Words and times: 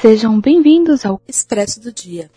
Sejam 0.00 0.40
bem-vindos 0.40 1.04
ao 1.04 1.20
Expresso 1.26 1.80
do 1.80 1.92
Dia. 1.92 2.30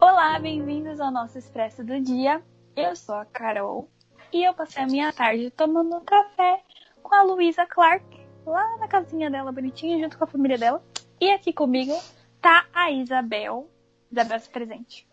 Olá, 0.00 0.38
bem-vindos 0.38 1.00
ao 1.00 1.10
nosso 1.10 1.36
Expresso 1.36 1.82
do 1.82 2.00
Dia. 2.00 2.40
Eu 2.76 2.94
sou 2.94 3.16
a 3.16 3.24
Carol 3.24 3.88
e 4.32 4.44
eu 4.44 4.54
passei 4.54 4.84
a 4.84 4.86
minha 4.86 5.12
tarde 5.12 5.50
tomando 5.50 5.96
um 5.96 6.04
café 6.04 6.62
com 7.02 7.12
a 7.12 7.22
Luísa 7.22 7.66
Clark, 7.66 8.04
lá 8.46 8.76
na 8.76 8.86
casinha 8.86 9.28
dela, 9.28 9.50
bonitinha, 9.50 9.98
junto 9.98 10.16
com 10.16 10.22
a 10.22 10.28
família 10.28 10.56
dela. 10.56 10.80
E 11.20 11.28
aqui 11.32 11.52
comigo 11.52 11.98
tá 12.40 12.66
a 12.72 12.92
Isabel. 12.92 13.68
Isabel, 14.12 14.38
se 14.38 14.48
presente. 14.48 15.09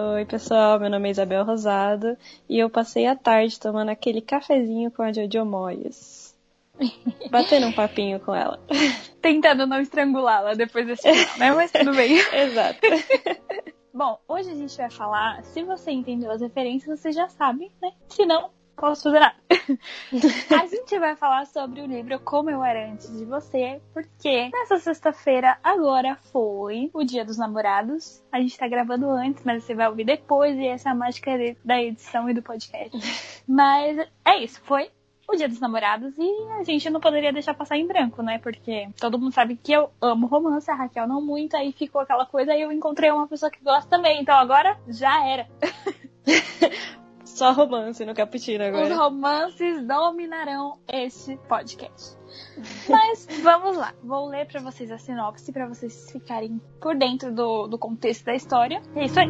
Oi, 0.00 0.24
pessoal, 0.26 0.78
meu 0.78 0.88
nome 0.88 1.08
é 1.08 1.10
Isabel 1.10 1.44
Rosado 1.44 2.16
e 2.48 2.56
eu 2.56 2.70
passei 2.70 3.04
a 3.04 3.16
tarde 3.16 3.58
tomando 3.58 3.88
aquele 3.88 4.20
cafezinho 4.20 4.92
com 4.92 5.02
a 5.02 5.12
Jojo 5.12 5.44
Moyes. 5.44 6.36
Batendo 7.32 7.66
um 7.66 7.72
papinho 7.72 8.20
com 8.20 8.32
ela. 8.32 8.60
Tentando 9.20 9.66
não 9.66 9.80
estrangulá-la 9.80 10.54
depois 10.54 10.86
desse 10.86 11.02
final, 11.02 11.38
né? 11.38 11.52
Mas 11.52 11.72
tudo 11.72 11.92
bem. 11.96 12.16
Exato. 12.32 12.78
Bom, 13.92 14.20
hoje 14.28 14.52
a 14.52 14.54
gente 14.54 14.76
vai 14.76 14.88
falar, 14.88 15.42
se 15.42 15.64
você 15.64 15.90
entendeu 15.90 16.30
as 16.30 16.42
referências, 16.42 17.00
você 17.00 17.10
já 17.10 17.28
sabe, 17.28 17.72
né? 17.82 17.90
Se 18.08 18.24
não, 18.24 18.50
posso 18.78 19.02
fazer 19.04 19.20
nada. 19.20 19.36
a 20.62 20.66
gente 20.66 20.98
vai 20.98 21.16
falar 21.16 21.46
sobre 21.46 21.80
o 21.80 21.86
livro 21.86 22.18
Como 22.20 22.48
Eu 22.48 22.64
Era 22.64 22.90
Antes 22.90 23.10
de 23.16 23.24
Você, 23.24 23.80
porque 23.92 24.50
nessa 24.50 24.78
sexta-feira 24.78 25.58
agora 25.62 26.16
foi 26.32 26.90
o 26.94 27.04
Dia 27.04 27.24
dos 27.24 27.36
Namorados. 27.36 28.22
A 28.32 28.40
gente 28.40 28.56
tá 28.56 28.68
gravando 28.68 29.10
antes, 29.10 29.44
mas 29.44 29.64
você 29.64 29.74
vai 29.74 29.88
ouvir 29.88 30.04
depois, 30.04 30.56
e 30.56 30.66
essa 30.66 30.88
é 30.88 30.92
a 30.92 30.94
mágica 30.94 31.32
da 31.64 31.82
edição 31.82 32.30
e 32.30 32.34
do 32.34 32.42
podcast. 32.42 32.96
Mas 33.48 33.98
é 34.24 34.42
isso, 34.42 34.60
foi 34.62 34.90
o 35.26 35.36
Dia 35.36 35.48
dos 35.48 35.60
Namorados 35.60 36.14
e 36.16 36.52
a 36.58 36.64
gente 36.64 36.88
não 36.88 37.00
poderia 37.00 37.32
deixar 37.32 37.52
passar 37.52 37.76
em 37.76 37.86
branco, 37.86 38.22
né? 38.22 38.38
Porque 38.38 38.88
todo 38.98 39.18
mundo 39.18 39.32
sabe 39.32 39.56
que 39.56 39.72
eu 39.72 39.90
amo 40.00 40.26
romance, 40.26 40.70
a 40.70 40.74
Raquel 40.74 41.06
não 41.06 41.20
muito, 41.20 41.54
aí 41.56 41.72
ficou 41.72 42.00
aquela 42.00 42.24
coisa, 42.24 42.52
aí 42.52 42.62
eu 42.62 42.72
encontrei 42.72 43.10
uma 43.10 43.28
pessoa 43.28 43.50
que 43.50 43.62
gosta 43.62 43.88
também, 43.90 44.22
então 44.22 44.34
agora 44.34 44.78
já 44.88 45.26
era. 45.26 45.46
Só 47.38 47.52
romance 47.52 48.04
no 48.04 48.14
cappuccino 48.14 48.64
agora. 48.64 48.88
Os 48.88 48.98
romances 48.98 49.86
dominarão 49.86 50.78
este 50.92 51.36
podcast. 51.48 52.18
Mas 52.88 53.28
vamos 53.44 53.76
lá, 53.76 53.94
vou 54.02 54.26
ler 54.26 54.44
para 54.48 54.60
vocês 54.60 54.90
a 54.90 54.98
sinopse 54.98 55.52
para 55.52 55.68
vocês 55.68 56.10
ficarem 56.10 56.60
por 56.80 56.96
dentro 56.96 57.32
do, 57.32 57.68
do 57.68 57.78
contexto 57.78 58.24
da 58.24 58.34
história. 58.34 58.82
É 58.96 59.04
isso 59.04 59.20
aí. 59.20 59.28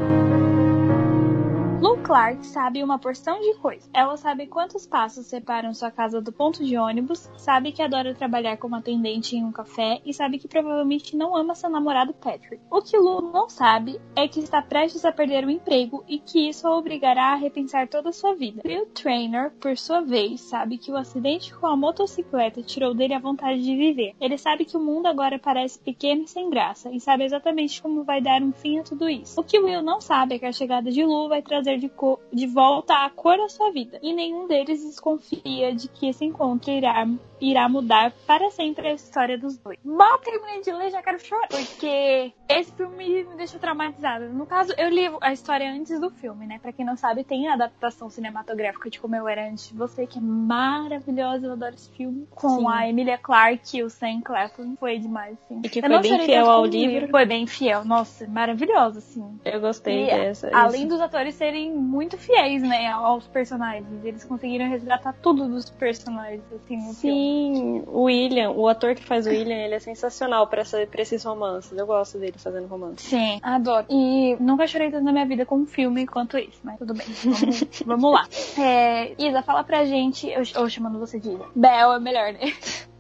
Lou 1.81 1.97
Clark 1.99 2.45
sabe 2.45 2.83
uma 2.83 2.99
porção 2.99 3.41
de 3.41 3.55
coisas. 3.55 3.89
Ela 3.95 4.17
sabe 4.17 4.49
quantos 4.49 4.85
passos 4.85 5.27
separam 5.27 5.73
sua 5.73 5.93
casa 5.93 6.21
do 6.21 6.33
ponto 6.33 6.65
de 6.65 6.77
ônibus, 6.77 7.31
sabe 7.37 7.71
que 7.71 7.81
adora 7.81 8.17
trabalhar 8.17 8.57
como 8.57 8.75
atendente 8.75 9.37
em 9.37 9.45
um 9.45 9.53
café 9.53 10.01
e 10.05 10.13
sabe 10.13 10.41
que 10.41 10.49
provavelmente 10.49 11.17
não 11.17 11.37
ama 11.37 11.55
seu 11.55 11.71
namorado 11.71 12.13
Patrick. 12.13 12.61
O 12.69 12.83
que 12.83 12.99
Lou 12.99 13.23
não 13.23 13.49
sabe 13.49 14.01
é 14.17 14.27
que 14.27 14.41
está 14.41 14.61
prestes 14.61 15.05
a 15.05 15.13
perder 15.13 15.45
o 15.45 15.51
emprego 15.51 16.03
e 16.09 16.19
que 16.19 16.49
isso 16.49 16.67
a 16.67 16.77
obrigará 16.77 17.33
a 17.33 17.37
repensar 17.37 17.87
toda 17.87 18.09
a 18.09 18.13
sua 18.13 18.35
vida. 18.35 18.63
Bill 18.65 18.87
Trainer, 18.87 19.53
por 19.61 19.79
sua 19.79 20.01
vez, 20.01 20.41
sabe 20.41 20.79
que 20.79 20.91
o 20.91 20.97
acidente 20.97 21.55
com 21.55 21.69
a 21.69 21.77
motocicleta 21.77 22.61
tirou 22.61 22.93
dele 22.93 23.15
a 23.15 23.21
vontade 23.21 23.63
de 23.63 23.77
viver. 23.77 24.17
Ele 24.21 24.37
sabe 24.37 24.65
que 24.65 24.77
o 24.77 24.81
mundo 24.81 25.07
agora 25.07 25.39
parece 25.39 25.79
pequeno 25.79 26.23
e 26.23 26.29
sem 26.29 26.51
graça 26.51 26.91
e 26.91 26.99
sabe 26.99 27.23
exatamente 27.23 27.81
como 27.81 28.03
vai 28.03 28.21
dar 28.21 28.43
um 28.43 28.51
fim 28.53 28.81
a 28.81 28.83
tudo 28.83 29.09
isso. 29.09 29.41
O 29.41 29.45
que 29.45 29.61
Will 29.61 29.81
não 29.81 30.01
sabe 30.01 30.35
é 30.35 30.39
que 30.41 30.47
a 30.47 30.53
chegada 30.53 30.91
de 30.91 31.05
Lou 31.05 31.29
vai 31.29 31.41
trazer 31.41 31.68
de, 31.77 31.91
de, 32.33 32.47
volta 32.47 32.95
a 33.05 33.11
cor 33.11 33.37
da 33.37 33.49
sua 33.49 33.71
vida. 33.71 33.99
E 34.03 34.13
nenhum 34.13 34.47
deles 34.47 34.85
desconfia 34.85 35.75
de 35.75 35.89
que 35.89 36.09
esse 36.09 36.25
encontro 36.25 36.71
irá, 36.71 37.07
irá 37.41 37.69
mudar 37.69 38.13
para 38.27 38.51
sempre 38.51 38.89
a 38.89 38.93
história 38.93 39.37
dos 39.37 39.59
dois. 39.59 39.79
Mal 39.85 40.19
terminei 40.19 40.63
de 40.63 40.73
ler, 40.73 40.91
já 40.91 41.03
quero 41.03 41.19
chorar. 41.19 41.49
Porque 41.49 42.33
esse 42.49 42.73
filme 42.73 43.25
me 43.25 43.37
deixou 43.37 43.61
traumatizada. 43.61 44.29
No 44.29 44.47
caso, 44.47 44.73
eu 44.79 44.89
li 44.89 45.11
a 45.21 45.33
história 45.33 45.71
antes 45.71 45.99
do 46.01 46.11
filme, 46.11 46.47
né? 46.47 46.59
Pra 46.61 46.73
quem 46.73 46.85
não 46.85 46.97
sabe, 46.97 47.25
tem 47.25 47.49
a 47.49 47.55
adaptação 47.55 48.09
cinematográfica 48.09 48.91
de 48.91 49.01
Como 49.01 49.15
Eu 49.15 49.29
Era 49.29 49.49
Antes 49.49 49.69
de 49.69 49.75
Você, 49.75 50.07
que 50.07 50.19
é 50.19 50.23
maravilhosa. 50.23 51.47
Eu 51.47 51.53
adoro 51.53 51.75
esse 51.75 51.91
filme. 51.91 52.27
Com 52.35 52.61
Sim. 52.61 52.67
a 52.69 52.89
Emilia 52.89 53.19
Clarke 53.19 53.79
e 53.79 53.83
o 53.83 53.91
Sam 53.91 54.21
Claflin. 54.23 54.77
Foi 54.77 54.99
demais, 54.99 55.37
assim. 55.45 55.61
E 55.65 55.69
que 55.69 55.81
foi 55.81 56.01
bem 56.01 56.21
fiel 56.21 56.49
ao 56.49 56.65
livro. 56.65 57.09
Foi 57.09 57.27
bem 57.27 57.47
fiel. 57.47 57.85
Nossa, 57.85 58.27
maravilhosa, 58.27 58.99
assim. 58.99 59.39
Eu 59.45 59.61
gostei 59.61 60.05
e, 60.05 60.07
dessa. 60.07 60.51
Além 60.55 60.83
isso. 60.83 60.91
dos 60.91 61.01
atores 61.01 61.35
serem 61.35 61.58
serem 61.59 61.73
muito 61.75 62.17
fiéis, 62.17 62.63
né, 62.63 62.87
aos 62.89 63.27
personagens. 63.27 63.87
Eles 64.05 64.25
conseguiram 64.25 64.69
resgatar 64.69 65.13
tudo 65.21 65.49
dos 65.49 65.69
personagens, 65.71 66.43
assim, 66.55 66.81
Sim, 66.93 67.53
filme. 67.53 67.83
o 67.87 68.03
William, 68.03 68.51
o 68.53 68.69
ator 68.69 68.95
que 68.95 69.05
faz 69.05 69.27
o 69.27 69.31
William, 69.31 69.57
ele 69.57 69.75
é 69.75 69.81
sensacional 69.81 70.47
pra, 70.47 70.61
essa, 70.61 70.87
pra 70.87 71.03
esses 71.03 71.25
romances. 71.25 71.77
Eu 71.77 71.87
gosto 71.87 72.19
dele 72.19 72.37
fazendo 72.39 72.67
romance. 72.69 73.05
Sim, 73.05 73.41
adoro. 73.43 73.87
E 73.91 74.37
nunca 74.41 74.67
chorei 74.67 74.91
tanto 74.91 75.05
na 75.05 75.13
minha 75.13 75.27
vida 75.27 75.45
com 75.45 75.57
um 75.57 75.67
filme 75.67 76.07
quanto 76.07 76.39
isso, 76.39 76.61
mas 76.63 76.79
tudo 76.79 76.95
bem. 76.95 77.07
Vamos, 77.25 77.83
vamos 77.85 78.13
lá. 78.13 78.27
É, 78.59 79.15
Isa, 79.19 79.43
fala 79.43 79.65
pra 79.65 79.85
gente. 79.85 80.29
Eu, 80.29 80.43
eu 80.55 80.69
chamando 80.71 80.99
você 80.99 81.19
de 81.19 81.31
Isa. 81.31 81.45
Bel 81.55 81.93
é 81.95 81.99
melhor, 82.01 82.33
né? 82.33 82.53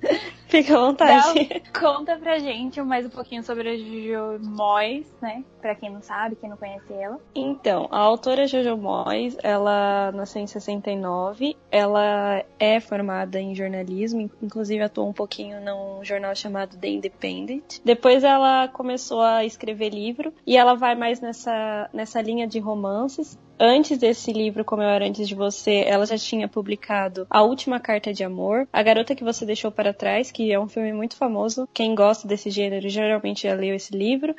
Fica 0.49 0.77
à 0.77 0.81
vontade. 0.81 1.63
conta 1.79 2.17
pra 2.17 2.39
gente 2.39 2.81
mais 2.81 3.05
um 3.05 3.11
pouquinho 3.11 3.43
sobre 3.43 3.69
a 3.69 3.77
Jojo 3.77 4.43
Moyes, 4.43 5.07
né? 5.21 5.45
Pra 5.61 5.75
quem 5.75 5.91
não 5.91 6.01
sabe, 6.01 6.37
quem 6.37 6.49
não 6.49 6.57
conhece 6.57 6.91
ela. 6.93 7.21
Então, 7.35 7.87
a 7.91 7.99
autora 7.99 8.47
Jojo 8.47 8.77
Moyes, 8.77 9.37
ela 9.43 10.11
nasceu 10.13 10.41
em 10.41 10.47
69, 10.47 11.55
ela 11.71 12.43
é 12.59 12.81
formada 12.81 13.39
em 13.39 13.55
jornalismo, 13.55 14.31
inclusive 14.43 14.83
atuou 14.83 15.09
um 15.09 15.13
pouquinho 15.13 15.61
num 15.61 16.03
jornal 16.03 16.35
chamado 16.35 16.79
The 16.79 16.89
Independent. 16.89 17.81
Depois 17.85 18.25
ela 18.25 18.69
começou 18.69 19.21
a 19.21 19.45
escrever 19.45 19.91
livro 19.91 20.33
e 20.47 20.57
ela 20.57 20.75
vai 20.75 20.95
mais 20.95 21.21
nessa, 21.21 21.91
nessa 21.93 22.23
linha 22.23 22.47
de 22.47 22.59
romances. 22.59 23.39
Antes 23.61 23.99
desse 23.99 24.33
livro, 24.33 24.65
Como 24.65 24.83
Eu 24.83 24.89
Era 24.89 25.07
Antes 25.07 25.27
de 25.27 25.35
Você, 25.35 25.83
ela 25.87 26.07
já 26.07 26.17
tinha 26.17 26.47
publicado 26.47 27.27
A 27.29 27.43
Última 27.43 27.81
Carta 27.81 28.13
de 28.13 28.23
Amor, 28.23 28.69
A 28.73 28.83
Garota 28.83 29.15
que 29.15 29.25
Você 29.25 29.45
Deixou 29.45 29.73
para 29.73 29.93
Trás, 29.93 30.31
que 30.31 30.53
é 30.53 30.61
um 30.61 30.69
filme 30.69 30.93
muito 30.93 31.17
famoso. 31.17 31.69
Quem 31.75 31.95
gosta 31.95 32.29
desse 32.29 32.51
gênero 32.51 32.89
geralmente 32.89 33.49
já 33.49 33.55
leu 33.55 33.75
esse 33.75 33.97
livro 33.97 34.35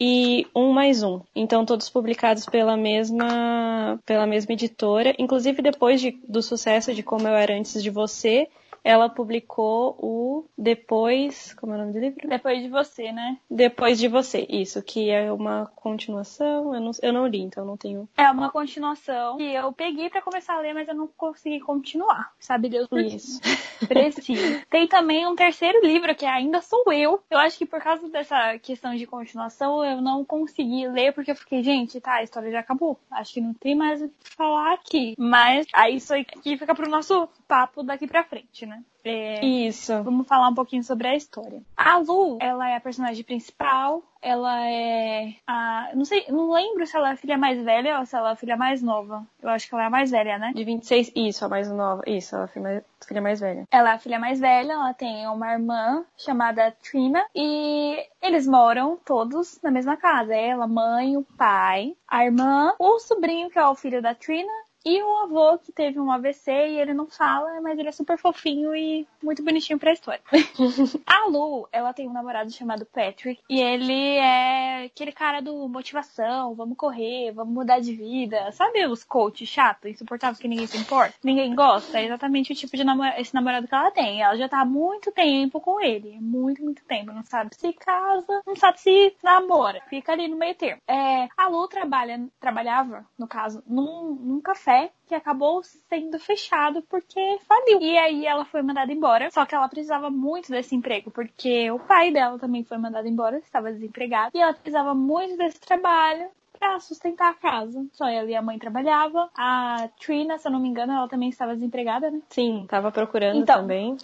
e 0.00 0.46
um 0.54 0.70
mais 0.70 1.02
um. 1.02 1.20
Então 1.34 1.64
todos 1.64 1.88
publicados 1.88 2.44
pela 2.46 2.76
mesma 2.76 3.98
pela 4.04 4.26
mesma 4.26 4.52
editora. 4.52 5.14
Inclusive 5.18 5.62
depois 5.62 6.00
de, 6.00 6.18
do 6.28 6.42
sucesso 6.42 6.94
de 6.94 7.02
Como 7.02 7.26
Eu 7.26 7.34
Era 7.34 7.58
Antes 7.58 7.82
de 7.82 7.90
Você, 7.90 8.48
ela 8.82 9.08
publicou 9.08 9.96
o 9.98 10.44
Depois. 10.56 11.54
Como 11.54 11.72
é 11.72 11.76
o 11.76 11.78
nome 11.78 11.92
do 11.92 11.98
livro? 11.98 12.28
Depois 12.28 12.62
de 12.62 12.68
Você, 12.68 13.12
né? 13.12 13.38
Depois 13.50 13.98
de 13.98 14.08
Você, 14.08 14.46
isso, 14.48 14.82
que 14.82 15.10
é 15.10 15.32
uma 15.32 15.70
continuação. 15.76 16.74
Eu 16.74 16.80
não, 16.80 16.90
eu 17.02 17.12
não 17.12 17.26
li, 17.26 17.40
então 17.40 17.64
não 17.64 17.76
tenho. 17.76 18.08
É 18.16 18.30
uma 18.30 18.50
continuação 18.50 19.36
que 19.36 19.54
eu 19.54 19.72
peguei 19.72 20.10
para 20.10 20.22
começar 20.22 20.54
a 20.54 20.60
ler, 20.60 20.74
mas 20.74 20.88
eu 20.88 20.94
não 20.94 21.06
consegui 21.06 21.60
continuar. 21.60 22.32
Sabe 22.38 22.68
Deus 22.68 22.88
por 22.88 23.00
isso. 23.00 23.40
Preciso. 23.86 24.60
Tem 24.68 24.88
também 24.88 25.26
um 25.26 25.36
terceiro 25.36 25.84
livro, 25.84 26.14
que 26.14 26.26
ainda 26.26 26.60
sou 26.60 26.92
eu. 26.92 27.22
Eu 27.30 27.38
acho 27.38 27.58
que 27.58 27.66
por 27.66 27.80
causa 27.80 28.08
dessa 28.08 28.58
questão 28.58 28.94
de 28.94 29.06
continuação, 29.06 29.84
eu 29.84 30.00
não 30.00 30.24
consegui 30.24 30.88
ler, 30.88 31.12
porque 31.12 31.30
eu 31.30 31.36
fiquei, 31.36 31.62
gente, 31.62 32.00
tá, 32.00 32.14
a 32.14 32.22
história 32.22 32.50
já 32.50 32.60
acabou. 32.60 32.98
Acho 33.10 33.34
que 33.34 33.40
não 33.40 33.54
tem 33.54 33.74
mais 33.74 34.02
o 34.02 34.08
que 34.08 34.34
falar 34.36 34.74
aqui. 34.74 35.14
Mas 35.18 35.66
aí 35.72 35.96
isso 35.96 36.14
aqui 36.14 36.56
fica 36.56 36.74
pro 36.74 36.88
nosso 36.88 37.28
papo 37.46 37.82
daqui 37.82 38.06
pra 38.06 38.24
frente, 38.24 38.66
né? 38.66 38.67
É, 39.04 39.44
Isso. 39.44 40.02
Vamos 40.02 40.26
falar 40.26 40.48
um 40.48 40.54
pouquinho 40.54 40.84
sobre 40.84 41.08
a 41.08 41.16
história. 41.16 41.62
A 41.76 41.98
Lu, 41.98 42.38
ela 42.40 42.68
é 42.68 42.76
a 42.76 42.80
personagem 42.80 43.24
principal. 43.24 44.02
Ela 44.20 44.68
é 44.68 45.34
a. 45.46 45.90
Não 45.94 46.04
sei, 46.04 46.26
não 46.28 46.50
lembro 46.50 46.84
se 46.86 46.96
ela 46.96 47.10
é 47.10 47.12
a 47.12 47.16
filha 47.16 47.38
mais 47.38 47.62
velha 47.62 48.00
ou 48.00 48.04
se 48.04 48.16
ela 48.16 48.30
é 48.30 48.32
a 48.32 48.36
filha 48.36 48.56
mais 48.56 48.82
nova. 48.82 49.24
Eu 49.40 49.48
acho 49.48 49.68
que 49.68 49.74
ela 49.74 49.84
é 49.84 49.86
a 49.86 49.90
mais 49.90 50.10
velha, 50.10 50.38
né? 50.38 50.52
De 50.54 50.64
26, 50.64 51.12
isso, 51.14 51.44
a 51.44 51.48
mais 51.48 51.70
nova. 51.70 52.02
Isso, 52.04 52.34
ela 52.34 52.42
é 52.42 52.46
a 52.46 52.48
filha 52.48 52.62
mais, 52.62 52.84
filha 53.06 53.22
mais 53.22 53.40
velha. 53.40 53.64
Ela 53.70 53.90
é 53.90 53.92
a 53.94 53.98
filha 53.98 54.18
mais 54.18 54.40
velha, 54.40 54.72
ela 54.72 54.92
tem 54.92 55.26
uma 55.28 55.52
irmã 55.52 56.04
chamada 56.16 56.74
Trina. 56.82 57.24
E 57.34 58.04
eles 58.20 58.46
moram 58.46 58.98
todos 59.04 59.60
na 59.62 59.70
mesma 59.70 59.96
casa. 59.96 60.34
Ela, 60.34 60.66
mãe, 60.66 61.16
o 61.16 61.22
pai, 61.22 61.94
a 62.08 62.24
irmã, 62.24 62.74
o 62.78 62.98
sobrinho, 62.98 63.48
que 63.50 63.58
é 63.58 63.66
o 63.66 63.76
filho 63.76 64.02
da 64.02 64.14
Trina, 64.16 64.52
E 64.84 65.02
o 65.02 65.16
avô 65.18 65.58
que 65.58 65.72
teve 65.72 65.98
um 65.98 66.10
AVC 66.10 66.50
e 66.50 66.80
ele 66.80 66.94
não 66.94 67.06
fala, 67.06 67.60
mas 67.60 67.78
ele 67.78 67.88
é 67.88 67.92
super 67.92 68.16
fofinho 68.16 68.74
e 68.74 69.06
muito 69.22 69.42
bonitinho 69.42 69.78
pra 69.78 69.92
história. 69.92 70.22
a 71.06 71.26
Lu, 71.26 71.68
ela 71.72 71.92
tem 71.92 72.08
um 72.08 72.12
namorado 72.12 72.50
chamado 72.50 72.86
Patrick 72.86 73.42
e 73.48 73.60
ele 73.60 74.16
é 74.16 74.84
aquele 74.86 75.12
cara 75.12 75.40
do 75.40 75.68
motivação, 75.68 76.54
vamos 76.54 76.76
correr, 76.76 77.32
vamos 77.32 77.52
mudar 77.52 77.80
de 77.80 77.94
vida. 77.94 78.50
Sabe 78.52 78.86
os 78.86 79.04
coach 79.04 79.44
chato, 79.46 79.88
insuportável 79.88 80.40
que 80.40 80.48
ninguém 80.48 80.66
se 80.66 80.78
importa? 80.78 81.14
Ninguém 81.22 81.54
gosta? 81.54 81.98
É 81.98 82.04
exatamente 82.04 82.52
o 82.52 82.56
tipo 82.56 82.76
de 82.76 82.84
namor 82.84 83.08
esse 83.18 83.34
namorado 83.34 83.66
que 83.66 83.74
ela 83.74 83.90
tem. 83.90 84.22
Ela 84.22 84.36
já 84.36 84.48
tá 84.48 84.60
há 84.60 84.64
muito 84.64 85.10
tempo 85.12 85.60
com 85.60 85.80
ele. 85.80 86.18
Muito, 86.20 86.62
muito 86.62 86.84
tempo. 86.84 87.12
Não 87.12 87.24
sabe 87.24 87.54
se 87.54 87.72
casa, 87.72 88.42
não 88.46 88.54
sabe 88.54 88.80
se 88.80 89.16
namora. 89.22 89.82
Fica 89.88 90.12
ali 90.12 90.28
no 90.28 90.36
meio 90.36 90.54
termo. 90.54 90.80
É, 90.86 91.28
a 91.36 91.48
Lu 91.48 91.66
trabalha, 91.68 92.26
trabalhava, 92.40 93.04
no 93.18 93.26
caso, 93.26 93.62
num, 93.66 94.14
num 94.14 94.40
café 94.40 94.67
que 95.06 95.14
acabou 95.14 95.62
sendo 95.62 96.18
fechado 96.18 96.82
porque 96.82 97.38
faliu. 97.46 97.80
E 97.80 97.96
aí 97.96 98.26
ela 98.26 98.44
foi 98.44 98.62
mandada 98.62 98.92
embora. 98.92 99.30
Só 99.30 99.44
que 99.46 99.54
ela 99.54 99.68
precisava 99.68 100.10
muito 100.10 100.50
desse 100.50 100.74
emprego, 100.74 101.10
porque 101.10 101.70
o 101.70 101.78
pai 101.78 102.10
dela 102.10 102.38
também 102.38 102.64
foi 102.64 102.78
mandado 102.78 103.08
embora, 103.08 103.38
estava 103.38 103.72
desempregado. 103.72 104.30
E 104.34 104.40
ela 104.40 104.52
precisava 104.52 104.94
muito 104.94 105.36
desse 105.36 105.60
trabalho 105.60 106.28
para 106.58 106.80
sustentar 106.80 107.30
a 107.30 107.34
casa. 107.34 107.86
Só 107.92 108.06
ela 108.08 108.28
e 108.30 108.34
a 108.34 108.42
mãe 108.42 108.58
trabalhava. 108.58 109.30
A 109.36 109.88
Trina, 110.00 110.38
se 110.38 110.46
eu 110.48 110.52
não 110.52 110.60
me 110.60 110.68
engano, 110.68 110.92
ela 110.92 111.08
também 111.08 111.28
estava 111.28 111.54
desempregada, 111.54 112.10
né? 112.10 112.20
Sim, 112.28 112.62
estava 112.64 112.90
procurando 112.90 113.38
Então, 113.38 113.60
também. 113.60 113.96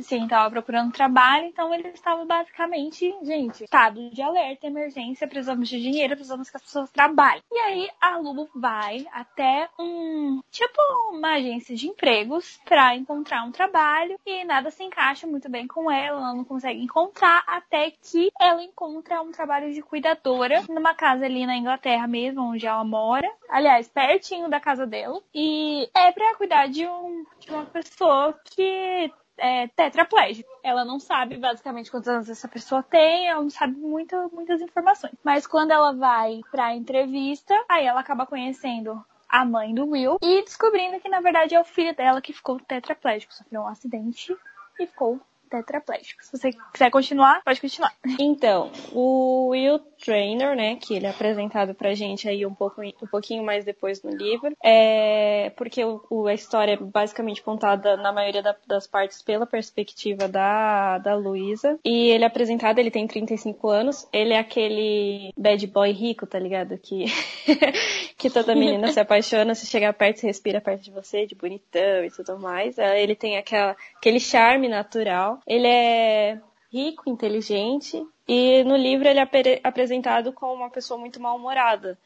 Sim, 0.00 0.26
tava 0.26 0.50
procurando 0.50 0.92
trabalho, 0.92 1.46
então 1.46 1.72
ele 1.72 1.88
estava 1.88 2.24
basicamente, 2.24 3.14
gente, 3.22 3.64
estado 3.64 4.10
de 4.10 4.20
alerta, 4.20 4.66
emergência, 4.66 5.28
precisamos 5.28 5.68
de 5.68 5.80
dinheiro, 5.80 6.14
precisamos 6.14 6.50
que 6.50 6.56
as 6.56 6.62
pessoas 6.62 6.90
trabalhem. 6.90 7.42
E 7.52 7.58
aí 7.58 7.90
a 8.00 8.16
Lu 8.18 8.48
vai 8.54 9.06
até 9.12 9.68
um, 9.78 10.40
tipo, 10.50 10.80
uma 11.12 11.34
agência 11.34 11.76
de 11.76 11.88
empregos 11.88 12.60
pra 12.64 12.96
encontrar 12.96 13.44
um 13.44 13.52
trabalho 13.52 14.18
e 14.26 14.44
nada 14.44 14.70
se 14.70 14.82
encaixa 14.82 15.26
muito 15.26 15.48
bem 15.48 15.66
com 15.66 15.90
ela, 15.90 16.20
ela 16.20 16.34
não 16.34 16.44
consegue 16.44 16.82
encontrar 16.82 17.44
até 17.46 17.90
que 17.90 18.30
ela 18.40 18.62
encontra 18.62 19.22
um 19.22 19.30
trabalho 19.30 19.72
de 19.72 19.82
cuidadora 19.82 20.64
numa 20.68 20.94
casa 20.94 21.24
ali 21.24 21.46
na 21.46 21.56
Inglaterra 21.56 22.06
mesmo, 22.06 22.42
onde 22.42 22.66
ela 22.66 22.84
mora. 22.84 23.30
Aliás, 23.48 23.88
pertinho 23.88 24.48
da 24.48 24.60
casa 24.60 24.86
dela. 24.86 25.20
E 25.34 25.88
é 25.94 26.10
pra 26.12 26.34
cuidar 26.34 26.66
de, 26.68 26.86
um, 26.86 27.24
de 27.38 27.50
uma 27.50 27.64
pessoa 27.66 28.38
que 28.44 29.12
é, 29.38 29.68
tetraplégico. 29.68 30.48
Ela 30.62 30.84
não 30.84 30.98
sabe 30.98 31.36
basicamente 31.36 31.90
quantos 31.90 32.08
anos 32.08 32.28
essa 32.28 32.48
pessoa 32.48 32.82
tem, 32.82 33.28
ela 33.28 33.42
não 33.42 33.50
sabe 33.50 33.76
muito, 33.76 34.30
muitas 34.32 34.60
informações. 34.60 35.14
Mas 35.22 35.46
quando 35.46 35.70
ela 35.70 35.92
vai 35.92 36.40
pra 36.50 36.74
entrevista, 36.74 37.54
aí 37.68 37.86
ela 37.86 38.00
acaba 38.00 38.26
conhecendo 38.26 39.04
a 39.28 39.44
mãe 39.44 39.74
do 39.74 39.86
Will 39.86 40.18
e 40.22 40.42
descobrindo 40.42 41.00
que 41.00 41.08
na 41.08 41.20
verdade 41.20 41.54
é 41.54 41.60
o 41.60 41.64
filho 41.64 41.94
dela 41.94 42.20
que 42.20 42.32
ficou 42.32 42.60
tetraplégico, 42.60 43.34
sofreu 43.34 43.62
um 43.62 43.66
acidente 43.66 44.36
e 44.78 44.86
ficou 44.86 45.20
tetraplégico. 45.48 46.24
Se 46.24 46.36
você 46.36 46.50
quiser 46.72 46.90
continuar, 46.90 47.42
pode 47.42 47.60
continuar. 47.60 47.92
Então, 48.18 48.70
o 48.92 49.48
Will 49.48 49.80
Trainer, 50.06 50.54
né, 50.56 50.76
que 50.76 50.94
ele 50.94 51.04
é 51.06 51.10
apresentado 51.10 51.74
pra 51.74 51.94
gente 51.94 52.28
aí 52.28 52.46
um, 52.46 52.54
pouco, 52.54 52.80
um 52.80 53.06
pouquinho 53.10 53.44
mais 53.44 53.64
depois 53.64 54.02
no 54.02 54.10
livro, 54.10 54.56
é 54.64 55.50
porque 55.56 55.84
o, 55.84 56.00
o- 56.08 56.26
a 56.26 56.32
história 56.34 56.72
é 56.74 56.76
basicamente 56.76 57.42
contada 57.42 57.96
na 57.96 58.12
maioria 58.12 58.42
da- 58.42 58.56
das 58.66 58.86
partes 58.86 59.20
pela 59.20 59.44
perspectiva 59.46 60.28
da, 60.28 60.98
da 60.98 61.14
Luísa, 61.14 61.78
e 61.84 62.08
ele 62.10 62.24
é 62.24 62.26
apresentado, 62.26 62.78
ele 62.78 62.90
tem 62.90 63.06
35 63.06 63.68
anos, 63.68 64.06
ele 64.12 64.32
é 64.32 64.38
aquele 64.38 65.32
bad 65.36 65.66
boy 65.66 65.90
rico, 65.90 66.26
tá 66.26 66.38
ligado? 66.38 66.78
Que, 66.78 67.06
que 68.16 68.30
toda 68.30 68.54
menina 68.54 68.88
se 68.92 69.00
apaixona, 69.00 69.54
se 69.54 69.66
chegar 69.66 69.92
perto, 69.92 70.20
se 70.20 70.26
respira 70.26 70.60
perto 70.60 70.82
de 70.82 70.90
você, 70.90 71.26
de 71.26 71.34
bonitão 71.34 72.04
e 72.04 72.10
tudo 72.10 72.38
mais. 72.38 72.78
É, 72.78 73.02
Ele 73.02 73.14
tem 73.14 73.36
aquela, 73.36 73.76
aquele 73.96 74.20
charme 74.20 74.68
natural. 74.68 75.40
Ele 75.46 75.66
é 75.66 76.38
rico, 76.72 77.08
inteligente, 77.08 78.02
e 78.26 78.64
no 78.64 78.76
livro 78.76 79.08
ele 79.08 79.18
é 79.18 79.22
apre- 79.22 79.60
apresentado 79.62 80.32
como 80.32 80.54
uma 80.54 80.70
pessoa 80.70 80.98
muito 80.98 81.20
mal-humorada, 81.20 81.98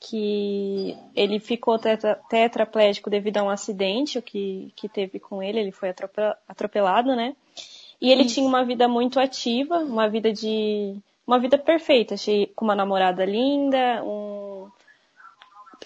que 0.00 0.96
ele 1.14 1.38
ficou 1.38 1.78
tetra, 1.78 2.20
tetraplégico 2.28 3.08
devido 3.08 3.38
a 3.38 3.42
um 3.44 3.50
acidente 3.50 4.18
o 4.18 4.22
que, 4.22 4.72
que 4.74 4.88
teve 4.88 5.18
com 5.20 5.42
ele, 5.42 5.60
ele 5.60 5.72
foi 5.72 5.90
atrope- 5.90 6.36
atropelado, 6.48 7.14
né? 7.14 7.36
E 8.00 8.10
ele 8.10 8.24
tinha 8.24 8.46
uma 8.46 8.64
vida 8.64 8.88
muito 8.88 9.20
ativa, 9.20 9.78
uma 9.78 10.08
vida 10.08 10.32
de 10.32 10.96
uma 11.24 11.38
vida 11.38 11.56
perfeita, 11.56 12.16
com 12.56 12.64
uma 12.64 12.74
namorada 12.74 13.24
linda, 13.24 14.02
um 14.04 14.68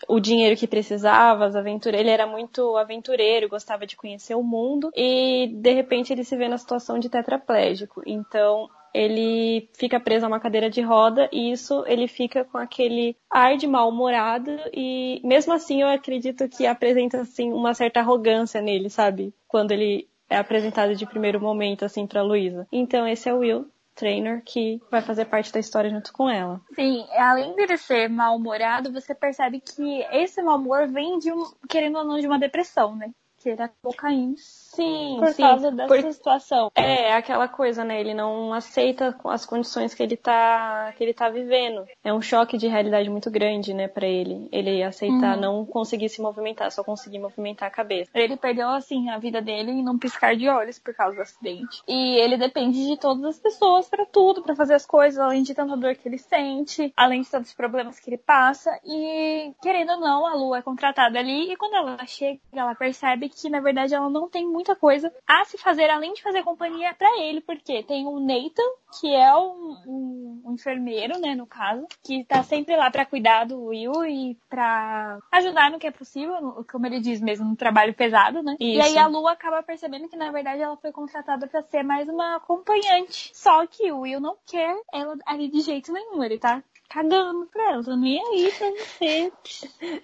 o 0.08 0.20
dinheiro 0.20 0.56
que 0.56 0.66
precisava, 0.66 1.46
as 1.46 1.56
aventuras. 1.56 1.98
Ele 1.98 2.10
era 2.10 2.26
muito 2.26 2.76
aventureiro, 2.76 3.48
gostava 3.48 3.86
de 3.86 3.96
conhecer 3.96 4.34
o 4.34 4.42
mundo 4.42 4.90
e 4.94 5.48
de 5.54 5.72
repente 5.72 6.12
ele 6.12 6.24
se 6.24 6.36
vê 6.36 6.48
na 6.48 6.58
situação 6.58 6.98
de 6.98 7.08
tetraplégico. 7.08 8.02
Então 8.06 8.68
ele 8.96 9.68
fica 9.74 10.00
preso 10.00 10.24
a 10.24 10.28
uma 10.28 10.40
cadeira 10.40 10.70
de 10.70 10.80
roda 10.80 11.28
e 11.30 11.52
isso 11.52 11.84
ele 11.86 12.08
fica 12.08 12.44
com 12.44 12.56
aquele 12.56 13.14
ar 13.30 13.58
de 13.58 13.66
mal-humorado 13.66 14.50
e 14.72 15.20
mesmo 15.22 15.52
assim 15.52 15.82
eu 15.82 15.88
acredito 15.88 16.48
que 16.48 16.66
apresenta 16.66 17.20
assim 17.20 17.52
uma 17.52 17.74
certa 17.74 18.00
arrogância 18.00 18.62
nele, 18.62 18.88
sabe? 18.88 19.34
Quando 19.46 19.72
ele 19.72 20.08
é 20.30 20.38
apresentado 20.38 20.94
de 20.94 21.04
primeiro 21.04 21.38
momento 21.38 21.84
assim 21.84 22.06
para 22.06 22.22
Luísa. 22.22 22.66
Então 22.72 23.06
esse 23.06 23.28
é 23.28 23.34
o 23.34 23.38
Will 23.38 23.70
Trainer 23.94 24.42
que 24.42 24.80
vai 24.90 25.02
fazer 25.02 25.26
parte 25.26 25.52
da 25.52 25.60
história 25.60 25.90
junto 25.90 26.10
com 26.10 26.28
ela. 26.30 26.62
Sim, 26.74 27.06
além 27.18 27.54
dele 27.54 27.76
ser 27.76 28.08
mal-humorado, 28.08 28.90
você 28.90 29.14
percebe 29.14 29.60
que 29.60 30.00
esse 30.10 30.40
mau 30.42 30.56
humor 30.56 30.88
vem 30.88 31.18
de 31.18 31.30
um, 31.30 31.44
querendo 31.68 31.98
ou 31.98 32.04
não, 32.04 32.18
de 32.18 32.26
uma 32.26 32.38
depressão, 32.38 32.96
né? 32.96 33.10
Que 33.38 33.50
ele 33.50 33.62
acabou 33.62 33.94
caindo 33.94 34.36
Sim, 34.76 35.16
por 35.18 35.28
sim. 35.32 35.42
causa 35.42 35.70
dessa 35.70 35.88
Por- 35.88 36.12
situação. 36.12 36.70
É, 36.74 37.12
aquela 37.14 37.48
coisa, 37.48 37.84
né? 37.84 38.00
Ele 38.00 38.14
não 38.14 38.52
aceita 38.52 39.16
as 39.24 39.44
condições 39.46 39.94
que 39.94 40.02
ele 40.02 40.16
tá, 40.16 40.92
que 40.96 41.02
ele 41.02 41.14
tá 41.14 41.28
vivendo. 41.28 41.84
É 42.04 42.12
um 42.12 42.20
choque 42.20 42.56
de 42.58 42.66
realidade 42.68 43.08
muito 43.10 43.30
grande, 43.30 43.72
né, 43.74 43.88
pra 43.88 44.06
ele. 44.06 44.48
Ele 44.52 44.82
aceitar 44.82 45.34
Uhum. 45.34 45.40
não 45.40 45.66
conseguir 45.66 46.08
se 46.08 46.20
movimentar, 46.20 46.70
só 46.70 46.84
conseguir 46.84 47.18
movimentar 47.18 47.68
a 47.68 47.70
cabeça. 47.70 48.10
Ele 48.14 48.36
perdeu, 48.36 48.68
assim, 48.68 49.08
a 49.10 49.18
vida 49.18 49.40
dele 49.40 49.70
em 49.72 49.88
um 49.88 49.98
piscar 49.98 50.36
de 50.36 50.48
olhos 50.48 50.78
por 50.78 50.94
causa 50.94 51.16
do 51.16 51.22
acidente. 51.22 51.82
E 51.88 52.16
ele 52.20 52.36
depende 52.36 52.86
de 52.86 52.96
todas 52.98 53.24
as 53.24 53.38
pessoas 53.38 53.88
pra 53.88 54.04
tudo, 54.06 54.42
pra 54.42 54.54
fazer 54.54 54.74
as 54.74 54.84
coisas, 54.86 55.18
além 55.18 55.42
de 55.42 55.54
tanta 55.54 55.76
dor 55.76 55.94
que 55.94 56.08
ele 56.08 56.18
sente, 56.18 56.92
além 56.96 57.22
de 57.22 57.30
tantos 57.30 57.52
problemas 57.54 57.98
que 57.98 58.10
ele 58.10 58.18
passa. 58.18 58.70
E, 58.84 59.52
querendo 59.62 59.92
ou 59.92 60.00
não, 60.00 60.26
a 60.26 60.34
Lu 60.34 60.54
é 60.54 60.62
contratada 60.62 61.18
ali. 61.18 61.52
E 61.52 61.56
quando 61.56 61.74
ela 61.74 62.06
chega, 62.06 62.38
ela 62.52 62.74
percebe 62.74 63.28
que, 63.28 63.48
na 63.48 63.60
verdade, 63.60 63.94
ela 63.94 64.10
não 64.10 64.28
tem 64.28 64.46
muita 64.66 64.74
coisa 64.76 65.12
a 65.26 65.44
se 65.44 65.56
fazer, 65.56 65.88
além 65.88 66.12
de 66.12 66.22
fazer 66.22 66.42
companhia 66.42 66.92
pra 66.94 67.08
ele. 67.20 67.40
Porque 67.40 67.82
tem 67.84 68.06
o 68.06 68.18
Nathan, 68.18 68.62
que 69.00 69.14
é 69.14 69.34
um, 69.36 69.76
um- 69.86 70.42
um 70.46 70.54
enfermeiro, 70.54 71.18
né, 71.20 71.34
no 71.34 71.46
caso, 71.46 71.86
que 72.02 72.24
tá 72.24 72.42
sempre 72.42 72.76
lá 72.76 72.90
pra 72.90 73.06
cuidar 73.06 73.44
do 73.46 73.66
Will 73.66 74.04
e 74.04 74.36
pra 74.48 75.18
ajudar 75.32 75.70
no 75.70 75.78
que 75.78 75.86
é 75.86 75.90
possível, 75.90 76.64
como 76.70 76.86
ele 76.86 77.00
diz 77.00 77.20
mesmo, 77.20 77.44
no 77.48 77.56
trabalho 77.56 77.94
pesado, 77.94 78.42
né? 78.42 78.56
E 78.58 78.76
Isso. 78.78 78.86
aí 78.88 78.98
a 78.98 79.06
Lu 79.06 79.28
acaba 79.28 79.62
percebendo 79.62 80.08
que 80.08 80.16
na 80.16 80.30
verdade 80.32 80.60
ela 80.62 80.76
foi 80.76 80.90
contratada 80.90 81.46
pra 81.46 81.62
ser 81.62 81.82
mais 81.82 82.08
uma 82.08 82.36
acompanhante. 82.36 83.30
Só 83.34 83.66
que 83.66 83.92
o 83.92 84.00
Will 84.00 84.20
não 84.20 84.36
quer 84.46 84.74
ela 84.92 85.16
ali 85.26 85.48
de 85.48 85.60
jeito 85.60 85.92
nenhum, 85.92 86.22
ele 86.24 86.38
tá 86.38 86.62
cagando 86.88 87.46
pra 87.46 87.72
ela, 87.72 87.84
tô 87.84 87.96
nem 87.96 88.20
aí 88.20 88.52
pra 88.52 88.70
você. 88.70 89.32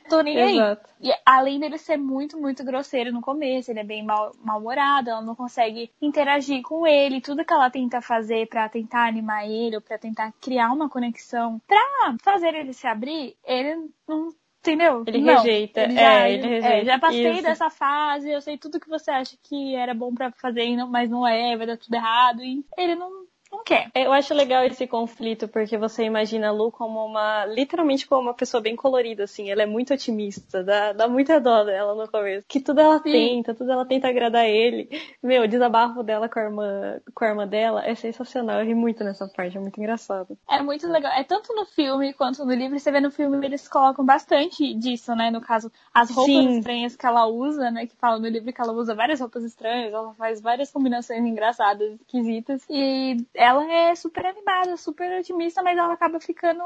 Tô 0.08 0.20
nem 0.20 0.36
aí. 0.40 0.54
Exato. 0.56 0.90
E 1.00 1.10
além 1.24 1.58
dele 1.58 1.78
ser 1.78 1.96
muito, 1.96 2.38
muito 2.38 2.64
grosseiro 2.64 3.12
no 3.12 3.20
começo, 3.20 3.70
ele 3.70 3.80
é 3.80 3.84
bem 3.84 4.04
mal- 4.04 4.32
mal-humorado, 4.44 5.10
ela 5.10 5.22
não 5.22 5.34
consegue 5.34 5.90
interagir 6.00 6.62
com 6.62 6.86
ele, 6.86 7.20
tudo 7.20 7.44
que 7.44 7.52
ela 7.52 7.70
tenta 7.70 8.00
fazer 8.00 8.46
pra 8.48 8.68
tentar 8.68 9.06
animar 9.08 9.48
ele, 9.48 9.76
ou 9.76 9.82
pra 9.82 9.98
tentar 9.98 10.32
criar 10.40 10.72
uma 10.72 10.88
conexão, 10.88 11.60
pra 11.66 12.14
fazer 12.22 12.54
ele 12.54 12.72
se 12.72 12.86
abrir, 12.86 13.36
ele 13.44 13.88
não. 14.08 14.30
Entendeu? 14.64 15.02
Ele 15.08 15.20
Não. 15.22 15.34
rejeita, 15.38 15.80
Ele 15.80 15.98
é, 15.98 16.32
ele 16.34 16.46
rejeita. 16.46 16.84
já 16.84 16.96
passei 16.96 17.32
Isso. 17.32 17.42
dessa 17.42 17.68
fase, 17.68 18.30
eu 18.30 18.40
sei 18.40 18.56
tudo 18.56 18.78
que 18.78 18.88
você 18.88 19.10
acha 19.10 19.36
que 19.42 19.74
era 19.74 19.92
bom 19.92 20.14
pra 20.14 20.30
fazer, 20.30 20.76
mas 20.86 21.10
não 21.10 21.26
é, 21.26 21.56
vai 21.56 21.66
dar 21.66 21.76
tudo 21.76 21.92
errado. 21.92 22.44
E 22.44 22.64
ele 22.78 22.94
não, 22.94 23.10
não 23.52 23.62
quer. 23.62 23.90
Eu 23.94 24.12
acho 24.12 24.32
legal 24.32 24.64
esse 24.64 24.86
conflito, 24.86 25.46
porque 25.46 25.76
você 25.76 26.04
imagina 26.04 26.48
a 26.48 26.52
Lu 26.52 26.72
como 26.72 27.04
uma. 27.04 27.44
literalmente 27.44 28.06
como 28.06 28.22
uma 28.22 28.34
pessoa 28.34 28.60
bem 28.62 28.74
colorida, 28.74 29.24
assim. 29.24 29.50
Ela 29.50 29.62
é 29.62 29.66
muito 29.66 29.92
otimista, 29.92 30.64
dá, 30.64 30.92
dá 30.92 31.06
muita 31.06 31.38
dó 31.38 31.62
dela 31.62 31.94
no 31.94 32.10
começo. 32.10 32.44
Que 32.48 32.60
tudo 32.60 32.80
ela 32.80 32.98
Sim. 33.02 33.12
tenta, 33.12 33.54
tudo 33.54 33.70
ela 33.70 33.84
tenta 33.84 34.08
agradar 34.08 34.46
ele. 34.46 34.88
Meu, 35.22 35.42
o 35.42 35.48
desabafo 35.48 36.02
dela 36.02 36.28
com 36.28 36.38
a 36.38 36.42
irmã, 36.42 37.00
com 37.14 37.24
a 37.24 37.28
irmã 37.28 37.46
dela 37.46 37.86
é 37.86 37.94
sensacional. 37.94 38.60
Eu 38.60 38.66
ri 38.66 38.74
muito 38.74 39.04
nessa 39.04 39.28
parte, 39.28 39.56
é 39.56 39.60
muito 39.60 39.78
engraçado. 39.78 40.36
É 40.48 40.62
muito 40.62 40.88
legal. 40.88 41.12
É 41.12 41.22
tanto 41.22 41.54
no 41.54 41.66
filme 41.66 42.14
quanto 42.14 42.44
no 42.44 42.54
livro. 42.54 42.78
Você 42.78 42.90
vê 42.90 43.00
no 43.00 43.10
filme, 43.10 43.44
eles 43.44 43.68
colocam 43.68 44.04
bastante 44.04 44.74
disso, 44.74 45.14
né? 45.14 45.30
No 45.30 45.40
caso, 45.40 45.70
as 45.92 46.10
roupas 46.10 46.32
Sim. 46.32 46.58
estranhas 46.58 46.96
que 46.96 47.06
ela 47.06 47.26
usa, 47.26 47.70
né? 47.70 47.86
Que 47.86 47.96
fala 47.96 48.18
no 48.18 48.28
livro 48.28 48.52
que 48.52 48.60
ela 48.60 48.72
usa 48.72 48.94
várias 48.94 49.20
roupas 49.20 49.44
estranhas, 49.44 49.92
ela 49.92 50.14
faz 50.14 50.40
várias 50.40 50.70
combinações 50.70 51.24
engraçadas, 51.24 51.92
esquisitas. 52.00 52.62
E 52.70 53.16
ela 53.42 53.64
é 53.68 53.94
super 53.96 54.24
animada, 54.24 54.76
super 54.76 55.18
otimista, 55.18 55.62
mas 55.62 55.76
ela 55.76 55.92
acaba 55.92 56.20
ficando, 56.20 56.62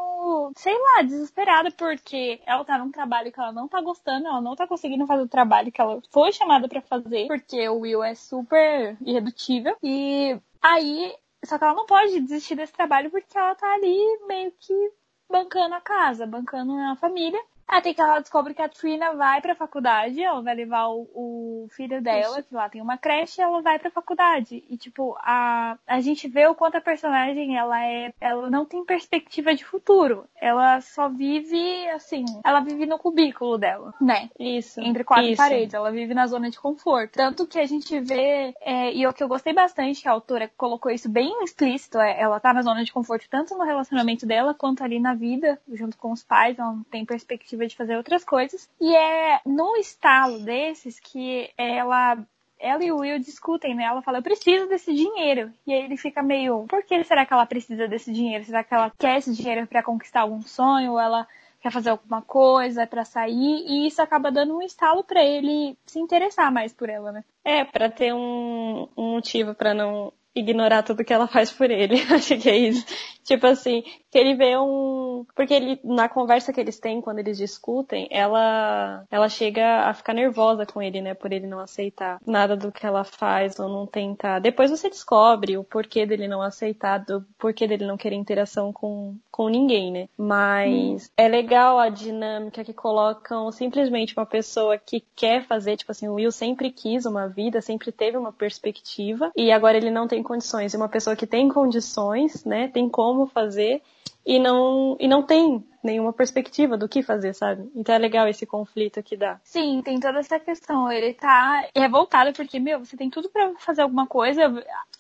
sei 0.55 0.75
lá, 0.75 1.03
desesperada 1.03 1.71
porque 1.71 2.39
ela 2.45 2.65
tá 2.67 2.77
num 2.77 2.91
trabalho 2.91 3.33
que 3.33 3.41
ela 3.41 3.51
não 3.51 3.67
tá 3.67 3.81
gostando, 3.81 4.27
ela 4.27 4.43
não 4.43 4.55
tá 4.55 4.67
conseguindo 4.67 5.07
fazer 5.07 5.23
o 5.23 5.29
trabalho 5.29 5.73
que 5.73 5.81
ela 5.81 6.03
foi 6.11 6.33
chamada 6.33 6.69
para 6.69 6.83
fazer, 6.83 7.29
porque 7.29 7.67
o 7.67 7.79
Will 7.79 8.05
é 8.05 8.15
super 8.15 8.95
irredutível. 9.01 9.75
E 9.83 10.39
aí, 10.61 11.15
só 11.43 11.57
que 11.57 11.65
ela 11.65 11.73
não 11.73 11.87
pode 11.87 12.21
desistir 12.21 12.55
desse 12.57 12.75
trabalho 12.75 13.11
porque 13.11 13.39
ela 13.39 13.55
tá 13.55 13.73
ali 13.73 13.99
meio 14.29 14.53
que 14.61 14.93
bancando 15.31 15.75
a 15.75 15.81
casa, 15.81 16.27
bancando 16.27 16.73
a 16.77 16.97
família. 16.97 17.43
Até 17.69 17.93
que 17.93 18.01
ela 18.01 18.21
descobre 18.21 18.55
que 18.55 18.63
a 18.63 18.69
Trina 18.69 19.13
vai 19.15 19.41
pra 19.41 19.55
faculdade, 19.55 20.23
ela 20.23 20.41
vai 20.41 20.55
levar 20.55 20.89
o, 20.89 21.09
o 21.15 21.69
filho 21.71 22.01
dela, 22.01 22.39
Isso. 22.39 22.49
que 22.49 22.55
lá 22.55 22.69
tem 22.69 22.81
uma 22.81 22.97
creche, 22.97 23.41
ela 23.41 23.61
vai 23.61 23.79
pra 23.79 23.91
faculdade. 23.91 24.63
E, 24.69 24.77
tipo, 24.77 25.17
a, 25.21 25.77
a 25.87 26.01
gente 26.01 26.29
vê 26.29 26.47
o 26.47 26.55
quanto 26.55 26.77
a 26.77 26.81
personagem, 26.81 27.57
ela 27.57 27.85
é, 27.85 28.13
ela 28.21 28.49
não 28.49 28.65
tem 28.65 28.85
perspectiva 28.85 29.55
de 29.55 29.65
futuro. 29.65 30.27
Ela 30.41 30.81
só 30.81 31.09
vive, 31.09 31.89
assim, 31.91 32.25
ela 32.45 32.61
vive 32.61 32.87
no 32.87 32.99
cubículo 32.99 33.59
dela, 33.59 33.93
né? 34.01 34.31
Isso. 34.39 34.81
Entre 34.81 35.03
quatro 35.03 35.27
Isso. 35.27 35.37
paredes, 35.37 35.75
ela 35.75 35.91
vive 35.91 36.15
na 36.15 36.27
zona 36.27 36.51
de 36.51 36.61
conforto. 36.61 37.15
Tanto 37.15 37.47
que 37.47 37.59
a 37.59 37.67
gente 37.67 37.99
vê, 38.01 38.55
é, 38.61 38.93
e 38.95 39.07
o 39.07 39.13
que 39.13 39.23
eu 39.23 39.29
gostei 39.29 39.53
bastante, 39.53 40.03
que 40.03 40.09
a 40.09 40.13
autora 40.13 40.51
colocou 40.57 40.91
isso 40.91 41.09
bem 41.09 41.43
explícito, 41.43 41.99
é, 41.99 42.21
ela 42.21 42.39
tá 42.39 42.53
na 42.53 42.63
zona 42.63 42.85
de 42.85 42.93
conforto 42.93 43.29
tanto 43.29 43.57
no 43.57 43.65
relacionamento 43.65 44.25
dela, 44.25 44.55
quanto 44.55 44.85
ali 44.85 45.01
na 45.01 45.15
vida, 45.15 45.59
junto 45.73 45.97
com 45.97 46.13
os 46.13 46.23
pais, 46.23 46.59
ela 46.59 46.73
não 46.73 46.85
tem 46.85 47.05
perspectiva 47.05 47.56
de 47.65 47.77
fazer 47.77 47.97
outras 47.97 48.25
coisas. 48.25 48.69
E 48.81 48.95
é 48.95 49.41
no 49.47 49.77
estalo 49.77 50.41
desses 50.41 50.99
que 50.99 51.51
ela 51.57 52.19
ela 52.59 52.83
e 52.83 52.91
o 52.91 52.99
Will 52.99 53.19
discutem, 53.19 53.75
né? 53.75 53.85
Ela 53.85 54.03
fala, 54.03 54.19
eu 54.19 54.23
preciso 54.23 54.67
desse 54.67 54.95
dinheiro. 54.95 55.53
E 55.67 55.73
aí 55.73 55.85
ele 55.85 55.97
fica 55.97 56.23
meio, 56.23 56.65
por 56.67 56.83
que 56.83 57.05
será 57.05 57.27
que 57.27 57.33
ela 57.33 57.47
precisa 57.47 57.87
desse 57.87 58.13
dinheiro? 58.13 58.45
Será 58.45 58.65
que 58.65 58.75
ela 58.75 58.91
quer 58.99 59.19
esse 59.19 59.33
dinheiro 59.33 59.67
para 59.67 59.83
conquistar 59.83 60.23
algum 60.23 60.43
sonho? 60.43 60.93
Ou 60.93 61.01
ela 61.01 61.29
quer 61.61 61.71
fazer 61.71 61.91
alguma 61.91 62.23
coisa 62.23 62.87
para 62.87 63.05
sair? 63.05 63.65
E 63.67 63.87
isso 63.87 64.01
acaba 64.01 64.33
dando 64.33 64.57
um 64.57 64.63
estalo 64.63 65.05
para 65.05 65.23
ele 65.23 65.77
se 65.85 65.99
interessar 65.99 66.51
mais 66.51 66.73
por 66.73 66.89
ela, 66.89 67.13
né? 67.13 67.25
É, 67.45 67.65
para 67.65 67.91
ter 67.91 68.13
um, 68.15 68.89
um 68.97 69.13
motivo 69.13 69.55
para 69.55 69.75
não 69.75 70.13
ignorar 70.37 70.83
tudo 70.83 71.05
que 71.05 71.13
ela 71.13 71.27
faz 71.27 71.51
por 71.51 71.71
ele. 71.71 71.97
Acho 72.13 72.39
que 72.39 72.49
é 72.49 72.57
isso. 72.57 72.85
tipo 73.25 73.47
assim, 73.47 73.83
que 74.11 74.19
ele 74.19 74.35
vê 74.35 74.57
um. 74.57 75.27
Porque 75.35 75.55
ele, 75.55 75.81
na 75.83 76.09
conversa 76.09 76.53
que 76.53 76.61
eles 76.61 76.79
têm, 76.79 77.01
quando 77.01 77.19
eles 77.19 77.39
discutem, 77.39 78.07
ela, 78.11 79.05
ela 79.11 79.29
chega 79.29 79.89
a 79.89 79.95
ficar 79.95 80.13
nervosa 80.13 80.67
com 80.67 80.81
ele, 80.83 81.01
né? 81.01 81.15
Por 81.15 81.33
ele 81.33 81.47
não 81.47 81.59
aceitar 81.59 82.21
nada 82.27 82.57
do 82.57 82.71
que 82.71 82.87
ela 82.87 83.03
faz 83.03 83.59
ou 83.59 83.69
não 83.69 83.87
tentar. 83.87 84.39
Depois 84.39 84.71
você 84.71 84.89
descobre 84.91 85.57
o 85.57 85.65
porquê 85.65 86.07
dele 86.07 86.29
não 86.29 86.43
aceitar, 86.43 86.99
do 86.99 87.25
porquê 87.39 87.67
dele 87.67 87.87
não 87.87 87.97
querer 87.97 88.17
interação 88.17 88.73
com, 88.73 89.17
com 89.37 89.51
ninguém, 89.51 89.93
né? 89.93 90.09
Mas 90.17 91.05
hum. 91.05 91.11
é 91.15 91.29
legal 91.29 91.79
a 91.79 91.91
dinâmica 91.91 92.65
que 92.65 92.73
colocam 92.73 93.53
simplesmente 93.53 94.17
uma 94.17 94.25
pessoa 94.25 94.79
que 94.79 95.05
quer 95.15 95.45
fazer, 95.47 95.77
tipo 95.77 95.93
assim, 95.93 96.09
o 96.09 96.15
Will 96.15 96.33
sempre 96.33 96.71
quis 96.71 97.05
uma 97.05 97.29
vida, 97.29 97.61
sempre 97.61 97.93
teve 97.93 98.17
uma 98.17 98.33
perspectiva, 98.33 99.31
e 99.37 99.53
agora 99.53 99.77
ele 99.77 99.91
não 99.91 100.09
tem 100.09 100.23
condições. 100.23 100.73
E 100.73 100.77
uma 100.79 100.89
pessoa 100.89 101.15
que 101.15 101.27
tem 101.27 101.51
condições, 101.51 102.47
né, 102.47 102.69
tem 102.69 102.89
como 102.89 103.27
fazer 103.27 103.83
e 104.25 104.39
não, 104.39 104.97
e 104.99 105.07
não 105.07 105.23
tem 105.23 105.63
nenhuma 105.85 106.15
perspectiva 106.15 106.77
do 106.79 106.89
que 106.89 107.03
fazer, 107.03 107.35
sabe? 107.35 107.71
Então 107.77 107.95
é 107.95 107.99
legal 107.99 108.27
esse 108.27 108.47
conflito 108.47 109.03
que 109.03 109.19
dá. 109.19 109.39
Sim, 109.45 109.83
tem 109.83 110.01
toda 110.01 110.19
essa 110.19 110.41
questão. 110.41 110.91
Ele 110.91 111.13
tá 111.13 111.69
revoltado 111.77 112.33
porque, 112.33 112.59
meu, 112.59 112.85
você 112.85 112.97
tem 112.97 113.09
tudo 113.09 113.29
para 113.29 113.53
fazer 113.59 113.83
alguma 113.83 114.07
coisa. 114.07 114.43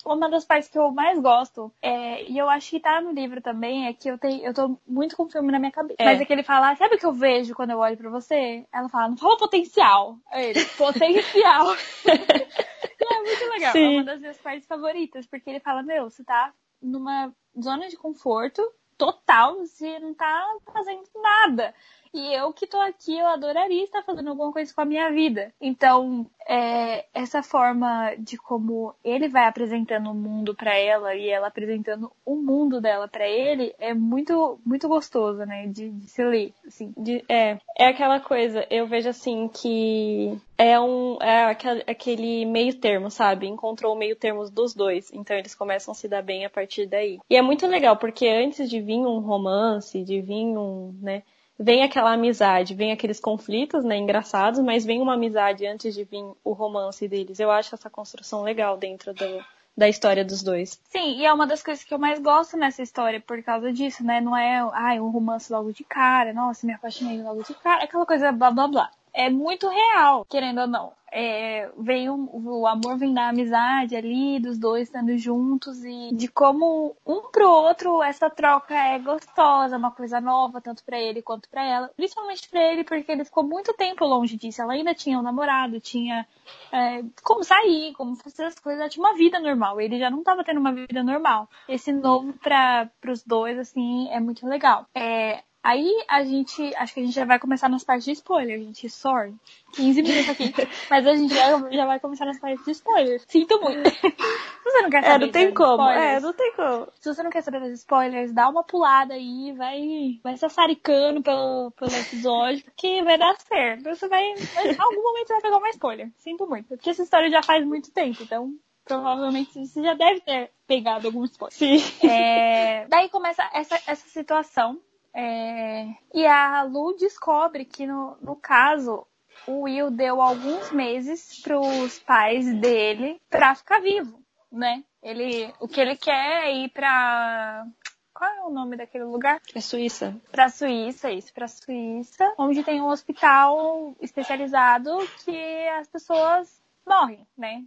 Uma 0.06 0.30
das 0.30 0.44
partes 0.44 0.68
que 0.68 0.78
eu 0.78 0.92
mais 0.92 1.18
gosto, 1.18 1.72
é, 1.82 2.22
e 2.30 2.38
eu 2.38 2.48
acho 2.48 2.70
que 2.70 2.78
tá 2.78 3.00
no 3.00 3.10
livro 3.10 3.40
também, 3.40 3.88
é 3.88 3.92
que 3.92 4.08
eu, 4.08 4.16
tenho, 4.16 4.44
eu 4.44 4.54
tô 4.54 4.78
muito 4.86 5.16
com 5.16 5.24
o 5.24 5.28
filme 5.28 5.50
na 5.50 5.58
minha 5.58 5.72
cabeça. 5.72 5.96
É. 6.00 6.04
Mas 6.04 6.20
é 6.20 6.24
que 6.24 6.32
ele 6.32 6.44
fala, 6.44 6.76
sabe 6.76 6.94
o 6.94 6.98
que 6.98 7.06
eu 7.06 7.12
vejo 7.12 7.54
quando 7.54 7.70
eu 7.70 7.78
olho 7.78 7.96
para 7.96 8.08
você? 8.08 8.64
Ela 8.72 8.88
fala, 8.88 9.08
não 9.08 9.16
fala 9.16 9.36
potencial. 9.36 10.16
Ele, 10.32 10.64
potencial. 10.76 11.74
é 12.06 13.22
muito 13.22 13.50
legal. 13.52 13.72
Sim. 13.72 13.84
É 13.84 13.88
uma 13.98 14.04
das 14.04 14.20
minhas 14.20 14.38
partes 14.38 14.68
favoritas, 14.68 15.26
porque 15.26 15.50
ele 15.50 15.60
fala, 15.60 15.82
meu, 15.82 16.08
você 16.08 16.22
tá 16.22 16.52
numa 16.80 17.32
zona 17.60 17.88
de 17.88 17.96
conforto 17.96 18.62
total, 18.96 19.56
você 19.58 19.98
não 19.98 20.14
tá 20.14 20.44
fazendo 20.72 21.02
nada. 21.16 21.74
E 22.12 22.34
eu 22.34 22.52
que 22.52 22.66
tô 22.66 22.78
aqui, 22.80 23.18
eu 23.18 23.26
adoraria 23.26 23.84
estar 23.84 24.02
fazendo 24.02 24.30
alguma 24.30 24.52
coisa 24.52 24.72
com 24.74 24.80
a 24.80 24.84
minha 24.84 25.10
vida. 25.10 25.52
Então, 25.60 26.26
é, 26.48 27.04
essa 27.12 27.42
forma 27.42 28.14
de 28.18 28.36
como 28.36 28.94
ele 29.04 29.28
vai 29.28 29.46
apresentando 29.46 30.10
o 30.10 30.14
mundo 30.14 30.54
para 30.54 30.76
ela 30.76 31.14
e 31.14 31.28
ela 31.28 31.48
apresentando 31.48 32.10
o 32.24 32.36
mundo 32.36 32.80
dela 32.80 33.08
para 33.08 33.28
ele 33.28 33.74
é 33.78 33.92
muito 33.92 34.60
muito 34.64 34.88
gostoso, 34.88 35.44
né? 35.44 35.66
De, 35.66 35.90
de 35.90 36.08
se 36.08 36.24
ler, 36.24 36.52
assim. 36.66 36.94
De, 36.96 37.24
é, 37.28 37.58
é 37.76 37.86
aquela 37.88 38.20
coisa. 38.20 38.66
Eu 38.70 38.86
vejo 38.86 39.08
assim 39.08 39.48
que 39.48 40.38
é 40.56 40.78
um 40.80 41.18
é 41.20 41.44
aquele 41.86 42.46
meio 42.46 42.74
termo, 42.78 43.10
sabe? 43.10 43.46
Encontrou 43.46 43.94
o 43.94 43.98
meio 43.98 44.14
termo 44.16 44.48
dos 44.48 44.72
dois. 44.72 45.10
Então 45.12 45.36
eles 45.36 45.54
começam 45.54 45.92
a 45.92 45.94
se 45.94 46.08
dar 46.08 46.22
bem 46.22 46.44
a 46.44 46.50
partir 46.50 46.86
daí. 46.86 47.18
E 47.28 47.36
é 47.36 47.42
muito 47.42 47.66
legal 47.66 47.96
porque 47.96 48.28
antes 48.28 48.70
de 48.70 48.80
vir 48.80 48.98
um 48.98 49.18
romance, 49.18 50.04
de 50.04 50.20
vir 50.20 50.56
um, 50.56 50.94
né? 51.02 51.22
Vem 51.58 51.82
aquela 51.82 52.12
amizade, 52.12 52.74
vem 52.74 52.92
aqueles 52.92 53.20
conflitos, 53.20 53.84
né, 53.84 53.96
engraçados, 53.96 54.60
mas 54.60 54.84
vem 54.84 55.00
uma 55.00 55.14
amizade 55.14 55.66
antes 55.66 55.94
de 55.94 56.04
vir 56.04 56.24
o 56.44 56.52
romance 56.52 57.06
deles. 57.08 57.40
Eu 57.40 57.50
acho 57.50 57.74
essa 57.74 57.90
construção 57.90 58.42
legal 58.42 58.76
dentro 58.76 59.14
do, 59.14 59.44
da 59.76 59.88
história 59.88 60.24
dos 60.24 60.42
dois. 60.42 60.80
Sim, 60.84 61.18
e 61.18 61.26
é 61.26 61.32
uma 61.32 61.46
das 61.46 61.62
coisas 61.62 61.84
que 61.84 61.92
eu 61.92 61.98
mais 61.98 62.18
gosto 62.18 62.56
nessa 62.56 62.82
história 62.82 63.20
por 63.20 63.42
causa 63.42 63.72
disso, 63.72 64.04
né? 64.04 64.20
Não 64.20 64.36
é, 64.36 64.58
ai, 64.72 65.00
um 65.00 65.10
romance 65.10 65.52
logo 65.52 65.72
de 65.72 65.84
cara, 65.84 66.32
nossa, 66.32 66.66
me 66.66 66.72
apaixonei 66.72 67.22
logo 67.22 67.42
de 67.42 67.54
cara, 67.54 67.84
aquela 67.84 68.06
coisa 68.06 68.32
blá 68.32 68.50
blá 68.50 68.68
blá. 68.68 68.90
É 69.16 69.30
muito 69.30 69.68
real, 69.68 70.24
querendo 70.26 70.60
ou 70.60 70.66
não 70.66 70.92
é, 71.18 71.70
um, 72.10 72.28
o 72.32 72.66
amor 72.66 72.98
vem 72.98 73.14
da 73.14 73.28
amizade 73.28 73.96
ali, 73.96 74.38
dos 74.38 74.58
dois 74.58 74.82
estando 74.82 75.16
juntos 75.16 75.82
e 75.82 76.14
de 76.14 76.28
como 76.28 76.94
um 77.06 77.30
pro 77.30 77.48
outro 77.48 78.02
essa 78.02 78.28
troca 78.28 78.74
é 78.74 78.98
gostosa, 78.98 79.78
uma 79.78 79.90
coisa 79.90 80.20
nova, 80.20 80.60
tanto 80.60 80.84
para 80.84 81.00
ele 81.00 81.22
quanto 81.22 81.48
para 81.48 81.64
ela. 81.64 81.90
Principalmente 81.96 82.48
para 82.50 82.62
ele, 82.62 82.84
porque 82.84 83.10
ele 83.10 83.24
ficou 83.24 83.44
muito 83.44 83.72
tempo 83.72 84.04
longe 84.04 84.36
disso. 84.36 84.60
Ela 84.60 84.74
ainda 84.74 84.94
tinha 84.94 85.18
um 85.18 85.22
namorado, 85.22 85.80
tinha 85.80 86.26
é, 86.70 87.02
como 87.22 87.42
sair, 87.42 87.94
como 87.94 88.14
fazer 88.16 88.44
as 88.44 88.58
coisas, 88.58 88.80
ela 88.80 88.90
tinha 88.90 89.02
uma 89.02 89.16
vida 89.16 89.40
normal. 89.40 89.80
Ele 89.80 89.98
já 89.98 90.10
não 90.10 90.22
tava 90.22 90.44
tendo 90.44 90.60
uma 90.60 90.74
vida 90.74 91.02
normal. 91.02 91.48
Esse 91.66 91.92
novo 91.92 92.34
para 92.34 92.90
pros 93.00 93.22
dois, 93.22 93.58
assim, 93.58 94.08
é 94.10 94.20
muito 94.20 94.46
legal. 94.46 94.86
É, 94.94 95.42
Aí 95.66 96.04
a 96.06 96.22
gente, 96.22 96.62
acho 96.76 96.94
que 96.94 97.00
a 97.00 97.02
gente 97.02 97.12
já 97.12 97.24
vai 97.24 97.40
começar 97.40 97.68
nas 97.68 97.82
partes 97.82 98.04
de 98.04 98.12
spoiler, 98.12 98.56
gente. 98.60 98.88
Sorry. 98.88 99.34
15 99.74 100.00
minutos 100.00 100.28
aqui. 100.28 100.54
Mas 100.88 101.04
a 101.04 101.16
gente 101.16 101.34
já, 101.34 101.70
já 101.70 101.84
vai 101.84 101.98
começar 101.98 102.24
nas 102.24 102.38
partes 102.38 102.64
de 102.64 102.70
spoilers. 102.70 103.24
Sinto 103.26 103.60
muito. 103.60 103.90
Se 103.90 104.62
você 104.62 104.82
não 104.82 104.90
quer 104.90 105.02
saber. 105.02 105.24
É, 105.24 105.26
não 105.26 105.32
tem 105.32 105.52
como. 105.52 105.72
Spoilers, 105.72 105.98
é, 105.98 106.20
não 106.20 106.32
tem 106.32 106.52
como. 106.54 106.88
Se 107.00 107.12
você 107.12 107.22
não 107.24 107.30
quer 107.30 107.42
saber 107.42 107.58
das 107.58 107.72
spoilers, 107.80 108.32
dá 108.32 108.48
uma 108.48 108.62
pulada 108.62 109.14
aí, 109.14 109.52
vai, 109.56 110.20
vai 110.22 110.36
sassaricando 110.36 111.20
pelo, 111.20 111.72
pelo 111.72 111.96
episódio, 111.96 112.62
porque 112.62 113.02
vai 113.02 113.18
dar 113.18 113.36
certo. 113.40 113.82
Você 113.88 114.06
vai, 114.06 114.22
em 114.22 114.78
algum 114.78 115.02
momento 115.02 115.26
você 115.26 115.32
vai 115.32 115.42
pegar 115.42 115.58
uma 115.58 115.70
spoiler. 115.70 116.12
Sinto 116.18 116.46
muito. 116.46 116.68
Porque 116.68 116.90
essa 116.90 117.02
história 117.02 117.28
já 117.28 117.42
faz 117.42 117.66
muito 117.66 117.90
tempo, 117.90 118.22
então 118.22 118.54
provavelmente 118.84 119.66
você 119.66 119.82
já 119.82 119.94
deve 119.94 120.20
ter 120.20 120.52
pegado 120.64 121.08
algum 121.08 121.24
spoiler. 121.24 121.52
Sim. 121.52 122.08
É, 122.08 122.86
daí 122.86 123.08
começa 123.08 123.50
essa, 123.52 123.74
essa 123.84 124.08
situação 124.08 124.80
é, 125.18 125.94
e 126.12 126.26
a 126.26 126.62
Lu 126.64 126.94
descobre 126.94 127.64
que, 127.64 127.86
no, 127.86 128.18
no 128.20 128.36
caso, 128.36 129.06
o 129.46 129.62
Will 129.62 129.90
deu 129.90 130.20
alguns 130.20 130.70
meses 130.70 131.40
para 131.40 131.58
os 131.58 131.98
pais 132.00 132.54
dele 132.60 133.18
para 133.30 133.54
ficar 133.54 133.80
vivo, 133.80 134.22
né? 134.52 134.84
Ele, 135.02 135.50
o 135.58 135.66
que 135.66 135.80
ele 135.80 135.96
quer 135.96 136.44
é 136.44 136.54
ir 136.54 136.68
para 136.68 137.66
qual 138.12 138.30
é 138.30 138.42
o 138.42 138.50
nome 138.50 138.76
daquele 138.76 139.04
lugar? 139.04 139.40
É 139.54 139.60
Suíça. 139.60 140.14
Para 140.30 140.50
Suíça, 140.50 141.10
isso, 141.10 141.32
para 141.32 141.48
Suíça, 141.48 142.34
onde 142.36 142.62
tem 142.62 142.82
um 142.82 142.88
hospital 142.88 143.96
especializado 144.00 144.90
que 145.24 145.68
as 145.78 145.88
pessoas 145.88 146.62
morrem, 146.86 147.26
né? 147.38 147.64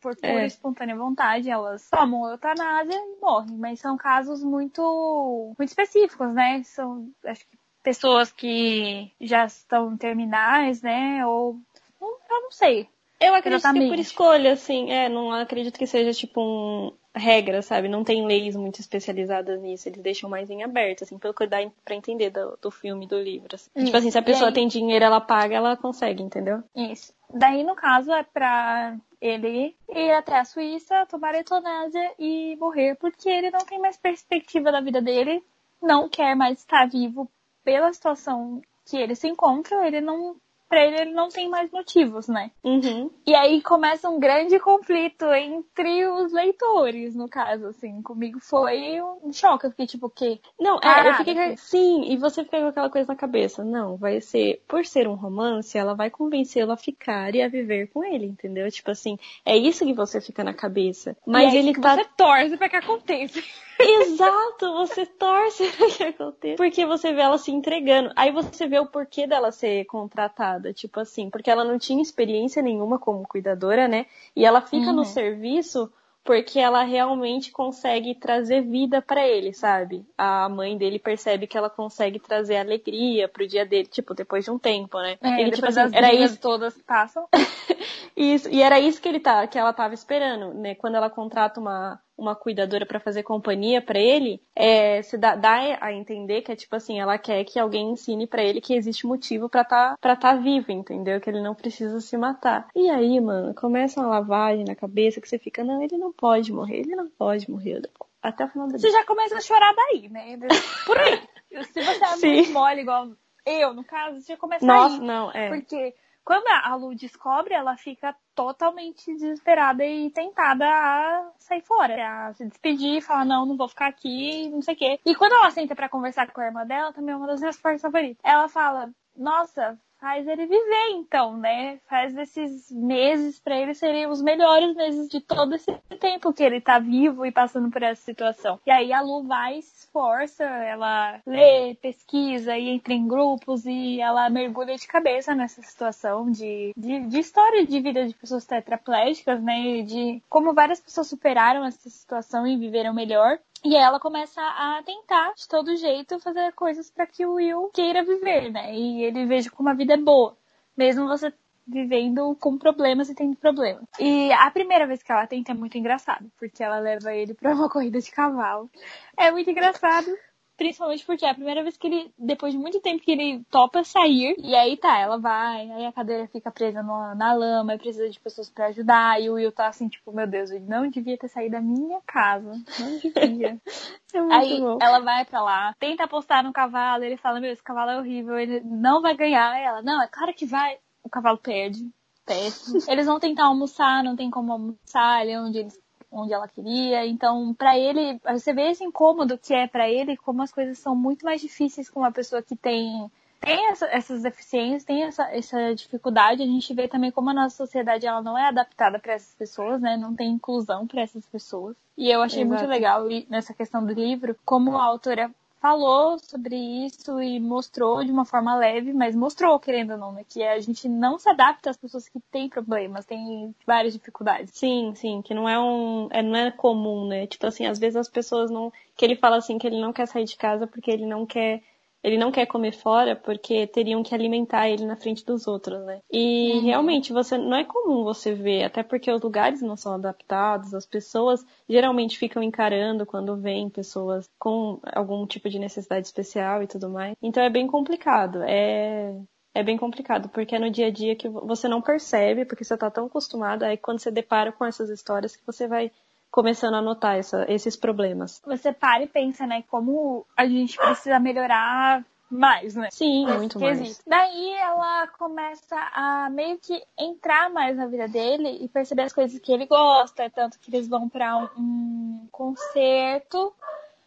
Por 0.00 0.16
pura 0.16 0.42
é. 0.42 0.46
espontânea 0.46 0.96
vontade, 0.96 1.50
elas 1.50 1.88
tomam 1.90 2.30
eutanásia 2.30 2.94
e 2.94 3.20
morrem. 3.20 3.56
Mas 3.56 3.80
são 3.80 3.96
casos 3.96 4.42
muito, 4.42 5.54
muito 5.58 5.68
específicos, 5.68 6.32
né? 6.32 6.62
São, 6.64 7.08
acho 7.24 7.46
que 7.46 7.58
pessoas 7.82 8.32
que 8.32 9.12
já 9.20 9.44
estão 9.44 9.96
terminais, 9.96 10.82
né? 10.82 11.24
Ou 11.26 11.58
eu 12.00 12.42
não 12.42 12.50
sei. 12.50 12.88
Eu 13.20 13.34
acredito 13.34 13.60
Exatamente. 13.60 13.84
que 13.84 13.90
por 13.90 14.00
escolha, 14.00 14.52
assim, 14.52 14.90
é, 14.90 15.08
não 15.08 15.30
acredito 15.32 15.78
que 15.78 15.86
seja 15.86 16.12
tipo 16.12 16.40
um 16.40 16.92
regra, 17.14 17.62
sabe? 17.62 17.88
Não 17.88 18.02
tem 18.02 18.26
leis 18.26 18.56
muito 18.56 18.80
especializadas 18.80 19.60
nisso. 19.60 19.88
Eles 19.88 20.02
deixam 20.02 20.28
mais 20.28 20.50
em 20.50 20.62
aberto, 20.62 21.04
assim, 21.04 21.16
pelo 21.16 21.32
que 21.32 21.46
dá 21.46 21.58
pra 21.84 21.94
entender 21.94 22.30
do, 22.30 22.58
do 22.60 22.70
filme, 22.70 23.06
do 23.06 23.18
livro. 23.18 23.54
Assim. 23.54 23.70
Tipo 23.84 23.96
assim, 23.96 24.10
se 24.10 24.18
a 24.18 24.22
pessoa 24.22 24.48
aí... 24.48 24.54
tem 24.54 24.66
dinheiro, 24.66 25.04
ela 25.04 25.20
paga, 25.20 25.54
ela 25.54 25.76
consegue, 25.76 26.22
entendeu? 26.22 26.62
Isso. 26.74 27.14
Daí, 27.32 27.62
no 27.62 27.74
caso, 27.74 28.12
é 28.12 28.24
pra 28.24 28.96
ele 29.24 29.74
ir 29.88 30.12
até 30.12 30.38
a 30.38 30.44
Suíça, 30.44 31.06
tomar 31.06 31.34
eutanásia 31.34 32.14
e 32.18 32.54
morrer, 32.56 32.94
porque 32.96 33.26
ele 33.26 33.50
não 33.50 33.60
tem 33.60 33.78
mais 33.78 33.96
perspectiva 33.96 34.70
da 34.70 34.82
vida 34.82 35.00
dele, 35.00 35.42
não 35.80 36.10
quer 36.10 36.36
mais 36.36 36.58
estar 36.58 36.86
vivo 36.86 37.26
pela 37.64 37.90
situação 37.90 38.60
que 38.84 38.98
ele 38.98 39.14
se 39.14 39.26
encontra, 39.26 39.86
ele 39.86 40.02
não 40.02 40.36
pra 40.74 40.84
ele 40.84 41.00
ele 41.00 41.12
não 41.12 41.28
tem 41.28 41.48
mais 41.48 41.70
motivos, 41.70 42.26
né? 42.26 42.50
Uhum. 42.64 43.08
E 43.24 43.32
aí 43.32 43.62
começa 43.62 44.10
um 44.10 44.18
grande 44.18 44.58
conflito 44.58 45.24
entre 45.32 46.04
os 46.06 46.32
leitores, 46.32 47.14
no 47.14 47.28
caso, 47.28 47.66
assim. 47.66 48.02
Comigo 48.02 48.40
foi 48.40 49.00
um 49.00 49.32
choque. 49.32 49.66
Eu 49.66 49.70
fiquei 49.70 49.86
tipo, 49.86 50.06
o 50.06 50.10
quê? 50.10 50.40
Não, 50.58 50.80
é, 50.82 51.08
eu 51.08 51.14
fiquei. 51.14 51.56
Sim, 51.56 52.10
e 52.10 52.16
você 52.16 52.42
fica 52.42 52.60
com 52.60 52.66
aquela 52.66 52.90
coisa 52.90 53.06
na 53.06 53.16
cabeça. 53.16 53.62
Não, 53.62 53.96
vai 53.96 54.20
ser. 54.20 54.62
Por 54.66 54.84
ser 54.84 55.06
um 55.06 55.14
romance, 55.14 55.78
ela 55.78 55.94
vai 55.94 56.10
convencê-lo 56.10 56.72
a 56.72 56.76
ficar 56.76 57.32
e 57.36 57.42
a 57.42 57.48
viver 57.48 57.88
com 57.92 58.02
ele, 58.02 58.26
entendeu? 58.26 58.68
Tipo 58.68 58.90
assim, 58.90 59.16
é 59.46 59.56
isso 59.56 59.84
que 59.84 59.94
você 59.94 60.20
fica 60.20 60.42
na 60.42 60.52
cabeça. 60.52 61.16
Mas 61.24 61.54
é 61.54 61.58
ele 61.58 61.72
que 61.72 61.80
tá. 61.80 61.94
Você 61.94 62.04
torce 62.16 62.56
pra 62.56 62.68
que 62.68 62.76
aconteça. 62.76 63.40
Exato, 63.78 64.72
você 64.74 65.06
torce 65.06 65.68
pra 65.76 65.88
que 65.90 66.02
aconteça. 66.04 66.56
Porque 66.56 66.86
você 66.86 67.12
vê 67.12 67.20
ela 67.20 67.38
se 67.38 67.50
entregando. 67.50 68.10
Aí 68.16 68.30
você 68.30 68.66
vê 68.66 68.78
o 68.78 68.86
porquê 68.86 69.26
dela 69.26 69.50
ser 69.52 69.84
contratada. 69.86 70.72
Tipo 70.72 71.00
assim, 71.00 71.30
porque 71.30 71.50
ela 71.50 71.64
não 71.64 71.78
tinha 71.78 72.02
experiência 72.02 72.62
nenhuma 72.62 72.98
como 72.98 73.26
cuidadora, 73.26 73.88
né? 73.88 74.06
E 74.34 74.44
ela 74.44 74.60
fica 74.60 74.90
Uhum. 74.90 74.96
no 74.96 75.04
serviço 75.04 75.90
porque 76.24 76.58
ela 76.58 76.82
realmente 76.84 77.52
consegue 77.52 78.14
trazer 78.14 78.62
vida 78.62 79.02
pra 79.02 79.28
ele, 79.28 79.52
sabe? 79.52 80.06
A 80.16 80.48
mãe 80.48 80.76
dele 80.76 80.98
percebe 80.98 81.46
que 81.46 81.56
ela 81.56 81.68
consegue 81.68 82.18
trazer 82.18 82.56
alegria 82.56 83.28
pro 83.28 83.46
dia 83.46 83.66
dele, 83.66 83.86
tipo, 83.86 84.14
depois 84.14 84.42
de 84.42 84.50
um 84.50 84.58
tempo, 84.58 84.98
né? 84.98 85.18
É, 85.20 85.42
ele, 85.42 85.50
tipo 85.50 85.66
assim, 85.66 85.94
era 85.94 86.14
isso, 86.14 86.40
todas 86.40 86.80
passam. 86.80 87.28
isso, 88.16 88.48
e 88.48 88.62
era 88.62 88.80
isso 88.80 89.02
que 89.02 89.08
ele 89.08 89.20
tá, 89.20 89.46
que 89.46 89.58
ela 89.58 89.74
tava 89.74 89.92
esperando, 89.92 90.54
né? 90.54 90.74
Quando 90.74 90.94
ela 90.94 91.10
contrata 91.10 91.60
uma, 91.60 92.00
uma 92.16 92.34
cuidadora 92.34 92.86
pra 92.86 93.00
fazer 93.00 93.22
companhia 93.22 93.82
pra 93.82 93.98
ele, 93.98 94.40
é, 94.54 95.02
se 95.02 95.18
dá, 95.18 95.34
dá 95.34 95.78
a 95.80 95.92
entender 95.92 96.42
que 96.42 96.52
é 96.52 96.56
tipo 96.56 96.74
assim, 96.76 97.00
ela 97.00 97.18
quer 97.18 97.44
que 97.44 97.58
alguém 97.58 97.90
ensine 97.90 98.26
pra 98.26 98.42
ele 98.42 98.60
que 98.60 98.74
existe 98.74 99.06
motivo 99.06 99.48
pra 99.48 99.64
tá, 99.64 99.96
pra 100.00 100.16
tá 100.16 100.34
vivo, 100.34 100.70
entendeu? 100.70 101.20
Que 101.20 101.30
ele 101.30 101.42
não 101.42 101.54
precisa 101.54 102.00
se 102.00 102.16
matar. 102.16 102.68
E 102.74 102.88
aí, 102.90 103.20
mano, 103.20 103.54
começa 103.54 104.00
uma 104.00 104.08
lavagem 104.08 104.64
na 104.64 104.74
cabeça 104.74 105.20
que 105.20 105.28
você 105.28 105.38
fica, 105.38 105.64
não, 105.64 105.82
ele 105.82 105.98
não 105.98 106.12
pode 106.12 106.52
morrer, 106.52 106.80
ele 106.80 106.94
não 106.94 107.08
pode 107.08 107.50
morrer. 107.50 107.82
Até 108.22 108.44
o 108.44 108.48
final 108.48 108.68
do 108.68 108.78
Você 108.78 108.90
já 108.90 109.04
começa 109.04 109.36
a 109.36 109.40
chorar 109.40 109.74
daí, 109.74 110.08
né? 110.08 110.38
Por 110.86 110.98
aí. 110.98 111.20
Se 111.72 111.80
você 111.82 112.04
é 112.04 112.16
Sim. 112.16 112.34
muito 112.34 112.52
mole, 112.52 112.80
igual 112.80 113.08
eu, 113.46 113.74
no 113.74 113.84
caso, 113.84 114.20
você 114.20 114.32
já 114.32 114.38
começa 114.38 114.64
Nossa, 114.64 114.96
aí. 114.96 115.06
não, 115.06 115.30
é. 115.30 115.48
Porque 115.48 115.94
quando 116.24 116.46
a 116.48 116.74
Lu 116.74 116.94
descobre, 116.94 117.54
ela 117.54 117.76
fica 117.76 118.16
totalmente 118.34 119.12
desesperada 119.14 119.84
e 119.84 120.10
tentada 120.10 120.64
a 120.66 121.30
sair 121.38 121.60
fora, 121.60 122.28
a 122.28 122.34
se 122.34 122.46
despedir, 122.46 123.02
falar, 123.02 123.24
não, 123.24 123.44
não 123.44 123.56
vou 123.56 123.68
ficar 123.68 123.86
aqui, 123.86 124.48
não 124.48 124.62
sei 124.62 124.74
o 124.74 124.76
quê. 124.76 125.00
E 125.04 125.14
quando 125.14 125.32
ela 125.32 125.50
senta 125.50 125.76
pra 125.76 125.88
conversar 125.88 126.30
com 126.32 126.40
a 126.40 126.46
irmã 126.46 126.66
dela, 126.66 126.92
também 126.92 127.12
é 127.12 127.16
uma 127.16 127.26
das 127.26 127.40
minhas 127.40 127.56
partes 127.58 127.82
favoritas. 127.82 128.18
Ela 128.24 128.48
fala, 128.48 128.90
nossa, 129.14 129.78
faz 130.04 130.28
ele 130.28 130.44
viver 130.44 130.90
então, 130.90 131.34
né? 131.38 131.78
Faz 131.88 132.14
esses 132.14 132.70
meses 132.70 133.40
pra 133.40 133.56
ele 133.56 133.72
serem 133.72 134.06
os 134.06 134.20
melhores 134.20 134.76
meses 134.76 135.08
de 135.08 135.18
todo 135.18 135.54
esse 135.54 135.72
tempo 135.98 136.30
que 136.30 136.42
ele 136.42 136.60
tá 136.60 136.78
vivo 136.78 137.24
e 137.24 137.32
passando 137.32 137.70
por 137.70 137.82
essa 137.82 138.02
situação. 138.02 138.60
E 138.66 138.70
aí 138.70 138.92
a 138.92 139.00
Lu 139.00 139.22
vai, 139.22 139.62
se 139.62 139.84
esforça, 139.84 140.44
ela 140.44 141.22
lê, 141.26 141.74
pesquisa 141.80 142.54
e 142.54 142.68
entra 142.68 142.92
em 142.92 143.08
grupos 143.08 143.64
e 143.64 143.98
ela 143.98 144.28
mergulha 144.28 144.76
de 144.76 144.86
cabeça 144.86 145.34
nessa 145.34 145.62
situação 145.62 146.30
de, 146.30 146.74
de, 146.76 147.00
de 147.06 147.18
história 147.18 147.64
de 147.64 147.80
vida 147.80 148.06
de 148.06 148.12
pessoas 148.12 148.44
tetraplégicas, 148.44 149.42
né? 149.42 149.78
E 149.78 149.82
de 149.84 150.22
como 150.28 150.52
várias 150.52 150.80
pessoas 150.80 151.06
superaram 151.06 151.64
essa 151.64 151.88
situação 151.88 152.46
e 152.46 152.58
viveram 152.58 152.92
melhor. 152.92 153.38
E 153.64 153.74
ela 153.74 153.98
começa 153.98 154.42
a 154.42 154.82
tentar, 154.84 155.32
de 155.34 155.48
todo 155.48 155.74
jeito, 155.76 156.20
fazer 156.20 156.52
coisas 156.52 156.90
para 156.90 157.06
que 157.06 157.24
o 157.24 157.34
Will 157.34 157.70
queira 157.72 158.04
viver, 158.04 158.50
né? 158.50 158.74
E 158.74 159.02
ele 159.02 159.24
veja 159.24 159.50
como 159.50 159.70
a 159.70 159.74
vida 159.74 159.94
é 159.94 159.96
boa. 159.96 160.36
Mesmo 160.76 161.08
você 161.08 161.32
vivendo 161.66 162.36
com 162.38 162.58
problemas 162.58 163.08
e 163.08 163.14
tendo 163.14 163.36
problemas. 163.36 163.84
E 163.98 164.30
a 164.32 164.50
primeira 164.50 164.86
vez 164.86 165.02
que 165.02 165.10
ela 165.10 165.26
tenta 165.26 165.52
é 165.52 165.54
muito 165.54 165.78
engraçado, 165.78 166.30
porque 166.38 166.62
ela 166.62 166.78
leva 166.78 167.14
ele 167.14 167.32
pra 167.32 167.54
uma 167.54 167.68
corrida 167.70 167.98
de 167.98 168.10
cavalo. 168.10 168.70
É 169.16 169.30
muito 169.30 169.48
engraçado. 169.50 170.14
Principalmente 170.56 171.04
porque 171.04 171.24
é 171.26 171.30
a 171.30 171.34
primeira 171.34 171.62
vez 171.62 171.76
que 171.76 171.86
ele, 171.86 172.12
depois 172.18 172.52
de 172.52 172.58
muito 172.58 172.80
tempo 172.80 173.02
que 173.02 173.10
ele 173.10 173.44
topa 173.50 173.82
sair, 173.82 174.36
e 174.38 174.54
aí 174.54 174.76
tá, 174.76 174.98
ela 174.98 175.18
vai, 175.18 175.68
aí 175.70 175.84
a 175.86 175.92
cadeira 175.92 176.28
fica 176.28 176.50
presa 176.50 176.82
no- 176.82 177.14
na 177.16 177.32
lama, 177.32 177.74
e 177.74 177.78
precisa 177.78 178.08
de 178.08 178.20
pessoas 178.20 178.48
pra 178.50 178.66
ajudar, 178.66 179.20
e 179.20 179.28
o 179.28 179.34
Will 179.34 179.50
tá 179.50 179.66
assim, 179.66 179.88
tipo, 179.88 180.12
meu 180.12 180.26
Deus, 180.28 180.50
ele 180.50 180.64
não 180.66 180.88
devia 180.88 181.18
ter 181.18 181.28
saído 181.28 181.52
da 181.52 181.60
minha 181.60 182.00
casa. 182.06 182.52
Não 182.78 182.98
devia. 182.98 183.58
É 184.14 184.20
Aí 184.32 184.60
bom. 184.60 184.78
ela 184.80 185.00
vai 185.00 185.24
pra 185.24 185.42
lá, 185.42 185.74
tenta 185.76 186.04
apostar 186.04 186.44
no 186.44 186.52
cavalo, 186.52 187.02
ele 187.02 187.16
fala, 187.16 187.40
meu, 187.40 187.50
esse 187.50 187.62
cavalo 187.62 187.90
é 187.90 187.98
horrível, 187.98 188.38
ele 188.38 188.60
não 188.60 189.02
vai 189.02 189.16
ganhar. 189.16 189.58
Ela, 189.58 189.82
não, 189.82 190.00
é 190.00 190.06
claro 190.06 190.32
que 190.32 190.46
vai. 190.46 190.78
O 191.02 191.10
cavalo 191.10 191.36
perde. 191.36 191.80
Péssimo. 192.24 192.78
Eles 192.88 193.06
vão 193.06 193.18
tentar 193.18 193.46
almoçar, 193.46 194.04
não 194.04 194.14
tem 194.14 194.30
como 194.30 194.52
almoçar 194.52 195.20
ali 195.20 195.36
onde 195.36 195.58
eles 195.58 195.76
onde 196.14 196.32
ela 196.32 196.48
queria. 196.48 197.06
Então, 197.06 197.52
pra 197.54 197.78
ele, 197.78 198.20
você 198.24 198.52
vê 198.52 198.70
esse 198.70 198.84
incômodo 198.84 199.36
que 199.36 199.52
é 199.52 199.66
pra 199.66 199.88
ele, 199.90 200.16
como 200.16 200.42
as 200.42 200.52
coisas 200.52 200.78
são 200.78 200.94
muito 200.94 201.24
mais 201.24 201.40
difíceis 201.40 201.90
com 201.90 202.00
uma 202.00 202.12
pessoa 202.12 202.42
que 202.42 202.56
tem 202.56 203.10
tem 203.40 203.68
essa- 203.68 203.86
essas 203.88 204.22
deficiências, 204.22 204.84
tem 204.84 205.02
essa, 205.02 205.24
essa 205.24 205.74
dificuldade. 205.74 206.42
A 206.42 206.46
gente 206.46 206.72
vê 206.72 206.88
também 206.88 207.10
como 207.10 207.28
a 207.28 207.34
nossa 207.34 207.54
sociedade 207.54 208.06
ela 208.06 208.22
não 208.22 208.38
é 208.38 208.46
adaptada 208.48 208.98
para 208.98 209.12
essas 209.12 209.34
pessoas, 209.34 209.82
né? 209.82 209.98
Não 209.98 210.14
tem 210.14 210.30
inclusão 210.30 210.86
para 210.86 211.02
essas 211.02 211.26
pessoas. 211.26 211.76
E 211.98 212.10
eu 212.10 212.22
achei 212.22 212.42
muito 212.42 212.60
Exato. 212.60 212.70
legal 212.72 213.10
e 213.10 213.26
nessa 213.28 213.52
questão 213.52 213.84
do 213.84 213.92
livro 213.92 214.34
como 214.46 214.78
a 214.78 214.84
autora 214.84 215.30
falou 215.64 216.18
sobre 216.18 216.54
isso 216.84 217.22
e 217.22 217.40
mostrou 217.40 218.04
de 218.04 218.12
uma 218.12 218.26
forma 218.26 218.54
leve, 218.54 218.92
mas 218.92 219.16
mostrou, 219.16 219.58
querendo 219.58 219.92
ou 219.92 219.96
não, 219.96 220.12
né, 220.12 220.22
que 220.28 220.42
a 220.42 220.60
gente 220.60 220.86
não 220.86 221.18
se 221.18 221.26
adapta 221.26 221.70
às 221.70 221.76
pessoas 221.78 222.06
que 222.06 222.20
têm 222.30 222.50
problemas, 222.50 223.06
têm 223.06 223.54
várias 223.66 223.94
dificuldades. 223.94 224.52
Sim, 224.52 224.92
sim, 224.94 225.22
que 225.22 225.32
não 225.32 225.48
é 225.48 225.58
um, 225.58 226.08
é, 226.10 226.22
não 226.22 226.36
é 226.36 226.50
comum, 226.50 227.06
né? 227.06 227.26
Tipo 227.26 227.46
assim, 227.46 227.64
às 227.64 227.78
vezes 227.78 227.96
as 227.96 228.10
pessoas 228.10 228.50
não, 228.50 228.70
que 228.94 229.06
ele 229.06 229.16
fala 229.16 229.38
assim 229.38 229.56
que 229.56 229.66
ele 229.66 229.80
não 229.80 229.90
quer 229.90 230.06
sair 230.06 230.26
de 230.26 230.36
casa 230.36 230.66
porque 230.66 230.90
ele 230.90 231.06
não 231.06 231.24
quer, 231.24 231.62
ele 232.04 232.18
não 232.18 232.30
quer 232.30 232.44
comer 232.46 232.72
fora 232.72 233.16
porque 233.16 233.66
teriam 233.66 234.02
que 234.02 234.14
alimentar 234.14 234.68
ele 234.68 234.84
na 234.84 234.94
frente 234.94 235.24
dos 235.24 235.46
outros, 235.48 235.82
né? 235.86 236.00
E 236.12 236.52
Uhum. 236.52 236.60
realmente 236.60 237.12
você 237.12 237.38
não 237.38 237.56
é 237.56 237.64
comum 237.64 238.04
você 238.04 238.34
ver, 238.34 238.64
até 238.64 238.82
porque 238.82 239.10
os 239.10 239.22
lugares 239.22 239.62
não 239.62 239.74
são 239.76 239.94
adaptados, 239.94 240.74
as 240.74 240.84
pessoas 240.86 241.44
geralmente 241.66 242.18
ficam 242.18 242.42
encarando 242.42 243.06
quando 243.06 243.36
vêm 243.36 243.70
pessoas 243.70 244.28
com 244.38 244.78
algum 244.92 245.26
tipo 245.26 245.48
de 245.48 245.58
necessidade 245.58 246.06
especial 246.06 246.62
e 246.62 246.66
tudo 246.66 246.90
mais. 246.90 247.16
Então 247.22 247.42
é 247.42 247.48
bem 247.48 247.66
complicado. 247.66 248.42
É 248.42 249.14
é 249.56 249.62
bem 249.62 249.76
complicado, 249.76 250.28
porque 250.30 250.56
é 250.56 250.58
no 250.58 250.68
dia 250.68 250.88
a 250.88 250.90
dia 250.90 251.14
que 251.14 251.28
você 251.28 251.68
não 251.68 251.80
percebe, 251.80 252.44
porque 252.44 252.64
você 252.64 252.76
tá 252.76 252.90
tão 252.90 253.06
acostumado, 253.06 253.62
aí 253.62 253.76
quando 253.76 254.00
você 254.00 254.10
depara 254.10 254.50
com 254.50 254.64
essas 254.64 254.90
histórias 254.90 255.36
que 255.36 255.46
você 255.46 255.68
vai 255.68 255.92
começando 256.34 256.74
a 256.74 256.82
notar 256.82 257.16
essa- 257.16 257.46
esses 257.48 257.76
problemas. 257.76 258.42
Você 258.44 258.72
para 258.72 259.04
e 259.04 259.06
pensa, 259.06 259.46
né, 259.46 259.62
como 259.70 260.26
a 260.36 260.44
gente 260.46 260.76
precisa 260.76 261.20
melhorar 261.20 262.04
mais, 262.28 262.74
né? 262.74 262.88
Sim, 262.90 263.24
nesse 263.26 263.38
muito 263.38 263.58
quesito. 263.60 264.02
mais. 264.04 264.04
Daí 264.04 264.50
ela 264.54 265.06
começa 265.16 265.76
a 265.94 266.28
meio 266.30 266.58
que 266.58 266.82
entrar 266.98 267.50
mais 267.50 267.76
na 267.76 267.86
vida 267.86 268.08
dele 268.08 268.58
e 268.60 268.68
perceber 268.68 269.02
as 269.02 269.12
coisas 269.12 269.38
que 269.38 269.52
ele 269.52 269.66
gosta, 269.66 270.28
tanto 270.28 270.58
que 270.58 270.74
eles 270.74 270.88
vão 270.88 271.08
pra 271.08 271.36
um, 271.36 271.48
um 271.56 272.28
concerto. 272.32 273.54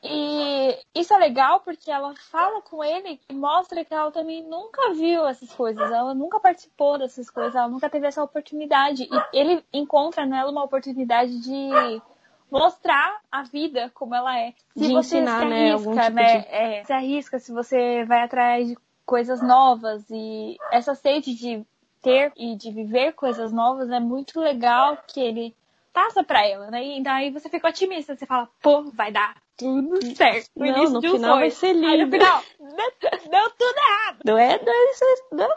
E 0.03 0.77
isso 0.93 1.13
é 1.13 1.17
legal 1.17 1.61
porque 1.61 1.89
ela 1.89 2.13
fala 2.29 2.61
com 2.61 2.83
ele 2.83 3.21
e 3.29 3.33
mostra 3.33 3.85
que 3.85 3.93
ela 3.93 4.11
também 4.11 4.43
nunca 4.43 4.93
viu 4.93 5.25
essas 5.25 5.51
coisas, 5.53 5.89
ela 5.91 6.13
nunca 6.13 6.41
participou 6.41 6.97
dessas 6.99 7.29
coisas, 7.29 7.55
ela 7.55 7.69
nunca 7.69 7.89
teve 7.89 8.05
essa 8.05 8.21
oportunidade. 8.21 9.03
E 9.03 9.37
ele 9.37 9.63
encontra 9.71 10.25
nela 10.25 10.51
uma 10.51 10.63
oportunidade 10.65 11.39
de 11.39 11.69
mostrar 12.51 13.19
a 13.31 13.43
vida 13.43 13.91
como 13.93 14.15
ela 14.15 14.37
é. 14.39 14.53
Se 14.75 14.87
De 14.87 14.93
você 14.93 15.17
ensinar, 15.17 15.39
se 15.41 15.45
né, 15.49 15.71
arrisca, 15.71 15.89
algum 15.89 15.99
tipo 16.01 16.15
né, 16.15 16.39
de- 16.39 16.47
é, 16.47 16.83
se 16.85 16.93
arrisca, 16.93 17.39
se 17.39 17.51
você 17.51 18.05
vai 18.05 18.21
atrás 18.23 18.67
de 18.67 18.77
coisas 19.05 19.41
novas 19.41 20.03
e 20.09 20.57
essa 20.71 20.93
sede 20.95 21.33
de 21.35 21.63
ter 22.01 22.31
e 22.37 22.55
de 22.55 22.71
viver 22.71 23.13
coisas 23.13 23.51
novas 23.51 23.89
é 23.89 23.99
muito 23.99 24.39
legal 24.39 24.97
que 25.07 25.19
ele 25.19 25.55
passa 25.93 26.23
pra 26.23 26.45
ela, 26.45 26.69
né? 26.69 26.83
E 26.85 27.01
daí 27.01 27.31
você 27.31 27.49
fica 27.49 27.67
otimista, 27.69 28.15
você 28.15 28.25
fala, 28.25 28.47
pô, 28.61 28.83
vai 28.91 29.11
dar 29.11 29.35
tudo 29.57 29.99
certo. 30.15 30.49
Não, 30.55 30.67
início 30.67 30.89
no 30.91 31.01
de 31.01 31.07
um 31.07 31.11
final 31.13 31.29
sonho. 31.31 31.39
vai 31.39 31.49
ser 31.49 31.67
Aí 31.67 31.73
no 31.75 31.87
lindo. 31.87 32.11
final, 32.11 32.43
deu, 32.59 33.29
deu 33.31 33.49
tudo 33.49 33.75
errado. 33.77 34.19
Não 34.23 34.37
é, 34.37 34.63
não 34.63 34.71
é 34.73 34.91
isso, 34.91 35.03
não. 35.31 35.49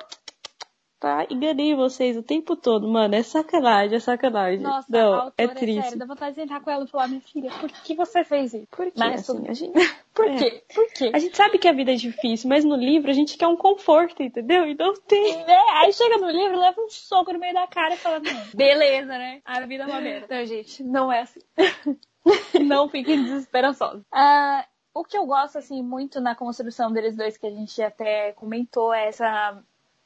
Tá? 1.01 1.27
Enganei 1.31 1.75
vocês 1.75 2.17
o 2.17 2.23
tempo 2.23 2.55
todo, 2.55 2.87
mano. 2.87 3.15
É 3.15 3.23
sacanagem, 3.23 3.97
é 3.97 4.01
sacanagem. 4.01 4.61
Nossa, 4.61 4.87
Não, 4.89 5.15
autora, 5.15 5.35
é 5.39 5.45
é 5.45 5.49
triste. 5.49 5.83
sério, 5.83 5.99
dá 5.99 6.05
vontade 6.05 6.35
de 6.37 6.43
entrar 6.43 6.61
com 6.61 6.71
ela 6.71 6.85
e 6.85 6.89
falar, 6.89 7.09
minha 7.09 7.23
filha, 7.23 7.51
por 7.59 7.71
que 7.71 7.95
você 7.97 8.23
fez 8.23 8.53
isso? 8.53 8.67
Por? 8.71 8.93
Mas 8.97 9.29
assim, 9.29 9.49
a 9.49 9.55
gente, 9.55 9.73
Por 10.15 10.27
É. 10.31 10.37
quê? 10.37 10.63
Por 10.75 10.93
quê? 10.93 11.11
a 11.15 11.19
gente 11.19 11.37
sabe 11.37 11.59
que 11.59 11.67
a 11.67 11.73
vida 11.73 11.93
é 11.93 11.97
difícil, 11.97 12.49
mas 12.49 12.65
no 12.65 12.77
livro 12.77 13.11
a 13.11 13.15
gente 13.15 13.37
quer 13.39 13.47
um 13.47 13.57
conforto, 13.57 14.23
entendeu? 14.23 14.67
E 14.67 14.75
não 14.75 14.95
tem. 14.95 15.37
Né? 15.37 15.59
Aí 15.77 15.93
chega 15.93 16.19
no 16.19 16.31
livro, 16.31 16.59
leva 16.59 16.81
um 16.81 16.91
soco 16.91 17.33
no 17.33 17.39
meio 17.39 17.55
da 17.55 17.67
cara 17.67 17.95
e 17.95 17.97
fala, 17.97 18.21
não, 18.21 18.43
beleza, 18.55 19.07
né? 19.07 19.41
A 19.45 19.61
vida 19.63 19.85
é 19.85 19.87
uma 19.87 20.01
merda. 20.01 20.27
Não, 20.39 20.45
gente, 20.45 20.83
não 20.83 21.13
é 21.13 21.23
assim. 21.23 21.41
não 22.63 22.89
fiquem 22.89 23.23
desesperançosos. 23.25 24.03
Ah, 24.13 24.67
o 24.93 25.05
que 25.05 25.17
eu 25.17 25.25
gosto, 25.25 25.57
assim, 25.57 25.83
muito 25.83 26.21
na 26.21 26.35
construção 26.35 26.93
deles 26.93 27.17
dois, 27.17 27.39
que 27.39 27.47
a 27.47 27.51
gente 27.51 27.81
até 27.81 28.33
comentou, 28.33 28.93
é 28.93 29.09
essa, 29.09 29.63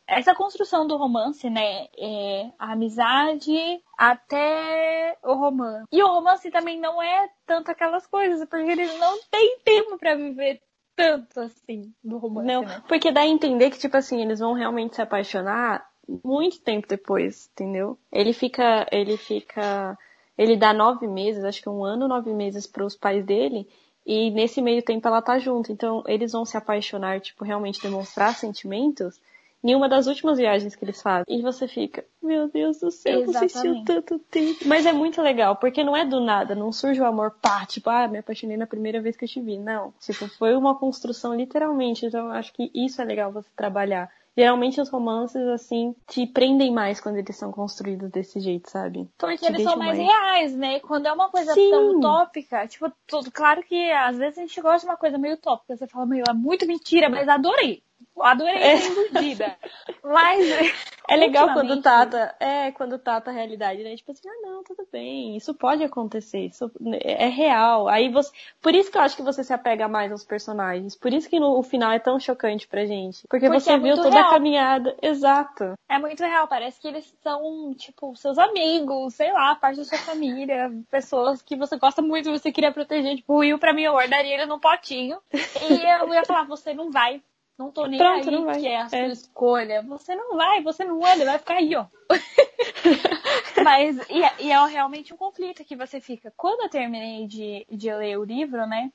essa 0.06 0.34
construção 0.34 0.86
do 0.86 0.96
romance, 0.96 1.48
né? 1.48 1.86
É 1.96 2.50
a 2.58 2.72
amizade 2.72 3.80
até 3.96 5.16
o 5.22 5.34
romance. 5.34 5.86
E 5.90 6.02
o 6.02 6.08
romance 6.08 6.50
também 6.50 6.78
não 6.78 7.02
é 7.02 7.28
tanto 7.46 7.70
aquelas 7.70 8.06
coisas, 8.06 8.46
porque 8.48 8.70
eles 8.70 8.98
não 8.98 9.18
têm 9.30 9.58
tempo 9.64 9.98
pra 9.98 10.14
viver 10.14 10.60
tanto 10.96 11.40
assim 11.40 11.92
do 12.02 12.18
romance, 12.18 12.46
Não, 12.46 12.62
né? 12.62 12.82
porque 12.86 13.10
dá 13.10 13.22
a 13.22 13.26
entender 13.26 13.70
que, 13.70 13.78
tipo 13.78 13.96
assim, 13.96 14.22
eles 14.22 14.38
vão 14.38 14.52
realmente 14.52 14.94
se 14.94 15.02
apaixonar 15.02 15.84
muito 16.22 16.60
tempo 16.60 16.86
depois, 16.86 17.50
entendeu? 17.52 17.98
Ele 18.12 18.32
fica, 18.32 18.86
ele 18.92 19.16
fica, 19.16 19.98
ele 20.36 20.56
dá 20.56 20.72
nove 20.72 21.06
meses, 21.06 21.44
acho 21.44 21.62
que 21.62 21.68
um 21.68 21.84
ano, 21.84 22.06
nove 22.06 22.32
meses 22.32 22.66
pros 22.66 22.94
pais 22.94 23.24
dele, 23.24 23.66
e 24.06 24.30
nesse 24.30 24.60
meio 24.60 24.82
tempo 24.82 25.08
ela 25.08 25.22
tá 25.22 25.38
junto, 25.38 25.72
então 25.72 26.04
eles 26.06 26.32
vão 26.32 26.44
se 26.44 26.56
apaixonar, 26.56 27.20
tipo, 27.20 27.42
realmente 27.44 27.80
demonstrar 27.80 28.34
sentimentos 28.34 29.18
em 29.64 29.74
uma 29.74 29.88
das 29.88 30.06
últimas 30.06 30.36
viagens 30.36 30.76
que 30.76 30.84
eles 30.84 31.00
fazem. 31.00 31.24
E 31.26 31.40
você 31.40 31.66
fica, 31.66 32.04
meu 32.22 32.48
Deus 32.48 32.78
do 32.80 32.90
céu, 32.90 33.24
você 33.24 33.38
assistiu 33.38 33.60
Exatamente. 33.60 33.86
tanto 33.86 34.18
tempo. 34.18 34.58
Mas 34.66 34.84
é 34.84 34.92
muito 34.92 35.22
legal, 35.22 35.56
porque 35.56 35.82
não 35.82 35.96
é 35.96 36.04
do 36.04 36.20
nada, 36.20 36.54
não 36.54 36.70
surge 36.70 37.00
o 37.00 37.06
amor 37.06 37.36
pá, 37.40 37.64
tipo, 37.64 37.88
ah, 37.88 38.06
me 38.06 38.18
apaixonei 38.18 38.58
na 38.58 38.66
primeira 38.66 39.00
vez 39.00 39.16
que 39.16 39.24
eu 39.24 39.28
te 39.28 39.40
vi. 39.40 39.58
Não. 39.58 39.94
Tipo, 40.00 40.28
foi 40.28 40.54
uma 40.54 40.74
construção 40.74 41.34
literalmente. 41.34 42.04
Então 42.04 42.26
eu 42.26 42.32
acho 42.32 42.52
que 42.52 42.70
isso 42.74 43.00
é 43.00 43.04
legal 43.06 43.32
você 43.32 43.48
trabalhar. 43.56 44.10
Geralmente 44.36 44.80
os 44.80 44.88
romances, 44.88 45.46
assim, 45.46 45.94
te 46.08 46.26
prendem 46.26 46.72
mais 46.72 47.00
quando 47.00 47.16
eles 47.16 47.36
são 47.36 47.52
construídos 47.52 48.10
desse 48.10 48.40
jeito, 48.40 48.68
sabe? 48.68 49.08
Porque 49.16 49.36
Te 49.36 49.46
eles 49.46 49.62
são 49.62 49.76
mais 49.76 49.96
mais. 49.96 50.08
reais, 50.08 50.56
né? 50.56 50.80
Quando 50.80 51.06
é 51.06 51.12
uma 51.12 51.30
coisa 51.30 51.54
Sim. 51.54 51.70
tão 51.70 51.98
utópica, 51.98 52.66
tipo, 52.66 52.92
tudo, 53.06 53.30
claro 53.30 53.62
que 53.62 53.92
às 53.92 54.18
vezes 54.18 54.38
a 54.38 54.40
gente 54.40 54.60
gosta 54.60 54.80
de 54.80 54.86
uma 54.86 54.96
coisa 54.96 55.16
meio 55.16 55.34
utópica. 55.34 55.76
Você 55.76 55.86
fala, 55.86 56.04
meu, 56.04 56.24
é 56.28 56.32
muito 56.32 56.66
mentira, 56.66 57.08
mas 57.08 57.28
adorei. 57.28 57.84
Adorei 58.20 58.54
É. 58.54 58.86
iludida. 58.86 59.56
Mas. 60.04 60.72
É 61.06 61.16
legal 61.16 61.52
quando 61.52 61.82
trata, 61.82 62.34
é, 62.40 62.72
quando 62.72 62.98
trata 62.98 63.30
a 63.30 63.34
realidade, 63.34 63.82
né? 63.82 63.94
Tipo 63.94 64.12
assim, 64.12 64.26
ah, 64.26 64.40
não, 64.42 64.64
tudo 64.64 64.88
bem, 64.90 65.36
isso 65.36 65.52
pode 65.52 65.84
acontecer, 65.84 66.46
isso 66.46 66.70
é 67.02 67.26
real. 67.26 67.88
Aí 67.88 68.08
você, 68.08 68.32
por 68.60 68.74
isso 68.74 68.90
que 68.90 68.96
eu 68.96 69.02
acho 69.02 69.14
que 69.14 69.22
você 69.22 69.44
se 69.44 69.52
apega 69.52 69.86
mais 69.86 70.10
aos 70.10 70.24
personagens, 70.24 70.96
por 70.96 71.12
isso 71.12 71.28
que 71.28 71.38
no, 71.38 71.58
o 71.58 71.62
final 71.62 71.92
é 71.92 71.98
tão 71.98 72.18
chocante 72.18 72.66
pra 72.66 72.86
gente, 72.86 73.26
porque, 73.28 73.46
Porque 73.46 73.60
você 73.60 73.72
é 73.72 73.78
viu 73.78 73.96
toda 73.96 74.14
real. 74.14 74.28
a 74.28 74.30
caminhada, 74.30 74.96
exato. 75.02 75.74
É 75.88 75.98
muito 75.98 76.22
real, 76.22 76.48
parece 76.48 76.80
que 76.80 76.88
eles 76.88 77.14
são, 77.22 77.74
tipo, 77.74 78.16
seus 78.16 78.38
amigos, 78.38 79.14
sei 79.14 79.30
lá, 79.30 79.54
parte 79.54 79.76
da 79.76 79.84
sua 79.84 79.98
família, 79.98 80.72
pessoas 80.90 81.42
que 81.42 81.54
você 81.54 81.76
gosta 81.76 82.00
muito 82.00 82.28
e 82.28 82.32
você 82.32 82.50
queria 82.50 82.72
proteger. 82.72 83.16
Tipo, 83.16 83.34
o 83.34 83.36
Will, 83.38 83.58
pra 83.58 83.74
mim, 83.74 83.82
eu 83.82 83.92
guardaria 83.92 84.34
ele 84.34 84.46
num 84.46 84.58
potinho. 84.58 85.18
E 85.32 86.02
eu 86.02 86.14
ia 86.14 86.24
falar, 86.24 86.44
você 86.44 86.72
não 86.72 86.90
vai. 86.90 87.22
Não 87.58 87.70
tô 87.70 87.86
nem 87.86 87.98
Pronto, 87.98 88.28
aí, 88.28 88.34
não 88.34 88.44
vai. 88.44 88.60
que 88.60 88.66
é 88.66 88.80
a 88.80 88.88
sua 88.88 88.98
É. 88.98 89.06
escolha. 89.08 89.82
Você 89.82 90.14
não 90.14 90.36
vai, 90.36 90.62
você 90.62 90.84
não 90.84 91.04
anda, 91.04 91.24
vai 91.24 91.38
ficar 91.38 91.54
aí, 91.54 91.74
ó. 91.76 91.86
Mas, 93.64 93.96
e, 94.10 94.22
é- 94.22 94.34
e 94.40 94.50
é 94.50 94.66
realmente 94.66 95.14
um 95.14 95.16
conflito 95.16 95.64
que 95.64 95.76
você 95.76 96.00
fica. 96.00 96.32
Quando 96.36 96.62
eu 96.62 96.68
terminei 96.68 97.26
de, 97.26 97.64
de 97.70 97.92
ler 97.94 98.18
o 98.18 98.24
livro, 98.24 98.66
né? 98.66 98.90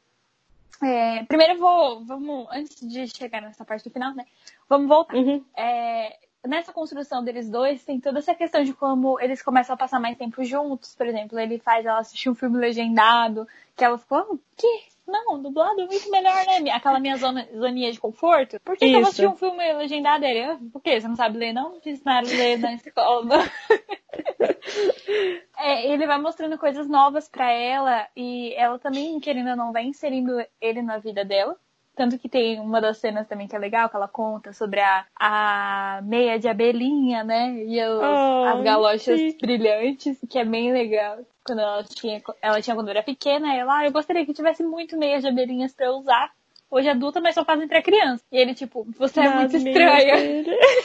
é, 0.82 1.24
primeiro 1.26 1.54
eu 1.54 1.60
vou, 1.60 2.06
vamos, 2.06 2.48
antes 2.52 2.80
de 2.88 3.08
chegar 3.08 3.41
nessa 3.41 3.65
parte 3.65 3.84
do 3.84 3.91
final, 3.91 4.13
né? 4.13 4.26
Vamos 4.67 4.88
voltar 4.88 5.15
Uhum. 5.15 5.43
é, 5.56 6.17
nessa 6.48 6.72
construção 6.72 7.22
deles 7.24 7.50
dois, 7.50 7.84
tem 7.84 8.00
toda 8.00 8.19
essa 8.19 8.34
questão 8.34 8.63
de 8.63 8.74
como 8.74 9.19
eles 9.19 9.41
começam 9.41 9.74
a 9.74 9.78
passar 9.78 10.00
mais 10.00 10.17
tempo 10.17 10.41
juntos, 10.43 10.95
por 10.95 11.06
exemplo. 11.06 11.38
Ele 11.38 11.60
faz 11.60 11.86
ela 11.86 12.00
assistir 12.00 12.30
um 12.30 12.36
filme 12.36 12.58
legendado, 12.58 13.45
que 13.76 13.84
ela 13.84 13.98
ficou, 13.98 14.19
"Ah, 14.19 14.38
que? 14.56 14.84
Não, 15.10 15.41
dublado 15.41 15.82
é 15.82 15.86
muito 15.88 16.10
melhor, 16.12 16.45
né? 16.45 16.72
Aquela 16.72 17.00
minha 17.00 17.17
zona, 17.17 17.48
zoninha 17.58 17.91
de 17.91 18.00
conforto. 18.00 18.60
Por 18.62 18.78
que, 18.78 18.82
que 18.82 18.86
eu 18.88 18.91
vou 18.91 19.02
Isso. 19.02 19.10
assistir 19.10 19.28
um 19.28 19.36
filme 19.36 19.74
legendado? 19.74 20.24
Ele, 20.24 20.43
"Ah, 20.43 20.60
por 20.72 20.82
quê? 20.82 21.02
Você 21.02 21.08
não 21.08 21.15
sabe 21.15 21.38
ler, 21.38 21.54
não? 21.54 21.80
Te 21.80 21.89
ensinaram 21.89 22.28
a 22.28 22.32
ler 22.32 22.60
na 22.60 22.74
escola. 22.74 23.26
não?" 23.26 23.39
É, 25.58 25.91
ele 25.91 26.08
vai 26.08 26.19
mostrando 26.22 26.58
coisas 26.58 26.88
novas 26.88 27.28
pra 27.28 27.52
ela 27.52 28.08
e 28.15 28.54
ela 28.54 28.80
também, 28.80 29.19
querendo 29.19 29.50
ou 29.50 29.56
não, 29.58 29.74
vai 29.74 29.84
inserindo 29.84 30.32
ele 30.62 30.82
na 30.82 30.98
vida 30.98 31.26
dela. 31.26 31.58
Tanto 31.95 32.17
que 32.17 32.30
tem 32.30 32.60
uma 32.60 32.80
das 32.80 32.97
cenas 32.97 33.28
também 33.28 33.47
que 33.47 33.56
é 33.56 33.60
legal, 33.60 33.89
que 33.89 33.95
ela 33.95 34.08
conta 34.08 34.54
sobre 34.54 34.80
a, 34.80 35.06
a 35.19 35.99
meia 36.04 36.39
de 36.39 36.47
abelhinha, 36.47 37.23
né? 37.23 37.52
E 37.65 37.82
os- 37.84 37.99
Oh, 38.02 38.43
as 38.45 38.63
galochas 38.63 39.19
sim. 39.19 39.38
brilhantes, 39.41 40.17
que 40.30 40.39
é 40.39 40.45
bem 40.45 40.71
legal. 40.71 41.19
Quando 41.45 41.60
ela 41.60 41.84
tinha, 41.84 42.21
ela 42.41 42.62
tinha 42.62 42.75
quando 42.75 42.89
era 42.89 43.04
pequena, 43.04 43.54
ela, 43.54 43.80
ah, 43.80 43.86
eu 43.86 43.91
gostaria 43.91 44.25
que 44.25 44.34
tivesse 44.34 44.63
muito 44.63 44.97
meia 44.97 45.19
de 45.19 45.28
abelhinhas 45.28 45.73
pra 45.73 45.88
eu 45.88 45.95
usar. 45.95 46.32
Hoje 46.71 46.88
adulta, 46.88 47.19
mas 47.19 47.34
só 47.36 47.43
fazem 47.43 47.67
pra 47.67 47.82
criança. 47.82 48.23
E 48.32 48.38
ele, 48.38 48.54
tipo, 48.54 48.86
você 48.97 49.19
é 49.21 49.30
muito 49.30 49.60
meias 49.60 49.65
estranha. 49.65 50.15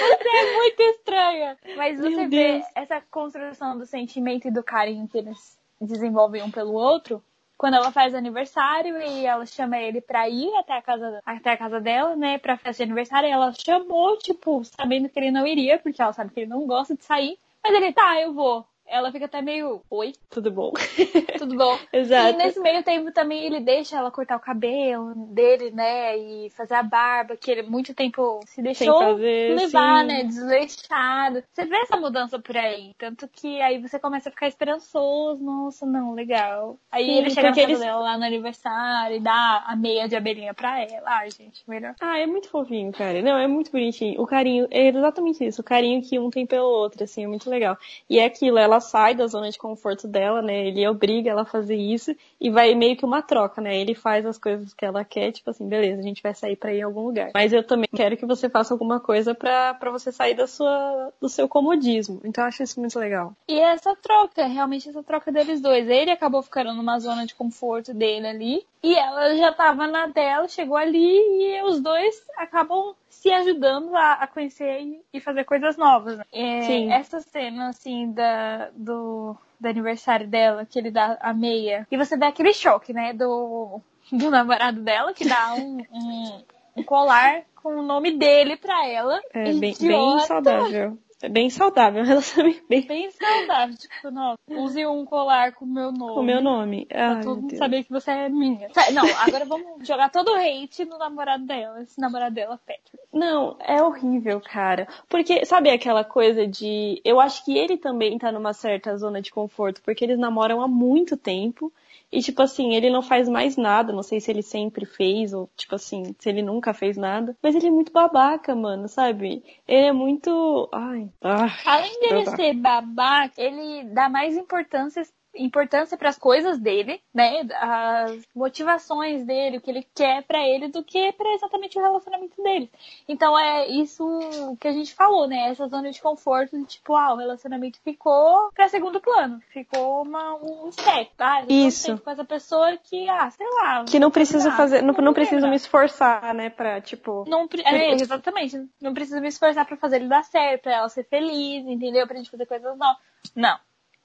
Você 0.00 0.28
é 0.28 0.56
muito 0.56 0.80
estranha. 0.82 1.58
Mas 1.76 2.00
Meu 2.00 2.10
você 2.10 2.26
vê 2.26 2.52
Deus. 2.52 2.64
essa 2.74 3.00
construção 3.10 3.76
do 3.76 3.84
sentimento 3.84 4.48
e 4.48 4.50
do 4.50 4.62
carinho 4.62 5.06
que 5.08 5.18
eles 5.18 5.58
desenvolvem 5.80 6.42
um 6.42 6.50
pelo 6.50 6.72
outro. 6.72 7.22
Quando 7.60 7.74
ela 7.74 7.92
faz 7.92 8.14
aniversário 8.14 9.02
e 9.02 9.26
ela 9.26 9.44
chama 9.44 9.76
ele 9.78 10.00
pra 10.00 10.26
ir 10.26 10.50
até 10.56 10.78
a 10.78 10.80
casa, 10.80 11.20
até 11.26 11.50
a 11.50 11.56
casa 11.58 11.78
dela, 11.78 12.16
né, 12.16 12.38
pra 12.38 12.56
festa 12.56 12.82
de 12.82 12.84
aniversário, 12.84 13.28
ela 13.28 13.52
chamou, 13.52 14.16
tipo, 14.16 14.64
sabendo 14.64 15.10
que 15.10 15.18
ele 15.18 15.30
não 15.30 15.46
iria, 15.46 15.78
porque 15.78 16.00
ela 16.00 16.14
sabe 16.14 16.32
que 16.32 16.40
ele 16.40 16.48
não 16.48 16.66
gosta 16.66 16.96
de 16.96 17.04
sair. 17.04 17.38
Mas 17.62 17.74
ele, 17.74 17.92
tá, 17.92 18.18
eu 18.18 18.32
vou. 18.32 18.64
Ela 18.90 19.12
fica 19.12 19.26
até 19.26 19.40
meio, 19.40 19.82
oi, 19.88 20.12
Tudo 20.28 20.50
bom. 20.50 20.72
tudo 21.38 21.56
bom? 21.56 21.78
Exato. 21.92 22.34
E 22.34 22.36
nesse 22.36 22.58
meio 22.60 22.82
tempo 22.82 23.12
também 23.12 23.44
ele 23.44 23.60
deixa 23.60 23.96
ela 23.96 24.10
cortar 24.10 24.36
o 24.36 24.40
cabelo 24.40 25.14
dele, 25.32 25.70
né? 25.70 26.18
E 26.18 26.50
fazer 26.50 26.74
a 26.74 26.82
barba, 26.82 27.36
que 27.36 27.50
ele 27.50 27.62
muito 27.62 27.94
tempo 27.94 28.40
se 28.46 28.60
deixou 28.60 28.98
fazer, 28.98 29.54
levar, 29.56 30.00
sim. 30.00 30.06
né? 30.06 30.24
Desleixado. 30.24 31.42
Você 31.52 31.64
vê 31.66 31.76
essa 31.76 31.96
mudança 31.96 32.38
por 32.38 32.56
aí. 32.56 32.92
Tanto 32.98 33.28
que 33.28 33.60
aí 33.60 33.78
você 33.80 33.98
começa 33.98 34.28
a 34.28 34.32
ficar 34.32 34.48
esperançoso. 34.48 35.42
Nossa, 35.42 35.86
não, 35.86 36.12
legal. 36.14 36.76
Aí 36.90 37.06
Sim, 37.06 37.18
ele 37.18 37.30
chega 37.30 37.50
na 37.50 37.62
eles- 37.62 37.78
dela 37.78 38.00
lá 38.00 38.18
no 38.18 38.24
aniversário 38.24 39.16
e 39.16 39.20
dá 39.20 39.64
a 39.66 39.76
meia 39.76 40.08
de 40.08 40.16
abelhinha 40.16 40.52
pra 40.52 40.80
ela. 40.80 41.04
Ai, 41.06 41.30
gente, 41.30 41.62
melhor. 41.68 41.94
Ah, 42.00 42.18
é 42.18 42.26
muito 42.26 42.48
fofinho, 42.48 42.90
cara. 42.92 43.22
Não, 43.22 43.38
é 43.38 43.46
muito 43.46 43.70
bonitinho. 43.70 44.20
O 44.20 44.26
carinho, 44.26 44.66
é 44.70 44.88
exatamente 44.88 45.44
isso. 45.46 45.60
O 45.60 45.64
carinho 45.64 46.02
que 46.02 46.18
um 46.18 46.28
tem 46.30 46.44
pelo 46.46 46.66
outro, 46.68 47.04
assim, 47.04 47.24
é 47.24 47.26
muito 47.28 47.48
legal. 47.48 47.76
E 48.08 48.18
é 48.18 48.24
aquilo, 48.24 48.58
ela 48.58 48.79
sai 48.80 49.14
da 49.14 49.26
zona 49.26 49.50
de 49.50 49.58
conforto 49.58 50.08
dela, 50.08 50.42
né? 50.42 50.66
Ele 50.66 50.86
obriga 50.88 51.30
ela 51.30 51.42
a 51.42 51.46
fazer 51.46 51.76
isso 51.76 52.14
e 52.40 52.50
vai 52.50 52.74
meio 52.74 52.96
que 52.96 53.04
uma 53.04 53.22
troca, 53.22 53.60
né? 53.60 53.76
Ele 53.76 53.94
faz 53.94 54.24
as 54.26 54.38
coisas 54.38 54.72
que 54.74 54.84
ela 54.84 55.04
quer, 55.04 55.32
tipo 55.32 55.50
assim, 55.50 55.68
beleza, 55.68 56.00
a 56.00 56.04
gente 56.04 56.22
vai 56.22 56.34
sair 56.34 56.56
pra 56.56 56.72
ir 56.72 56.78
em 56.78 56.82
algum 56.82 57.02
lugar. 57.02 57.30
Mas 57.34 57.52
eu 57.52 57.62
também 57.62 57.88
quero 57.94 58.16
que 58.16 58.26
você 58.26 58.48
faça 58.48 58.74
alguma 58.74 59.00
coisa 59.00 59.34
pra 59.34 59.76
você 59.90 60.10
sair 60.10 60.34
da 60.34 60.46
sua, 60.46 61.12
do 61.20 61.28
seu 61.28 61.48
comodismo. 61.48 62.20
Então 62.24 62.44
eu 62.44 62.48
acho 62.48 62.62
isso 62.62 62.80
muito 62.80 62.98
legal. 62.98 63.34
E 63.48 63.58
essa 63.58 63.94
troca, 63.96 64.46
realmente 64.46 64.88
essa 64.88 65.02
troca 65.02 65.30
deles 65.30 65.60
dois. 65.60 65.88
Ele 65.88 66.10
acabou 66.10 66.42
ficando 66.42 66.72
numa 66.72 66.98
zona 66.98 67.26
de 67.26 67.34
conforto 67.34 67.92
dele 67.92 68.26
ali. 68.26 68.66
E 68.82 68.94
ela 68.94 69.36
já 69.36 69.52
tava 69.52 69.86
na 69.86 70.06
dela, 70.06 70.48
chegou 70.48 70.76
ali 70.76 70.98
e 70.98 71.62
os 71.64 71.80
dois 71.80 72.24
acabam 72.36 72.94
se 73.20 73.30
ajudando 73.30 73.94
a, 73.94 74.14
a 74.14 74.26
conhecer 74.26 74.80
e- 74.80 75.00
e 75.12 75.20
fazer 75.20 75.44
coisas 75.44 75.76
novas. 75.76 76.16
né? 76.16 76.24
É, 76.32 76.62
Sim. 76.62 76.90
Essa 76.92 77.20
cena, 77.20 77.68
assim, 77.68 78.10
da, 78.12 78.70
do, 78.74 79.36
do 79.60 79.68
aniversário 79.68 80.26
dela, 80.26 80.64
que 80.64 80.78
ele 80.78 80.90
dá 80.90 81.18
a 81.20 81.34
meia. 81.34 81.86
E 81.90 81.96
você 81.98 82.16
dá 82.16 82.28
aquele 82.28 82.54
choque, 82.54 82.94
né? 82.94 83.12
Do, 83.12 83.80
do 84.10 84.30
namorado 84.30 84.80
dela, 84.80 85.12
que 85.12 85.28
dá 85.28 85.54
um, 85.54 85.84
um, 85.92 86.42
um 86.76 86.82
colar 86.82 87.42
com 87.62 87.76
o 87.76 87.82
nome 87.82 88.16
dele 88.16 88.56
pra 88.56 88.86
ela. 88.88 89.20
É 89.34 89.52
bem, 89.52 89.74
bem 89.78 90.18
saudável. 90.20 90.96
É 91.22 91.28
bem 91.28 91.50
saudável, 91.50 92.02
um 92.02 92.06
relacionamento 92.06 92.64
bem 92.68 92.86
Bem 92.86 93.10
saudável. 93.10 93.76
Tipo, 93.76 94.10
não, 94.10 94.36
use 94.48 94.86
um 94.86 95.04
colar 95.04 95.52
com 95.52 95.64
o 95.64 95.68
meu 95.68 95.92
nome. 95.92 96.14
com 96.14 96.20
o 96.20 96.24
meu 96.24 96.40
nome. 96.40 96.86
Pra 96.86 97.16
Ai, 97.16 97.22
todo 97.22 97.36
mundo 97.42 97.48
Deus. 97.48 97.58
saber 97.58 97.84
que 97.84 97.90
você 97.90 98.10
é 98.10 98.28
minha. 98.28 98.68
Não, 98.92 99.04
agora 99.20 99.44
vamos 99.44 99.86
jogar 99.86 100.10
todo 100.10 100.30
o 100.32 100.36
hate 100.36 100.84
no 100.84 100.98
namorado 100.98 101.44
dela. 101.44 101.82
Esse 101.82 102.00
namorado 102.00 102.34
dela, 102.34 102.58
Patrick. 102.58 102.98
Não, 103.12 103.56
é 103.60 103.82
horrível, 103.82 104.40
cara. 104.40 104.88
Porque, 105.08 105.44
sabe 105.44 105.70
aquela 105.70 106.04
coisa 106.04 106.46
de. 106.46 107.00
Eu 107.04 107.20
acho 107.20 107.44
que 107.44 107.56
ele 107.56 107.76
também 107.76 108.16
tá 108.18 108.32
numa 108.32 108.52
certa 108.52 108.96
zona 108.96 109.20
de 109.20 109.30
conforto, 109.30 109.82
porque 109.82 110.04
eles 110.04 110.18
namoram 110.18 110.62
há 110.62 110.68
muito 110.68 111.16
tempo. 111.16 111.72
E, 112.12 112.20
tipo 112.20 112.42
assim, 112.42 112.74
ele 112.74 112.90
não 112.90 113.02
faz 113.02 113.28
mais 113.28 113.56
nada. 113.56 113.92
Não 113.92 114.02
sei 114.02 114.20
se 114.20 114.30
ele 114.30 114.42
sempre 114.42 114.84
fez, 114.84 115.32
ou, 115.32 115.48
tipo 115.56 115.74
assim, 115.74 116.14
se 116.18 116.28
ele 116.28 116.42
nunca 116.42 116.74
fez 116.74 116.96
nada. 116.96 117.36
Mas 117.42 117.54
ele 117.54 117.68
é 117.68 117.70
muito 117.70 117.92
babaca, 117.92 118.54
mano, 118.54 118.88
sabe? 118.88 119.44
Ele 119.66 119.86
é 119.86 119.92
muito. 119.92 120.68
Ai. 120.72 121.08
Ah, 121.22 121.48
Além 121.66 122.00
dele 122.00 122.26
ser 122.26 122.54
babaca, 122.54 123.40
ele 123.40 123.84
dá 123.84 124.08
mais 124.08 124.36
importância 124.36 125.02
importância 125.34 125.96
para 125.96 126.08
as 126.08 126.18
coisas 126.18 126.58
dele, 126.58 127.00
né? 127.14 127.46
As 127.54 128.22
motivações 128.34 129.24
dele, 129.24 129.58
o 129.58 129.60
que 129.60 129.70
ele 129.70 129.86
quer 129.94 130.22
para 130.24 130.40
ele, 130.46 130.68
do 130.68 130.82
que 130.82 131.12
para 131.12 131.32
exatamente 131.34 131.78
o 131.78 131.82
relacionamento 131.82 132.42
dele. 132.42 132.70
Então 133.08 133.38
é 133.38 133.68
isso 133.68 134.56
que 134.60 134.68
a 134.68 134.72
gente 134.72 134.94
falou, 134.94 135.26
né? 135.26 135.50
Essa 135.50 135.68
zona 135.68 135.90
de 135.90 136.00
conforto, 136.00 136.58
de, 136.58 136.64
tipo, 136.64 136.94
ah, 136.94 137.14
o 137.14 137.16
relacionamento 137.16 137.78
ficou 137.82 138.50
para 138.54 138.68
segundo 138.68 139.00
plano, 139.00 139.40
ficou 139.52 140.02
uma, 140.02 140.34
um 140.36 140.70
step, 140.72 141.10
ah, 141.18 141.44
isso. 141.48 141.98
com 141.98 142.10
essa 142.10 142.24
pessoa 142.24 142.76
que, 142.76 143.08
ah, 143.08 143.30
sei 143.30 143.46
lá, 143.54 143.84
que 143.84 143.98
não 143.98 144.10
preciso 144.10 144.50
fazer, 144.52 144.82
não, 144.82 144.94
não 144.94 145.14
preciso 145.14 145.46
me 145.48 145.56
esforçar, 145.56 146.34
né, 146.34 146.50
para 146.50 146.80
tipo, 146.80 147.24
não, 147.28 147.48
é, 147.64 147.92
exatamente, 147.92 148.68
não 148.80 148.94
preciso 148.94 149.20
me 149.20 149.28
esforçar 149.28 149.64
para 149.66 149.76
fazer 149.76 149.96
ele 149.96 150.08
dar 150.08 150.24
certo, 150.24 150.62
pra 150.62 150.76
ela 150.76 150.88
ser 150.88 151.04
feliz, 151.04 151.66
entendeu? 151.66 152.06
Pra 152.06 152.16
gente 152.16 152.30
fazer 152.30 152.46
coisas 152.46 152.76
novas. 152.76 152.96
Não, 153.34 153.58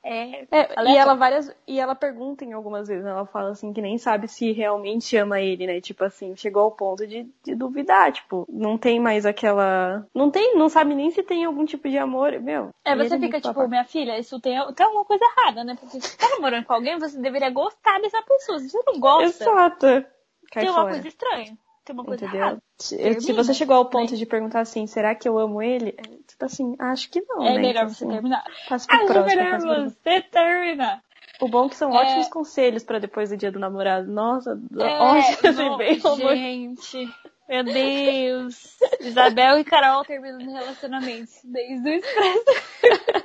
é, 0.07 0.47
é 0.51 0.83
e 0.85 0.95
ela 0.95 1.15
várias 1.15 1.51
e 1.67 1.79
ela 1.79 1.95
pergunta 1.95 2.45
em 2.45 2.53
algumas 2.53 2.87
vezes, 2.87 3.03
ela 3.03 3.25
fala 3.25 3.49
assim 3.49 3.73
que 3.73 3.81
nem 3.81 3.97
sabe 3.97 4.27
se 4.27 4.51
realmente 4.51 5.17
ama 5.17 5.41
ele, 5.41 5.65
né? 5.65 5.81
Tipo 5.81 6.03
assim, 6.03 6.35
chegou 6.35 6.61
ao 6.61 6.71
ponto 6.71 7.07
de, 7.07 7.27
de 7.43 7.55
duvidar, 7.55 8.11
tipo, 8.11 8.45
não 8.47 8.77
tem 8.77 8.99
mais 8.99 9.25
aquela, 9.25 10.05
não 10.13 10.29
tem, 10.29 10.55
não 10.55 10.69
sabe 10.69 10.93
nem 10.93 11.09
se 11.09 11.23
tem 11.23 11.43
algum 11.43 11.65
tipo 11.65 11.89
de 11.89 11.97
amor, 11.97 12.39
meu. 12.39 12.69
É, 12.85 12.95
você 12.95 13.17
fica 13.19 13.41
tipo, 13.41 13.67
minha 13.67 13.83
filha, 13.83 14.19
isso 14.19 14.39
tem, 14.39 14.53
tem 14.75 14.85
alguma 14.85 15.05
coisa 15.05 15.25
errada, 15.25 15.63
né? 15.63 15.75
Porque 15.75 15.99
se 15.99 16.07
você 16.07 16.17
tá 16.17 16.29
namorando 16.29 16.65
com 16.65 16.73
alguém, 16.73 16.99
você 16.99 17.19
deveria 17.19 17.49
gostar 17.49 17.99
dessa 17.99 18.21
pessoa. 18.21 18.59
Se 18.59 18.69
você 18.69 18.83
não 18.85 18.99
gosta, 18.99 19.43
Exato. 19.43 20.05
Cai 20.51 20.65
tem 20.65 20.69
uma 20.69 20.83
coisa 20.83 21.07
estranha 21.07 21.57
tem 21.85 21.93
uma 21.93 22.03
coisa 22.03 22.25
Entendeu? 22.25 22.41
errada. 22.41 22.63
Se, 22.77 23.21
se 23.21 23.31
você 23.31 23.53
chegou 23.53 23.75
ao 23.75 23.85
ponto 23.85 24.11
né? 24.11 24.17
de 24.17 24.25
perguntar 24.25 24.61
assim, 24.61 24.87
será 24.87 25.13
que 25.13 25.29
eu 25.29 25.37
amo 25.37 25.61
ele? 25.61 25.95
É, 25.97 26.01
tipo 26.01 26.43
assim, 26.43 26.75
acho 26.79 27.09
que 27.09 27.21
não, 27.21 27.45
é 27.45 27.53
né? 27.53 27.59
melhor 27.59 27.83
então, 27.83 27.89
você 27.89 28.03
assim, 28.03 28.13
terminar. 28.13 28.43
Passa 28.67 28.87
pro 28.87 28.97
acho 28.97 29.05
próximo, 29.05 29.41
melhor 29.41 29.89
você 29.89 30.21
terminar. 30.21 31.03
O 31.39 31.47
bom 31.47 31.65
é 31.65 31.69
que 31.69 31.75
são 31.75 31.95
é... 31.95 32.01
ótimos 32.01 32.27
conselhos 32.27 32.83
para 32.83 32.99
depois 32.99 33.29
do 33.29 33.37
dia 33.37 33.51
do 33.51 33.59
namorado. 33.59 34.11
Nossa, 34.11 34.59
é, 34.79 34.99
ótimos 34.99 35.57
no... 35.57 35.77
bem 35.77 35.99
Gente, 35.99 37.07
meu 37.47 37.63
Deus. 37.63 38.77
Isabel 39.01 39.59
e 39.59 39.63
Carol 39.63 40.03
terminando 40.03 40.51
relacionamentos 40.51 41.39
desde 41.43 41.87
o 41.87 41.93
expresso. 41.93 43.24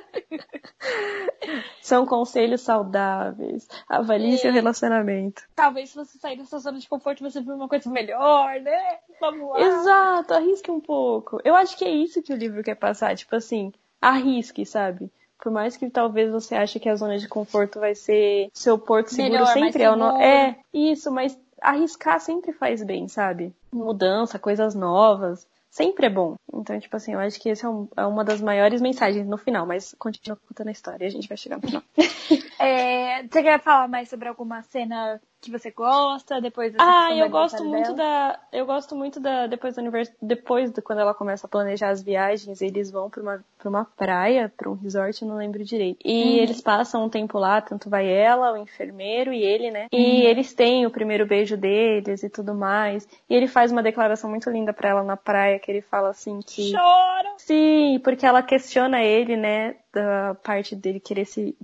São 1.81 2.05
conselhos 2.05 2.61
saudáveis. 2.61 3.67
Avalie 3.87 4.35
é. 4.35 4.37
seu 4.37 4.51
relacionamento. 4.51 5.43
Talvez 5.55 5.89
se 5.89 5.95
você 5.95 6.17
sair 6.17 6.37
dessa 6.37 6.59
zona 6.59 6.79
de 6.79 6.87
conforto 6.87 7.23
você 7.23 7.41
vê 7.41 7.51
uma 7.51 7.67
coisa 7.67 7.89
melhor, 7.89 8.59
né? 8.59 8.99
Vamos 9.19 9.49
lá. 9.49 9.61
Exato, 9.61 10.33
arrisque 10.33 10.71
um 10.71 10.79
pouco. 10.79 11.39
Eu 11.43 11.55
acho 11.55 11.77
que 11.77 11.85
é 11.85 11.89
isso 11.89 12.21
que 12.21 12.33
o 12.33 12.37
livro 12.37 12.63
quer 12.63 12.75
passar. 12.75 13.15
Tipo 13.15 13.35
assim, 13.35 13.73
arrisque, 14.01 14.65
sabe? 14.65 15.11
Por 15.39 15.51
mais 15.51 15.75
que 15.75 15.89
talvez 15.89 16.31
você 16.31 16.55
ache 16.55 16.79
que 16.79 16.87
a 16.87 16.95
zona 16.95 17.17
de 17.17 17.27
conforto 17.27 17.79
vai 17.79 17.95
ser 17.95 18.49
seu 18.53 18.77
porto 18.77 19.09
seguro, 19.09 19.33
Melhor, 19.33 19.53
sempre 19.53 19.83
é 19.83 19.95
no... 19.95 20.21
É, 20.21 20.57
isso, 20.71 21.11
mas 21.11 21.37
arriscar 21.59 22.19
sempre 22.19 22.53
faz 22.53 22.83
bem, 22.83 23.07
sabe? 23.07 23.53
Mudança, 23.71 24.37
coisas 24.37 24.75
novas 24.75 25.47
sempre 25.71 26.05
é 26.05 26.09
bom. 26.09 26.35
Então, 26.53 26.79
tipo 26.79 26.95
assim, 26.95 27.13
eu 27.13 27.19
acho 27.19 27.39
que 27.39 27.49
essa 27.49 27.65
é, 27.65 27.69
um, 27.69 27.87
é, 27.97 28.05
uma 28.05 28.23
das 28.23 28.41
maiores 28.41 28.81
mensagens 28.81 29.25
no 29.25 29.37
final, 29.37 29.65
mas 29.65 29.95
continua 29.97 30.37
contando 30.47 30.67
a 30.67 30.71
história, 30.71 31.07
a 31.07 31.09
gente 31.09 31.27
vai 31.27 31.37
chegar 31.37 31.57
no 31.57 31.67
final. 31.67 31.83
é, 32.59 33.23
você 33.23 33.41
quer 33.41 33.59
falar 33.61 33.87
mais 33.87 34.09
sobre 34.09 34.27
alguma 34.27 34.61
cena 34.61 35.19
que 35.41 35.51
você 35.51 35.71
gosta 35.71 36.39
depois 36.39 36.73
Ah, 36.77 37.13
eu 37.15 37.29
gosto 37.29 37.63
muito 37.63 37.93
dela? 37.93 37.97
da 37.97 38.39
eu 38.53 38.65
gosto 38.65 38.95
muito 38.95 39.19
da 39.19 39.47
depois 39.47 39.75
do 39.75 39.81
univers, 39.81 40.11
depois 40.21 40.71
de 40.71 40.81
quando 40.81 40.99
ela 40.99 41.13
começa 41.13 41.47
a 41.47 41.49
planejar 41.49 41.89
as 41.89 42.03
viagens, 42.03 42.61
eles 42.61 42.91
vão 42.91 43.09
para 43.09 43.21
uma 43.21 43.43
para 43.57 43.69
uma 43.69 43.85
praia, 43.85 44.51
para 44.55 44.69
um 44.69 44.73
resort, 44.73 45.21
eu 45.21 45.27
não 45.27 45.37
lembro 45.37 45.63
direito. 45.63 45.99
E 46.03 46.23
uhum. 46.23 46.37
eles 46.37 46.61
passam 46.61 47.05
um 47.05 47.09
tempo 47.09 47.37
lá, 47.37 47.61
tanto 47.61 47.89
vai 47.89 48.07
ela, 48.07 48.53
o 48.53 48.57
enfermeiro 48.57 49.31
e 49.31 49.43
ele, 49.43 49.69
né? 49.69 49.87
E 49.91 49.97
uhum. 49.97 50.29
eles 50.29 50.53
têm 50.53 50.85
o 50.85 50.91
primeiro 50.91 51.27
beijo 51.27 51.55
deles 51.55 52.23
e 52.23 52.29
tudo 52.29 52.55
mais. 52.55 53.07
E 53.29 53.35
ele 53.35 53.47
faz 53.47 53.71
uma 53.71 53.83
declaração 53.83 54.29
muito 54.29 54.49
linda 54.49 54.73
para 54.73 54.89
ela 54.89 55.03
na 55.03 55.15
praia, 55.15 55.59
que 55.59 55.69
ele 55.69 55.81
fala 55.81 56.09
assim 56.09 56.39
que 56.45 56.71
Choro. 56.71 57.29
Sim, 57.37 57.99
porque 58.03 58.25
ela 58.25 58.41
questiona 58.41 59.03
ele, 59.03 59.37
né, 59.37 59.75
da 59.93 60.35
parte 60.43 60.75
dele 60.75 60.99
querer 60.99 61.25
se 61.25 61.55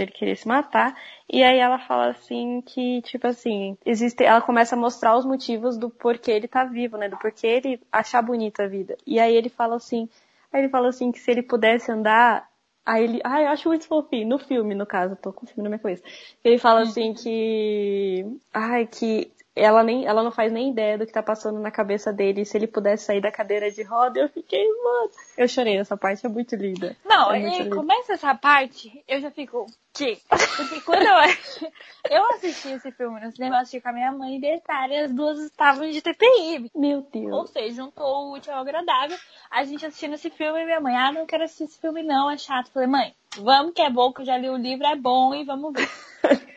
dele 0.00 0.12
querer 0.12 0.36
se 0.36 0.48
matar. 0.48 0.96
E 1.28 1.42
aí 1.42 1.58
ela 1.58 1.78
fala 1.78 2.10
assim 2.10 2.60
que, 2.62 3.02
tipo 3.02 3.26
assim, 3.26 3.76
existe. 3.84 4.24
Ela 4.24 4.40
começa 4.40 4.74
a 4.74 4.78
mostrar 4.78 5.16
os 5.16 5.24
motivos 5.24 5.76
do 5.78 5.90
porquê 5.90 6.32
ele 6.32 6.48
tá 6.48 6.64
vivo, 6.64 6.96
né? 6.96 7.08
Do 7.08 7.18
porquê 7.18 7.46
ele 7.46 7.80
achar 7.92 8.22
bonita 8.22 8.64
a 8.64 8.68
vida. 8.68 8.96
E 9.06 9.18
aí 9.20 9.34
ele 9.34 9.48
fala 9.48 9.76
assim. 9.76 10.08
Aí 10.52 10.62
ele 10.62 10.68
fala 10.68 10.88
assim 10.88 11.12
que 11.12 11.20
se 11.20 11.30
ele 11.30 11.42
pudesse 11.42 11.90
andar. 11.92 12.48
Aí 12.84 13.04
ele. 13.04 13.20
Ai, 13.24 13.44
eu 13.44 13.50
acho 13.50 13.68
muito 13.68 13.86
fofinho. 13.86 14.28
No 14.28 14.38
filme, 14.38 14.74
no 14.74 14.86
caso, 14.86 15.16
tô 15.16 15.32
com 15.32 15.44
o 15.44 15.48
filme 15.48 15.62
na 15.62 15.68
minha 15.68 15.78
cabeça. 15.78 16.02
Ele 16.42 16.58
fala 16.58 16.82
assim 16.82 17.14
que. 17.14 18.26
Ai, 18.52 18.86
que 18.86 19.30
ela 19.54 19.82
nem 19.82 20.06
ela 20.06 20.22
não 20.22 20.30
faz 20.30 20.52
nem 20.52 20.70
ideia 20.70 20.96
do 20.96 21.06
que 21.06 21.12
tá 21.12 21.22
passando 21.22 21.58
na 21.58 21.70
cabeça 21.70 22.12
dele. 22.12 22.44
Se 22.44 22.56
ele 22.56 22.66
pudesse 22.66 23.04
sair 23.04 23.20
da 23.20 23.32
cadeira 23.32 23.70
de 23.70 23.82
roda, 23.82 24.20
eu 24.20 24.28
fiquei, 24.28 24.66
mano. 24.66 25.10
Eu 25.36 25.48
chorei 25.48 25.76
nessa 25.76 25.96
parte, 25.96 26.24
é 26.24 26.28
muito 26.28 26.54
linda. 26.56 26.96
Não, 27.04 27.32
é 27.32 27.40
muito 27.40 27.76
começa 27.76 28.12
essa 28.12 28.34
parte, 28.34 29.02
eu 29.08 29.20
já 29.20 29.30
fico, 29.30 29.66
que? 29.92 30.18
Porque 30.56 30.80
quando 30.82 31.02
eu, 31.02 31.70
eu 32.10 32.30
assisti 32.30 32.68
esse 32.68 32.92
filme 32.92 33.20
no 33.20 33.32
cinema, 33.32 33.56
eu 33.56 33.60
assisti 33.60 33.80
com 33.80 33.88
a 33.88 33.92
minha 33.92 34.12
mãe 34.12 34.36
e 34.36 34.40
detalhe, 34.40 34.96
as 34.96 35.12
duas 35.12 35.38
estavam 35.40 35.90
de 35.90 36.00
TPI. 36.00 36.70
Meu 36.74 37.02
Deus. 37.12 37.32
Ou 37.32 37.46
seja, 37.46 37.76
juntou 37.76 38.04
o 38.06 38.34
útil 38.34 38.52
ao 38.52 38.60
agradável. 38.60 39.16
A 39.50 39.64
gente 39.64 39.84
assistindo 39.84 40.14
esse 40.14 40.30
filme 40.30 40.60
e 40.60 40.64
minha 40.64 40.80
mãe, 40.80 40.96
ah, 40.96 41.12
não 41.12 41.26
quero 41.26 41.44
assistir 41.44 41.64
esse 41.64 41.80
filme 41.80 42.02
não, 42.02 42.30
é 42.30 42.38
chato. 42.38 42.66
Eu 42.66 42.72
falei, 42.72 42.88
mãe, 42.88 43.14
vamos 43.38 43.72
que 43.74 43.82
é 43.82 43.90
bom, 43.90 44.12
que 44.12 44.22
eu 44.22 44.26
já 44.26 44.36
li 44.36 44.48
o 44.48 44.56
livro, 44.56 44.86
é 44.86 44.96
bom 44.96 45.34
e 45.34 45.44
vamos 45.44 45.72
ver. 45.72 45.88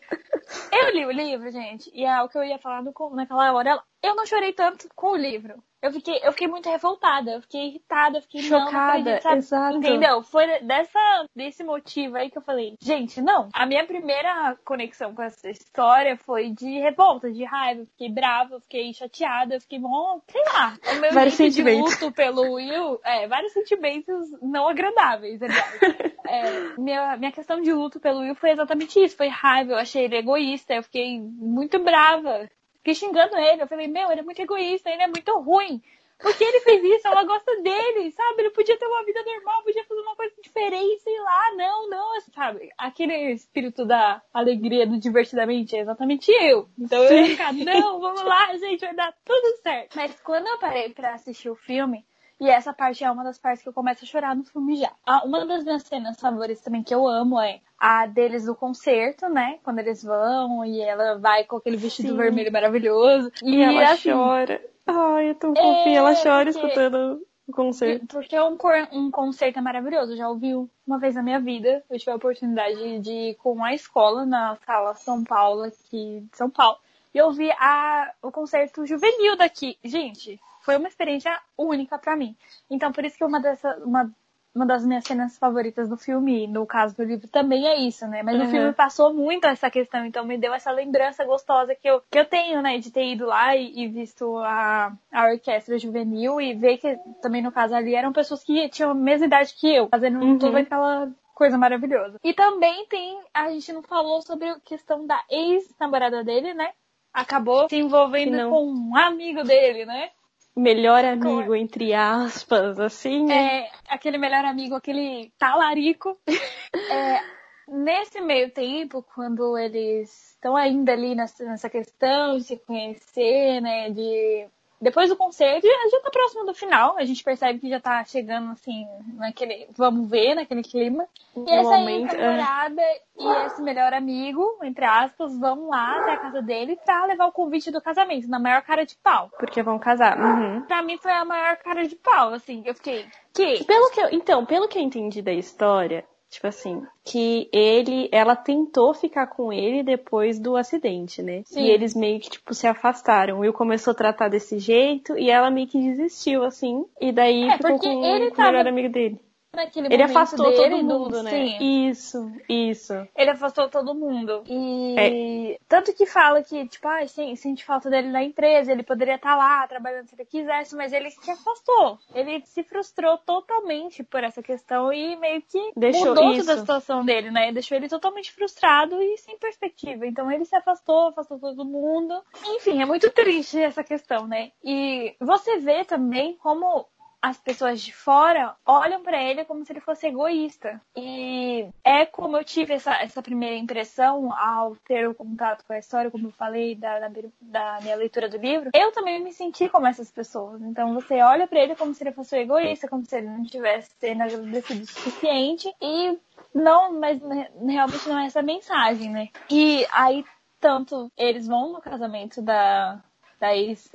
Eu 0.76 0.90
li 0.90 1.06
o 1.06 1.10
livro, 1.12 1.52
gente, 1.52 1.88
e 1.94 2.04
é 2.04 2.20
o 2.20 2.28
que 2.28 2.36
eu 2.36 2.42
ia 2.42 2.58
falar 2.58 2.82
no, 2.82 2.92
naquela 3.14 3.52
hora. 3.52 3.80
Eu 4.02 4.16
não 4.16 4.26
chorei 4.26 4.52
tanto 4.52 4.88
com 4.96 5.12
o 5.12 5.16
livro. 5.16 5.62
Eu 5.84 5.92
fiquei, 5.92 6.18
eu 6.22 6.32
fiquei 6.32 6.48
muito 6.48 6.66
revoltada, 6.66 7.32
eu 7.32 7.42
fiquei 7.42 7.66
irritada, 7.66 8.16
eu 8.16 8.22
fiquei 8.22 8.40
chocada, 8.40 9.20
não, 9.22 9.36
exato. 9.36 9.76
Entendeu? 9.76 10.22
Foi 10.22 10.46
dessa 10.60 11.26
desse 11.36 11.62
motivo 11.62 12.16
aí 12.16 12.30
que 12.30 12.38
eu 12.38 12.42
falei, 12.42 12.74
gente, 12.80 13.20
não. 13.20 13.50
A 13.52 13.66
minha 13.66 13.84
primeira 13.84 14.56
conexão 14.64 15.14
com 15.14 15.20
essa 15.20 15.50
história 15.50 16.16
foi 16.16 16.48
de 16.48 16.80
revolta, 16.80 17.30
de 17.30 17.44
raiva, 17.44 17.82
eu 17.82 17.86
fiquei 17.86 18.08
brava, 18.08 18.54
eu 18.54 18.60
fiquei 18.62 18.94
chateada, 18.94 19.56
eu 19.56 19.60
fiquei 19.60 19.78
bom, 19.78 20.22
sei 20.26 20.42
lá. 20.54 20.74
O 20.90 21.00
meu 21.02 21.12
vários 21.12 21.34
sentimentos. 21.34 21.90
de 21.90 22.00
luto 22.00 22.16
pelo 22.16 22.54
Will, 22.54 22.98
é, 23.04 23.28
vários 23.28 23.52
sentimentos 23.52 24.30
não 24.40 24.66
agradáveis, 24.66 25.42
aliás. 25.42 25.80
é, 26.26 26.80
minha, 26.80 27.14
minha 27.18 27.32
questão 27.32 27.60
de 27.60 27.74
luto 27.74 28.00
pelo 28.00 28.20
Will 28.20 28.34
foi 28.34 28.52
exatamente 28.52 28.98
isso, 29.04 29.18
foi 29.18 29.28
raiva, 29.28 29.72
eu 29.72 29.78
achei 29.78 30.04
ele 30.04 30.16
egoísta, 30.16 30.72
eu 30.72 30.82
fiquei 30.82 31.20
muito 31.20 31.78
brava 31.78 32.48
fiquei 32.84 32.94
xingando 32.94 33.36
ele. 33.38 33.62
Eu 33.62 33.66
falei, 33.66 33.88
meu, 33.88 34.10
ele 34.10 34.20
é 34.20 34.24
muito 34.24 34.40
egoísta, 34.40 34.90
ele 34.90 35.02
é 35.02 35.06
muito 35.06 35.32
ruim. 35.40 35.82
Por 36.18 36.36
que 36.36 36.44
ele 36.44 36.60
fez 36.60 36.84
isso? 36.84 37.08
Ela 37.08 37.24
gosta 37.24 37.60
dele, 37.60 38.10
sabe? 38.12 38.42
Ele 38.42 38.50
podia 38.50 38.78
ter 38.78 38.86
uma 38.86 39.04
vida 39.04 39.22
normal, 39.24 39.64
podia 39.64 39.84
fazer 39.84 40.00
uma 40.00 40.14
coisa 40.14 40.34
diferente, 40.40 41.02
sei 41.02 41.18
lá. 41.18 41.54
Não, 41.56 41.88
não, 41.88 42.20
sabe? 42.32 42.70
Aquele 42.78 43.32
espírito 43.32 43.84
da 43.84 44.22
alegria, 44.32 44.86
do 44.86 44.98
divertidamente, 44.98 45.74
é 45.74 45.80
exatamente 45.80 46.30
eu. 46.30 46.68
Então 46.78 47.02
eu 47.02 47.12
ia 47.12 47.26
ficar, 47.26 47.52
não, 47.52 48.00
vamos 48.00 48.22
lá, 48.22 48.56
gente, 48.56 48.80
vai 48.80 48.94
dar 48.94 49.12
tudo 49.24 49.56
certo. 49.62 49.96
Mas 49.96 50.18
quando 50.20 50.46
eu 50.46 50.58
parei 50.58 50.90
pra 50.90 51.14
assistir 51.14 51.50
o 51.50 51.56
filme, 51.56 52.04
e 52.40 52.48
essa 52.48 52.72
parte 52.72 53.04
é 53.04 53.10
uma 53.10 53.24
das 53.24 53.38
partes 53.38 53.62
que 53.62 53.68
eu 53.68 53.72
começo 53.72 54.04
a 54.04 54.08
chorar 54.08 54.34
no 54.34 54.44
filme 54.44 54.76
já. 54.76 54.92
Uma 55.24 55.46
das 55.46 55.64
minhas 55.64 55.82
cenas 55.82 56.18
favoritas 56.20 56.62
também 56.62 56.82
que 56.82 56.94
eu 56.94 57.06
amo 57.06 57.40
é 57.40 57.60
a 57.78 58.06
deles 58.06 58.46
do 58.46 58.54
concerto, 58.54 59.28
né? 59.28 59.58
Quando 59.62 59.78
eles 59.78 60.02
vão 60.02 60.64
e 60.64 60.80
ela 60.80 61.18
vai 61.18 61.44
com 61.44 61.56
aquele 61.56 61.76
vestido 61.76 62.08
Sim. 62.08 62.16
vermelho 62.16 62.52
maravilhoso. 62.52 63.30
E, 63.42 63.56
e 63.56 63.62
ela 63.62 63.92
assim, 63.92 64.10
chora. 64.10 64.60
Ai, 64.86 65.28
é 65.28 65.34
tão 65.34 65.54
fofinha. 65.54 65.88
É, 65.88 65.94
ela 65.94 66.14
chora 66.14 66.52
porque... 66.52 66.66
escutando 66.66 67.22
o 67.46 67.52
concerto. 67.52 68.06
Porque 68.06 68.38
um, 68.40 68.56
um 68.92 69.10
concerto 69.10 69.58
é 69.58 69.62
maravilhoso. 69.62 70.12
Eu 70.12 70.16
já 70.16 70.28
ouvi 70.28 70.54
uma 70.86 70.98
vez 70.98 71.14
na 71.14 71.22
minha 71.22 71.40
vida. 71.40 71.84
Eu 71.88 71.98
tive 71.98 72.10
a 72.10 72.16
oportunidade 72.16 72.98
de 73.00 73.12
ir 73.12 73.34
com 73.36 73.62
a 73.62 73.74
escola 73.74 74.26
na 74.26 74.56
sala 74.66 74.94
São 74.94 75.22
Paulo, 75.22 75.62
aqui 75.62 76.26
de 76.30 76.36
São 76.36 76.50
Paulo. 76.50 76.78
E 77.14 77.18
eu 77.18 77.30
vi 77.30 77.50
a, 77.52 78.12
o 78.22 78.32
concerto 78.32 78.84
juvenil 78.84 79.36
daqui. 79.36 79.78
Gente, 79.84 80.40
foi 80.64 80.76
uma 80.76 80.88
experiência 80.88 81.38
única 81.56 81.98
para 81.98 82.16
mim. 82.16 82.34
Então, 82.70 82.90
por 82.90 83.04
isso 83.04 83.18
que 83.18 83.24
uma, 83.24 83.38
dessa, 83.38 83.76
uma, 83.84 84.10
uma 84.54 84.64
das 84.64 84.84
minhas 84.84 85.04
cenas 85.04 85.36
favoritas 85.36 85.88
do 85.88 85.96
filme, 85.96 86.46
no 86.46 86.66
caso 86.66 86.96
do 86.96 87.04
livro, 87.04 87.28
também 87.28 87.66
é 87.66 87.76
isso, 87.80 88.06
né? 88.06 88.22
Mas 88.22 88.40
uhum. 88.40 88.46
o 88.46 88.50
filme 88.50 88.72
passou 88.72 89.12
muito 89.12 89.46
essa 89.46 89.70
questão, 89.70 90.06
então 90.06 90.24
me 90.24 90.38
deu 90.38 90.54
essa 90.54 90.70
lembrança 90.70 91.24
gostosa 91.24 91.74
que 91.74 91.86
eu, 91.86 92.02
que 92.10 92.18
eu 92.18 92.24
tenho, 92.24 92.62
né? 92.62 92.78
De 92.78 92.90
ter 92.90 93.04
ido 93.04 93.26
lá 93.26 93.54
e, 93.54 93.84
e 93.84 93.88
visto 93.88 94.38
a, 94.38 94.92
a 95.12 95.26
orquestra 95.26 95.78
juvenil 95.78 96.40
e 96.40 96.54
ver 96.54 96.78
que 96.78 96.96
também, 97.20 97.42
no 97.42 97.52
caso 97.52 97.74
ali, 97.74 97.94
eram 97.94 98.12
pessoas 98.12 98.42
que 98.42 98.68
tinham 98.70 98.92
a 98.92 98.94
mesma 98.94 99.26
idade 99.26 99.54
que 99.54 99.74
eu, 99.74 99.88
fazendo 99.88 100.18
uhum. 100.18 100.38
toda 100.38 100.60
aquela 100.60 101.12
coisa 101.34 101.58
maravilhosa. 101.58 102.18
E 102.24 102.32
também 102.32 102.86
tem, 102.86 103.20
a 103.34 103.50
gente 103.50 103.70
não 103.72 103.82
falou 103.82 104.22
sobre 104.22 104.48
a 104.48 104.60
questão 104.60 105.06
da 105.06 105.20
ex-namorada 105.28 106.24
dele, 106.24 106.54
né? 106.54 106.70
Acabou 107.12 107.68
se 107.68 107.76
envolvendo 107.76 108.48
com 108.48 108.66
um 108.66 108.96
amigo 108.96 109.44
dele, 109.44 109.84
né? 109.84 110.10
Melhor 110.56 111.04
amigo, 111.04 111.46
com... 111.48 111.54
entre 111.56 111.92
aspas, 111.92 112.78
assim. 112.78 113.26
Né? 113.26 113.62
É, 113.62 113.70
aquele 113.88 114.18
melhor 114.18 114.44
amigo, 114.44 114.74
aquele 114.74 115.32
talarico. 115.36 116.16
é, 116.90 117.20
nesse 117.68 118.20
meio 118.20 118.50
tempo, 118.50 119.04
quando 119.14 119.58
eles 119.58 120.30
estão 120.30 120.56
ainda 120.56 120.92
ali 120.92 121.14
nessa, 121.14 121.44
nessa 121.44 121.68
questão 121.68 122.36
de 122.38 122.44
se 122.44 122.56
conhecer, 122.58 123.60
né? 123.60 123.90
De 123.90 124.46
depois 124.84 125.08
do 125.08 125.16
concerto, 125.16 125.66
já 125.66 126.00
tá 126.00 126.10
próximo 126.10 126.44
do 126.44 126.52
final. 126.52 126.96
A 126.98 127.04
gente 127.06 127.24
percebe 127.24 127.58
que 127.58 127.70
já 127.70 127.80
tá 127.80 128.04
chegando, 128.04 128.52
assim, 128.52 128.86
naquele. 129.14 129.66
Vamos 129.74 130.10
ver, 130.10 130.34
naquele 130.34 130.62
clima. 130.62 131.06
E 131.34 131.50
essa 131.50 131.70
momento, 131.70 132.14
é. 132.14 132.18
namorada 132.18 132.82
é... 132.82 133.00
e 133.18 133.46
esse 133.46 133.62
melhor 133.62 133.94
amigo, 133.94 134.58
entre 134.62 134.84
aspas, 134.84 135.36
vão 135.38 135.70
lá 135.70 136.00
até 136.00 136.12
a 136.12 136.16
casa 136.18 136.42
dele 136.42 136.78
pra 136.84 137.06
levar 137.06 137.26
o 137.26 137.32
convite 137.32 137.70
do 137.70 137.80
casamento, 137.80 138.28
na 138.28 138.38
maior 138.38 138.60
cara 138.60 138.84
de 138.84 138.94
pau. 139.02 139.30
Porque 139.38 139.62
vão 139.62 139.78
casar. 139.78 140.20
Uhum. 140.20 140.60
Pra 140.62 140.82
mim 140.82 140.98
foi 140.98 141.12
a 141.12 141.24
maior 141.24 141.56
cara 141.56 141.88
de 141.88 141.96
pau, 141.96 142.34
assim. 142.34 142.62
Eu 142.66 142.74
fiquei. 142.74 143.06
Que? 143.32 143.64
Pelo 143.64 143.90
que 143.90 144.00
eu, 144.00 144.08
então, 144.12 144.44
pelo 144.44 144.68
que 144.68 144.78
eu 144.78 144.82
entendi 144.82 145.22
da 145.22 145.32
história, 145.32 146.04
Tipo 146.34 146.48
assim, 146.48 146.82
que 147.04 147.48
ele, 147.52 148.08
ela 148.10 148.34
tentou 148.34 148.92
ficar 148.92 149.28
com 149.28 149.52
ele 149.52 149.84
depois 149.84 150.36
do 150.36 150.56
acidente, 150.56 151.22
né? 151.22 151.42
Sim. 151.46 151.60
E 151.60 151.70
eles 151.70 151.94
meio 151.94 152.18
que, 152.18 152.28
tipo, 152.28 152.52
se 152.52 152.66
afastaram. 152.66 153.36
O 153.36 153.40
Will 153.42 153.52
começou 153.52 153.92
a 153.92 153.94
tratar 153.94 154.26
desse 154.26 154.58
jeito 154.58 155.16
e 155.16 155.30
ela 155.30 155.48
meio 155.48 155.68
que 155.68 155.78
desistiu, 155.78 156.42
assim. 156.42 156.84
E 157.00 157.12
daí 157.12 157.44
é, 157.44 157.56
ficou 157.56 157.78
com 157.78 157.86
o 157.86 158.30
tava... 158.32 158.50
melhor 158.50 158.66
amigo 158.66 158.88
dele 158.88 159.20
naquele 159.54 159.92
ele 159.92 160.02
afastou 160.02 160.50
dele, 160.50 160.76
todo 160.76 160.84
mundo, 160.84 161.22
né? 161.22 161.30
Sim. 161.30 161.88
Isso, 161.88 162.32
isso. 162.48 162.92
Ele 163.16 163.30
afastou 163.30 163.68
todo 163.68 163.94
mundo. 163.94 164.42
E 164.46 164.94
é. 164.98 165.58
tanto 165.68 165.92
que 165.92 166.06
fala 166.06 166.42
que, 166.42 166.66
tipo, 166.68 166.86
ah, 166.88 167.06
sim, 167.06 167.34
sente 167.36 167.64
falta 167.64 167.90
dele 167.90 168.08
na 168.08 168.22
empresa, 168.22 168.72
ele 168.72 168.82
poderia 168.82 169.16
estar 169.16 169.30
tá 169.30 169.36
lá 169.36 169.66
trabalhando 169.66 170.06
se 170.06 170.14
ele 170.14 170.24
quisesse, 170.24 170.74
mas 170.74 170.92
ele 170.92 171.10
se 171.10 171.30
afastou. 171.30 171.98
Ele 172.14 172.42
se 172.46 172.62
frustrou 172.62 173.18
totalmente 173.18 174.02
por 174.02 174.22
essa 174.24 174.42
questão 174.42 174.92
e 174.92 175.16
meio 175.16 175.42
que 175.42 175.72
Deixou 175.76 176.08
mudou 176.08 176.32
isso. 176.32 176.40
toda 176.40 176.54
a 176.54 176.58
situação 176.58 177.04
dele, 177.04 177.30
né? 177.30 177.52
Deixou 177.52 177.76
ele 177.76 177.88
totalmente 177.88 178.32
frustrado 178.32 179.00
e 179.02 179.16
sem 179.18 179.38
perspectiva. 179.38 180.06
Então 180.06 180.30
ele 180.30 180.44
se 180.44 180.56
afastou, 180.56 181.08
afastou 181.08 181.38
todo 181.38 181.64
mundo. 181.64 182.14
Enfim, 182.46 182.80
é 182.82 182.84
muito 182.84 183.10
triste 183.10 183.60
essa 183.60 183.84
questão, 183.84 184.26
né? 184.26 184.52
E 184.62 185.14
você 185.20 185.58
vê 185.58 185.84
também 185.84 186.36
como 186.36 186.86
as 187.24 187.38
pessoas 187.38 187.80
de 187.80 187.90
fora 187.90 188.54
olham 188.66 189.02
para 189.02 189.22
ele 189.22 189.46
como 189.46 189.64
se 189.64 189.72
ele 189.72 189.80
fosse 189.80 190.06
egoísta. 190.06 190.78
E 190.94 191.66
é 191.82 192.04
como 192.04 192.36
eu 192.36 192.44
tive 192.44 192.74
essa, 192.74 192.92
essa 192.96 193.22
primeira 193.22 193.56
impressão 193.56 194.30
ao 194.30 194.76
ter 194.76 195.08
o 195.08 195.14
contato 195.14 195.64
com 195.64 195.72
a 195.72 195.78
história, 195.78 196.10
como 196.10 196.28
eu 196.28 196.32
falei 196.32 196.74
da, 196.74 197.00
da, 197.00 197.10
da 197.40 197.78
minha 197.80 197.96
leitura 197.96 198.28
do 198.28 198.36
livro. 198.36 198.68
Eu 198.74 198.92
também 198.92 199.24
me 199.24 199.32
senti 199.32 199.70
como 199.70 199.86
essas 199.86 200.10
pessoas. 200.10 200.60
Então 200.60 200.92
você 200.92 201.22
olha 201.22 201.46
para 201.46 201.60
ele 201.60 201.74
como 201.74 201.94
se 201.94 202.02
ele 202.02 202.12
fosse 202.12 202.36
egoísta, 202.36 202.88
como 202.88 203.06
se 203.06 203.16
ele 203.16 203.28
não 203.28 203.44
tivesse 203.46 203.90
sendo 203.98 204.22
agradecido 204.22 204.82
o 204.82 204.86
suficiente. 204.86 205.74
E 205.80 206.18
não, 206.54 206.92
mas 206.92 207.18
realmente 207.66 208.06
não 208.06 208.18
é 208.18 208.26
essa 208.26 208.42
mensagem, 208.42 209.08
né? 209.08 209.30
E 209.48 209.86
aí, 209.92 210.26
tanto 210.60 211.10
eles 211.16 211.46
vão 211.46 211.72
no 211.72 211.80
casamento 211.80 212.42
da, 212.42 213.02
da 213.40 213.56
ex. 213.56 213.90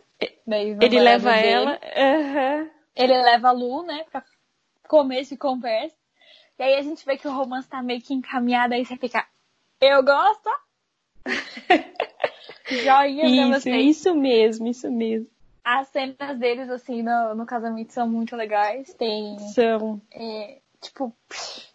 Da 0.48 0.58
ex 0.58 0.80
ele 0.82 1.00
leva 1.00 1.32
dele. 1.32 1.48
ela. 1.48 1.80
Uhum. 1.96 2.79
Ele 3.00 3.18
leva 3.22 3.48
a 3.48 3.52
Lu, 3.52 3.84
né, 3.84 4.04
pra 4.12 4.22
começo 4.90 5.34
e 5.34 5.38
conversa. 5.38 5.96
E 6.58 6.64
aí 6.64 6.76
a 6.76 6.82
gente 6.82 7.06
vê 7.06 7.18
que 7.18 7.28
o 7.28 7.32
romance 7.32 7.70
tá 7.70 7.82
meio 7.82 8.02
que 8.02 8.14
encaminhado, 8.14 8.74
aí 8.74 8.86
você 8.86 8.98
fica, 8.98 9.26
eu 9.80 10.04
gosto. 10.04 10.50
Joinha 12.70 13.26
isso, 13.26 13.50
pra 13.50 13.60
vocês. 13.60 13.98
Isso 13.98 14.14
mesmo, 14.14 14.68
isso 14.68 14.92
mesmo. 14.92 15.28
As 15.64 15.88
cenas 15.88 16.38
deles, 16.38 16.70
assim, 16.70 17.02
no, 17.02 17.36
no 17.36 17.46
casamento 17.46 17.94
são 17.94 18.08
muito 18.08 18.36
legais. 18.36 18.94
Tem. 18.96 19.40
São. 19.54 20.02
É, 20.12 20.60
tipo, 20.82 21.16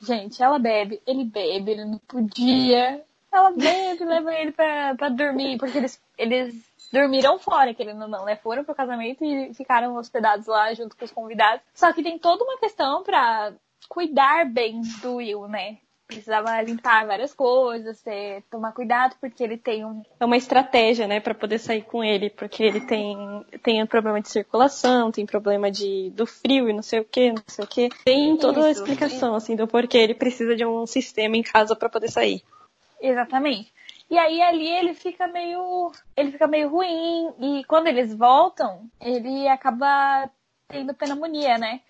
gente, 0.02 0.42
ela 0.42 0.58
bebe, 0.58 1.00
ele 1.06 1.24
bebe, 1.24 1.70
ele 1.70 1.84
não 1.86 1.98
podia. 1.98 3.02
Ela 3.32 3.50
bebe, 3.50 4.04
leva 4.04 4.34
ele 4.34 4.52
pra, 4.52 4.94
pra 4.94 5.08
dormir, 5.08 5.56
porque 5.58 5.78
eles, 5.78 6.00
eles 6.18 6.73
dormiram 6.92 7.38
fora, 7.38 7.74
querendo 7.74 8.02
ou 8.02 8.08
não, 8.08 8.24
né? 8.24 8.36
Foram 8.36 8.64
pro 8.64 8.74
casamento 8.74 9.24
e 9.24 9.52
ficaram 9.54 9.96
hospedados 9.96 10.46
lá 10.46 10.72
junto 10.74 10.96
com 10.96 11.04
os 11.04 11.12
convidados. 11.12 11.64
Só 11.74 11.92
que 11.92 12.02
tem 12.02 12.18
toda 12.18 12.44
uma 12.44 12.58
questão 12.58 13.02
pra 13.02 13.52
cuidar 13.88 14.46
bem 14.46 14.80
do 15.02 15.16
Will, 15.16 15.46
né? 15.48 15.78
Precisava 16.06 16.60
limpar 16.60 17.06
várias 17.06 17.32
coisas, 17.32 18.00
ter, 18.02 18.42
tomar 18.50 18.72
cuidado, 18.72 19.16
porque 19.20 19.42
ele 19.42 19.56
tem 19.56 19.86
um. 19.86 20.02
É 20.20 20.24
uma 20.24 20.36
estratégia, 20.36 21.08
né, 21.08 21.18
para 21.18 21.34
poder 21.34 21.58
sair 21.58 21.82
com 21.82 22.04
ele, 22.04 22.28
porque 22.28 22.62
ele 22.62 22.82
tem, 22.82 23.16
tem 23.62 23.82
um 23.82 23.86
problema 23.86 24.20
de 24.20 24.28
circulação, 24.28 25.10
tem 25.10 25.24
problema 25.24 25.70
de, 25.70 26.10
do 26.10 26.26
frio 26.26 26.68
e 26.68 26.74
não 26.74 26.82
sei 26.82 27.00
o 27.00 27.04
que, 27.04 27.32
não 27.32 27.42
sei 27.46 27.64
o 27.64 27.68
que. 27.68 27.88
Tem 28.04 28.36
toda 28.36 28.60
Isso, 28.60 28.68
a 28.68 28.70
explicação, 28.70 29.34
assim, 29.34 29.56
do 29.56 29.66
porquê 29.66 29.96
ele 29.96 30.14
precisa 30.14 30.54
de 30.54 30.64
um 30.66 30.86
sistema 30.86 31.38
em 31.38 31.42
casa 31.42 31.74
para 31.74 31.88
poder 31.88 32.10
sair. 32.10 32.42
Exatamente. 33.00 33.72
E 34.10 34.18
aí 34.18 34.40
ali 34.42 34.68
ele 34.68 34.94
fica 34.94 35.26
meio. 35.26 35.90
ele 36.16 36.32
fica 36.32 36.46
meio 36.46 36.68
ruim. 36.68 37.32
E 37.40 37.64
quando 37.64 37.86
eles 37.86 38.14
voltam, 38.14 38.88
ele 39.00 39.48
acaba 39.48 40.30
tendo 40.68 40.94
pneumonia, 40.94 41.58
né? 41.58 41.80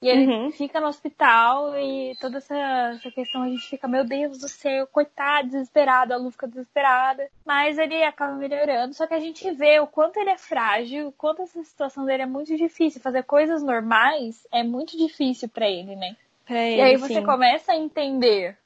E 0.00 0.08
ele 0.08 0.26
uhum. 0.26 0.50
fica 0.50 0.78
no 0.78 0.88
hospital 0.88 1.74
e 1.78 2.14
toda 2.20 2.36
essa, 2.36 2.54
essa 2.54 3.10
questão 3.10 3.42
a 3.42 3.48
gente 3.48 3.66
fica, 3.66 3.88
meu 3.88 4.04
Deus 4.04 4.38
do 4.38 4.48
céu, 4.48 4.86
coitado, 4.86 5.48
desesperado, 5.48 6.12
a 6.12 6.18
Lu 6.18 6.30
fica 6.30 6.46
desesperada. 6.46 7.28
Mas 7.46 7.78
ele 7.78 8.02
acaba 8.02 8.34
melhorando, 8.34 8.92
só 8.92 9.06
que 9.06 9.14
a 9.14 9.18
gente 9.18 9.50
vê 9.52 9.80
o 9.80 9.86
quanto 9.86 10.18
ele 10.18 10.30
é 10.30 10.36
frágil, 10.36 11.08
o 11.08 11.12
quanto 11.12 11.42
essa 11.42 11.62
situação 11.64 12.04
dele 12.04 12.24
é 12.24 12.26
muito 12.26 12.54
difícil. 12.56 13.00
Fazer 13.00 13.22
coisas 13.22 13.62
normais 13.62 14.46
é 14.52 14.62
muito 14.62 14.98
difícil 14.98 15.48
para 15.48 15.68
ele, 15.68 15.96
né? 15.96 16.14
Pra 16.44 16.62
ele, 16.62 16.76
e 16.76 16.80
aí 16.82 16.96
você 16.96 17.14
sim. 17.14 17.24
começa 17.24 17.72
a 17.72 17.76
entender 17.76 18.56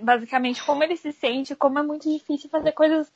basicamente 0.00 0.64
como 0.64 0.82
ele 0.82 0.96
se 0.96 1.12
sente, 1.12 1.54
como 1.54 1.78
é 1.78 1.82
muito 1.82 2.10
difícil 2.10 2.50
fazer 2.50 2.72
coisas 2.72 3.12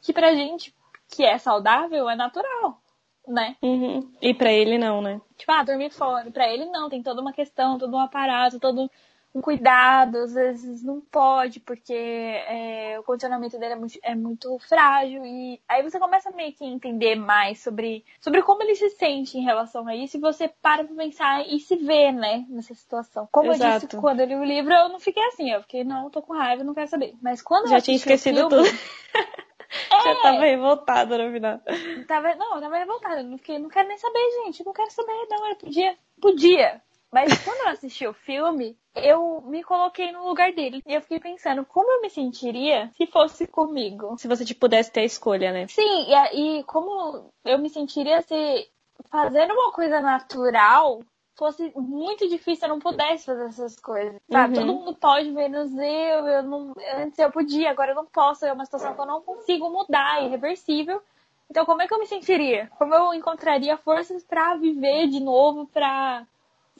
que 0.00 0.12
pra 0.12 0.34
gente 0.34 0.74
que 1.08 1.24
é 1.24 1.38
saudável 1.38 2.08
é 2.08 2.16
natural, 2.16 2.80
né? 3.28 3.56
Uhum. 3.62 4.10
E 4.20 4.32
pra 4.32 4.50
ele 4.50 4.78
não, 4.78 5.02
né? 5.02 5.20
Tipo, 5.36 5.52
ah, 5.52 5.62
dormir 5.62 5.90
fora. 5.90 6.30
Pra 6.30 6.48
ele 6.48 6.64
não, 6.66 6.88
tem 6.88 7.02
toda 7.02 7.20
uma 7.20 7.32
questão, 7.32 7.78
todo 7.78 7.94
um 7.94 8.00
aparato, 8.00 8.58
todo 8.58 8.90
um 9.34 9.40
cuidado, 9.40 10.18
às 10.18 10.34
vezes 10.34 10.82
não 10.82 11.00
pode, 11.00 11.58
porque 11.60 11.94
é, 11.94 12.96
o 12.98 13.02
condicionamento 13.02 13.58
dele 13.58 13.72
é 13.72 13.76
muito, 13.76 13.98
é 14.02 14.14
muito, 14.14 14.58
frágil. 14.68 15.24
E 15.24 15.58
aí 15.66 15.82
você 15.82 15.98
começa 15.98 16.30
meio 16.30 16.52
que 16.52 16.64
a 16.64 16.68
entender 16.68 17.14
mais 17.14 17.62
sobre, 17.62 18.04
sobre 18.20 18.42
como 18.42 18.62
ele 18.62 18.74
se 18.74 18.90
sente 18.90 19.38
em 19.38 19.42
relação 19.42 19.88
a 19.88 19.96
isso, 19.96 20.16
e 20.16 20.20
você 20.20 20.48
para 20.48 20.84
pra 20.84 20.94
pensar 20.94 21.46
e 21.48 21.58
se 21.60 21.76
vê, 21.76 22.12
né, 22.12 22.44
nessa 22.48 22.74
situação. 22.74 23.26
Como 23.32 23.52
Exato. 23.52 23.84
eu 23.84 23.88
disse, 23.88 24.00
quando 24.00 24.20
eu 24.20 24.26
li 24.26 24.36
o 24.36 24.44
livro, 24.44 24.72
eu 24.74 24.90
não 24.90 25.00
fiquei 25.00 25.24
assim, 25.28 25.50
eu 25.50 25.62
fiquei, 25.62 25.82
não, 25.82 26.10
tô 26.10 26.20
com 26.20 26.34
raiva, 26.34 26.62
não 26.62 26.74
quero 26.74 26.88
saber. 26.88 27.14
Mas 27.22 27.40
quando 27.40 27.68
Já 27.68 27.78
eu 27.78 27.82
tinha 27.82 27.96
esquecido 27.96 28.48
filme, 28.48 28.50
tudo. 28.50 28.68
É, 29.90 30.02
Já 30.04 30.22
tava 30.22 30.40
revoltada 30.40 31.16
no 31.16 31.32
final. 31.32 31.58
Tava, 32.06 32.34
não, 32.34 32.56
eu 32.56 32.60
tava 32.60 32.76
revoltada. 32.76 33.22
Não, 33.22 33.38
fiquei, 33.38 33.58
não 33.58 33.70
quero 33.70 33.88
nem 33.88 33.96
saber, 33.96 34.44
gente. 34.44 34.64
Não 34.66 34.72
quero 34.72 34.90
saber, 34.90 35.26
não. 35.30 35.48
Eu 35.48 35.56
podia. 35.56 35.96
Podia. 36.20 36.82
Mas 37.12 37.36
quando 37.44 37.66
eu 37.66 37.68
assisti 37.68 38.06
o 38.06 38.14
filme, 38.14 38.74
eu 38.94 39.42
me 39.42 39.62
coloquei 39.62 40.10
no 40.12 40.26
lugar 40.26 40.52
dele. 40.52 40.82
E 40.86 40.94
eu 40.94 41.02
fiquei 41.02 41.20
pensando, 41.20 41.64
como 41.64 41.92
eu 41.92 42.00
me 42.00 42.08
sentiria 42.08 42.90
se 42.96 43.06
fosse 43.06 43.46
comigo? 43.46 44.16
Se 44.18 44.26
você 44.26 44.44
tipo, 44.44 44.60
pudesse 44.60 44.90
ter 44.90 45.00
a 45.00 45.04
escolha, 45.04 45.52
né? 45.52 45.66
Sim, 45.68 46.06
e, 46.08 46.60
e 46.60 46.64
como 46.64 47.30
eu 47.44 47.58
me 47.58 47.68
sentiria 47.68 48.22
se 48.22 48.68
fazendo 49.10 49.52
uma 49.52 49.72
coisa 49.72 50.00
natural 50.00 51.00
fosse 51.36 51.72
muito 51.74 52.28
difícil, 52.28 52.66
eu 52.66 52.74
não 52.74 52.78
pudesse 52.78 53.26
fazer 53.26 53.44
essas 53.46 53.76
coisas. 53.76 54.20
Sabe? 54.30 54.58
Uhum. 54.58 54.66
Todo 54.66 54.78
mundo 54.78 54.94
pode, 54.94 55.30
menos 55.30 55.72
eu. 55.74 56.26
eu 56.26 56.42
não, 56.42 56.72
antes 56.96 57.18
eu 57.18 57.30
podia, 57.30 57.70
agora 57.70 57.92
eu 57.92 57.96
não 57.96 58.06
posso. 58.06 58.46
É 58.46 58.52
uma 58.52 58.64
situação 58.64 58.94
que 58.94 59.00
eu 59.00 59.06
não 59.06 59.20
consigo 59.20 59.68
mudar, 59.68 60.22
é 60.22 60.26
irreversível. 60.26 61.02
Então, 61.50 61.66
como 61.66 61.82
é 61.82 61.86
que 61.86 61.92
eu 61.92 61.98
me 61.98 62.06
sentiria? 62.06 62.70
Como 62.78 62.94
eu 62.94 63.12
encontraria 63.12 63.76
forças 63.76 64.24
para 64.24 64.56
viver 64.56 65.08
de 65.08 65.20
novo, 65.20 65.66
para 65.66 66.26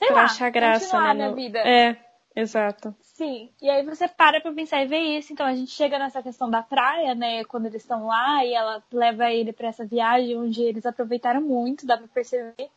sei 0.04 0.08
pra 0.08 0.16
lá, 0.16 0.24
achar 0.24 0.50
graça 0.50 1.00
né, 1.00 1.14
na 1.14 1.28
no... 1.30 1.34
vida. 1.34 1.58
É, 1.58 1.96
exato. 2.34 2.94
Sim, 3.00 3.50
e 3.60 3.68
aí 3.70 3.84
você 3.84 4.08
para 4.08 4.40
pra 4.40 4.52
pensar 4.52 4.82
e 4.82 4.86
vê 4.86 4.98
isso. 4.98 5.32
Então 5.32 5.46
a 5.46 5.54
gente 5.54 5.70
chega 5.70 5.98
nessa 5.98 6.22
questão 6.22 6.50
da 6.50 6.62
praia, 6.62 7.14
né? 7.14 7.44
Quando 7.44 7.66
eles 7.66 7.82
estão 7.82 8.06
lá 8.06 8.44
e 8.44 8.52
ela 8.52 8.82
leva 8.92 9.30
ele 9.30 9.52
para 9.52 9.68
essa 9.68 9.84
viagem 9.84 10.36
onde 10.36 10.62
eles 10.62 10.84
aproveitaram 10.84 11.40
muito, 11.40 11.86
dá 11.86 11.96
pra 11.96 12.08
perceber. 12.08 12.68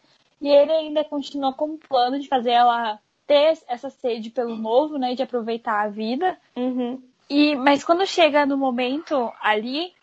E 0.41 0.49
ele 0.49 0.71
ainda 0.71 1.03
continua 1.03 1.53
com 1.53 1.71
o 1.71 1.77
plano 1.77 2.19
de 2.19 2.27
fazer 2.27 2.51
ela 2.51 2.99
ter 3.25 3.57
essa 3.67 3.89
sede 3.89 4.29
pelo 4.29 4.55
novo, 4.55 4.97
né? 4.97 5.15
De 5.15 5.23
aproveitar 5.23 5.81
a 5.81 5.89
vida. 5.89 6.37
Uhum. 6.55 7.01
E, 7.29 7.55
mas 7.55 7.83
quando 7.83 8.05
chega 8.05 8.45
no 8.45 8.57
momento 8.57 9.31
ali, 9.41 9.93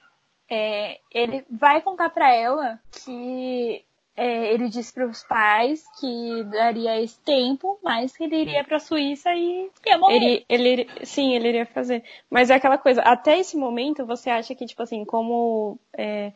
é, 0.50 0.98
ele 1.10 1.44
vai 1.50 1.80
contar 1.80 2.10
para 2.10 2.34
ela 2.34 2.80
que 2.90 3.84
é, 4.16 4.52
ele 4.52 4.68
disse 4.68 4.92
para 4.92 5.06
os 5.06 5.22
pais 5.24 5.84
que 5.98 6.44
daria 6.44 7.00
esse 7.00 7.18
tempo, 7.20 7.78
mas 7.82 8.16
que 8.16 8.24
ele 8.24 8.36
iria 8.36 8.62
para 8.62 8.76
a 8.76 8.80
Suíça 8.80 9.32
e 9.34 9.70
ia 9.86 9.98
morrer. 9.98 10.44
Ele, 10.48 10.68
ele, 10.68 10.88
sim, 11.04 11.34
ele 11.34 11.48
iria 11.48 11.66
fazer. 11.66 12.04
Mas 12.30 12.50
é 12.50 12.54
aquela 12.54 12.76
coisa, 12.76 13.00
até 13.02 13.38
esse 13.38 13.56
momento 13.56 14.04
você 14.04 14.28
acha 14.28 14.54
que, 14.54 14.66
tipo 14.66 14.82
assim, 14.82 15.04
como 15.04 15.78
é, 15.96 16.32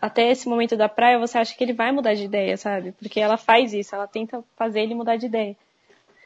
até 0.00 0.30
esse 0.30 0.48
momento 0.48 0.76
da 0.76 0.88
praia, 0.88 1.18
você 1.18 1.38
acha 1.38 1.54
que 1.54 1.62
ele 1.62 1.72
vai 1.72 1.90
mudar 1.92 2.14
de 2.14 2.24
ideia, 2.24 2.56
sabe? 2.56 2.92
Porque 2.92 3.20
ela 3.20 3.36
faz 3.36 3.74
isso, 3.74 3.94
ela 3.94 4.06
tenta 4.06 4.42
fazer 4.56 4.80
ele 4.80 4.94
mudar 4.94 5.16
de 5.16 5.26
ideia. 5.26 5.56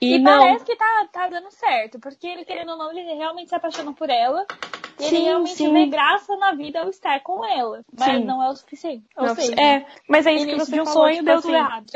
E, 0.00 0.16
e 0.16 0.18
não... 0.18 0.38
parece 0.38 0.64
que 0.64 0.76
tá, 0.76 1.08
tá 1.10 1.28
dando 1.28 1.50
certo, 1.50 1.98
porque 1.98 2.26
ele, 2.26 2.44
querendo 2.44 2.72
ou 2.72 2.78
não, 2.78 2.90
ele 2.90 3.14
realmente 3.14 3.48
se 3.48 3.54
apaixona 3.54 3.92
por 3.92 4.10
ela. 4.10 4.46
E 5.06 5.10
sim, 5.10 5.24
realmente 5.24 5.54
sim. 5.54 5.72
vê 5.72 5.86
graça 5.86 6.36
na 6.36 6.52
vida 6.52 6.80
ao 6.80 6.88
estar 6.88 7.20
com 7.20 7.44
ela. 7.44 7.82
Mas 7.96 8.18
sim. 8.18 8.24
não 8.24 8.42
é 8.42 8.48
o 8.48 8.56
suficiente. 8.56 9.04
Ou 9.16 9.26
não, 9.26 9.34
seja, 9.34 9.54
é, 9.60 9.86
mas 10.08 10.26
é 10.26 10.32
isso 10.32 10.46
que 10.46 10.56
você 10.56 10.80
um 10.80 10.84
falou, 10.84 11.02
sonho 11.02 11.14
tipo 11.14 11.24
deu 11.24 11.34
assim, 11.34 11.48
tudo 11.48 11.56
errado. 11.56 11.86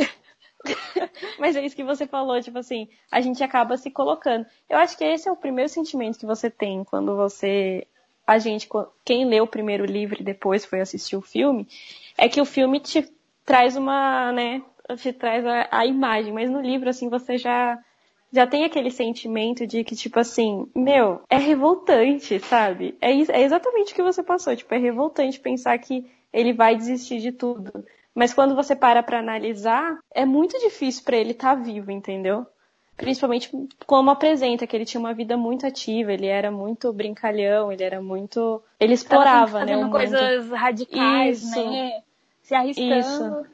mas 1.39 1.57
é 1.57 1.64
isso 1.64 1.76
que 1.76 1.85
você 1.85 2.07
falou, 2.07 2.41
tipo 2.41 2.59
assim, 2.59 2.89
a 3.11 3.20
gente 3.20 3.43
acaba 3.43 3.76
se 3.76 3.91
colocando. 3.91 4.47
Eu 4.68 4.78
acho 4.78 4.97
que 4.97 5.05
esse 5.05 5.28
é 5.28 5.32
o 5.32 5.37
primeiro 5.37 5.68
sentimento 5.68 6.18
que 6.18 6.26
você 6.26 6.51
tem 6.51 6.85
quando 6.85 7.16
você. 7.16 7.87
A 8.26 8.39
gente, 8.39 8.68
quem 9.05 9.24
leu 9.24 9.45
o 9.45 9.49
primeiro 9.49 9.87
livro 9.87 10.20
e 10.20 10.24
depois 10.24 10.64
foi 10.64 10.80
assistir 10.80 11.16
o 11.16 11.22
filme, 11.22 11.66
é 12.16 12.28
que 12.28 12.41
o 12.41 12.45
filme 12.45 12.78
te 12.78 13.11
traz 13.43 13.74
uma, 13.74 14.30
né, 14.32 14.62
te 14.99 15.14
traz 15.14 15.47
a, 15.47 15.66
a 15.70 15.87
imagem, 15.87 16.35
mas 16.35 16.51
no 16.51 16.61
livro, 16.61 16.91
assim, 16.91 17.09
você 17.09 17.39
já 17.39 17.78
já 18.33 18.47
tem 18.47 18.64
aquele 18.64 18.91
sentimento 18.91 19.66
de 19.66 19.83
que, 19.85 19.97
tipo 19.97 20.18
assim, 20.18 20.66
meu, 20.74 21.22
é 21.31 21.37
revoltante, 21.37 22.39
sabe? 22.41 22.97
É, 23.01 23.11
é 23.11 23.43
exatamente 23.43 23.93
o 23.93 23.97
que 23.97 24.03
você 24.03 24.22
passou. 24.22 24.55
Tipo, 24.55 24.74
é 24.74 24.79
revoltante 24.79 25.41
pensar 25.41 25.79
que 25.79 26.05
ele 26.33 26.53
vai 26.53 26.76
desistir 26.76 27.20
de 27.20 27.33
tudo. 27.33 27.85
Mas 28.14 28.35
quando 28.35 28.55
você 28.55 28.74
para 28.74 29.03
pra 29.03 29.20
analisar, 29.20 29.99
é 30.12 30.24
muito 30.24 30.59
difícil 30.59 31.05
para 31.05 31.16
ele 31.16 31.31
estar 31.31 31.57
tá 31.57 31.62
vivo, 31.62 31.91
entendeu? 31.91 32.47
Principalmente 32.97 33.51
como 33.87 34.11
apresenta 34.11 34.66
que 34.66 34.74
ele 34.74 34.85
tinha 34.85 35.01
uma 35.01 35.14
vida 35.14 35.37
muito 35.37 35.64
ativa, 35.64 36.12
ele 36.12 36.26
era 36.26 36.51
muito 36.51 36.93
brincalhão, 36.93 37.70
ele 37.70 37.85
era 37.85 38.03
muito. 38.03 38.61
Ele 38.81 38.93
explorava, 38.93 39.64
né? 39.64 39.76
Um 39.76 39.89
coisas 39.89 40.51
radicais, 40.51 41.43
Isso. 41.45 41.70
né? 41.70 42.03
Se 42.43 42.55
arriscando. 42.57 42.99
Isso. 42.99 43.47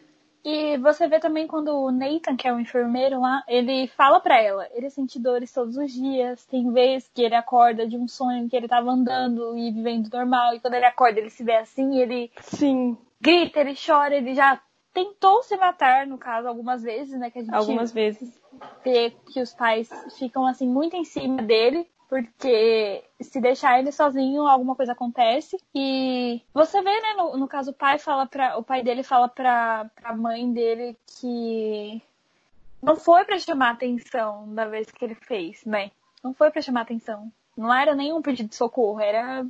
E 0.45 0.77
você 0.77 1.09
vê 1.09 1.19
também 1.19 1.47
quando 1.47 1.69
o 1.69 1.91
Nathan, 1.91 2.37
que 2.37 2.47
é 2.47 2.53
o 2.53 2.61
enfermeiro 2.61 3.19
lá, 3.19 3.43
ele 3.49 3.87
fala 3.89 4.21
para 4.21 4.39
ela, 4.41 4.69
ele 4.73 4.91
sente 4.91 5.19
dores 5.19 5.51
todos 5.51 5.77
os 5.79 5.91
dias, 5.91 6.45
tem 6.45 6.71
vezes 6.71 7.11
que 7.15 7.23
ele 7.23 7.35
acorda 7.35 7.87
de 7.87 7.97
um 7.97 8.07
sonho 8.07 8.47
que 8.49 8.55
ele 8.55 8.69
tava 8.69 8.91
andando 8.91 9.57
e 9.57 9.71
vivendo 9.71 10.11
normal, 10.13 10.55
e 10.55 10.61
quando 10.61 10.75
ele 10.75 10.85
acorda 10.85 11.19
ele 11.19 11.31
se 11.31 11.43
vê 11.43 11.57
assim, 11.57 11.99
ele 11.99 12.31
Sim. 12.43 12.97
grita, 13.19 13.61
ele 13.61 13.75
chora, 13.75 14.15
ele 14.15 14.35
já 14.35 14.61
tentou 14.93 15.43
se 15.43 15.57
matar, 15.57 16.07
no 16.07 16.19
caso, 16.19 16.47
algumas 16.47 16.83
vezes, 16.83 17.19
né, 17.19 17.31
que 17.31 17.39
a 17.39 17.43
gente 17.43 17.55
Algumas 17.55 17.91
vezes. 17.91 18.39
vê 18.85 19.13
que 19.33 19.41
os 19.41 19.53
pais 19.55 19.91
ficam 20.19 20.47
assim 20.47 20.69
muito 20.69 20.95
em 20.95 21.05
cima 21.05 21.43
dele, 21.43 21.89
porque 22.09 23.05
se 23.21 23.41
deixar 23.41 23.79
ele 23.79 23.91
sozinho, 23.91 24.47
alguma 24.47 24.75
coisa 24.75 24.93
acontece. 24.93 25.57
E 25.75 26.41
você 26.53 26.81
vê, 26.83 27.01
né, 27.01 27.15
no, 27.17 27.37
no 27.37 27.49
caso, 27.49 27.71
o 27.71 27.75
pai 27.75 27.99
fala 27.99 28.27
para 28.27 28.57
o 28.59 28.63
pai 28.63 28.83
dele 28.83 29.03
fala 29.03 29.29
pra, 29.29 29.91
pra 29.95 30.17
mãe 30.17 30.53
dele 30.53 30.97
que 31.07 32.01
não 32.83 32.97
foi 32.97 33.25
para 33.25 33.39
chamar 33.39 33.71
atenção 33.71 34.53
da 34.55 34.67
vez 34.67 34.91
que 34.91 35.05
ele 35.05 35.15
fez, 35.15 35.65
né? 35.65 35.91
Não 36.23 36.35
foi 36.35 36.51
para 36.51 36.63
chamar 36.63 36.83
atenção. 36.83 37.31
Não 37.57 37.73
era 37.73 37.95
nenhum 37.95 38.21
pedido 38.21 38.49
de 38.49 38.57
socorro, 38.57 39.01
era 39.01 39.47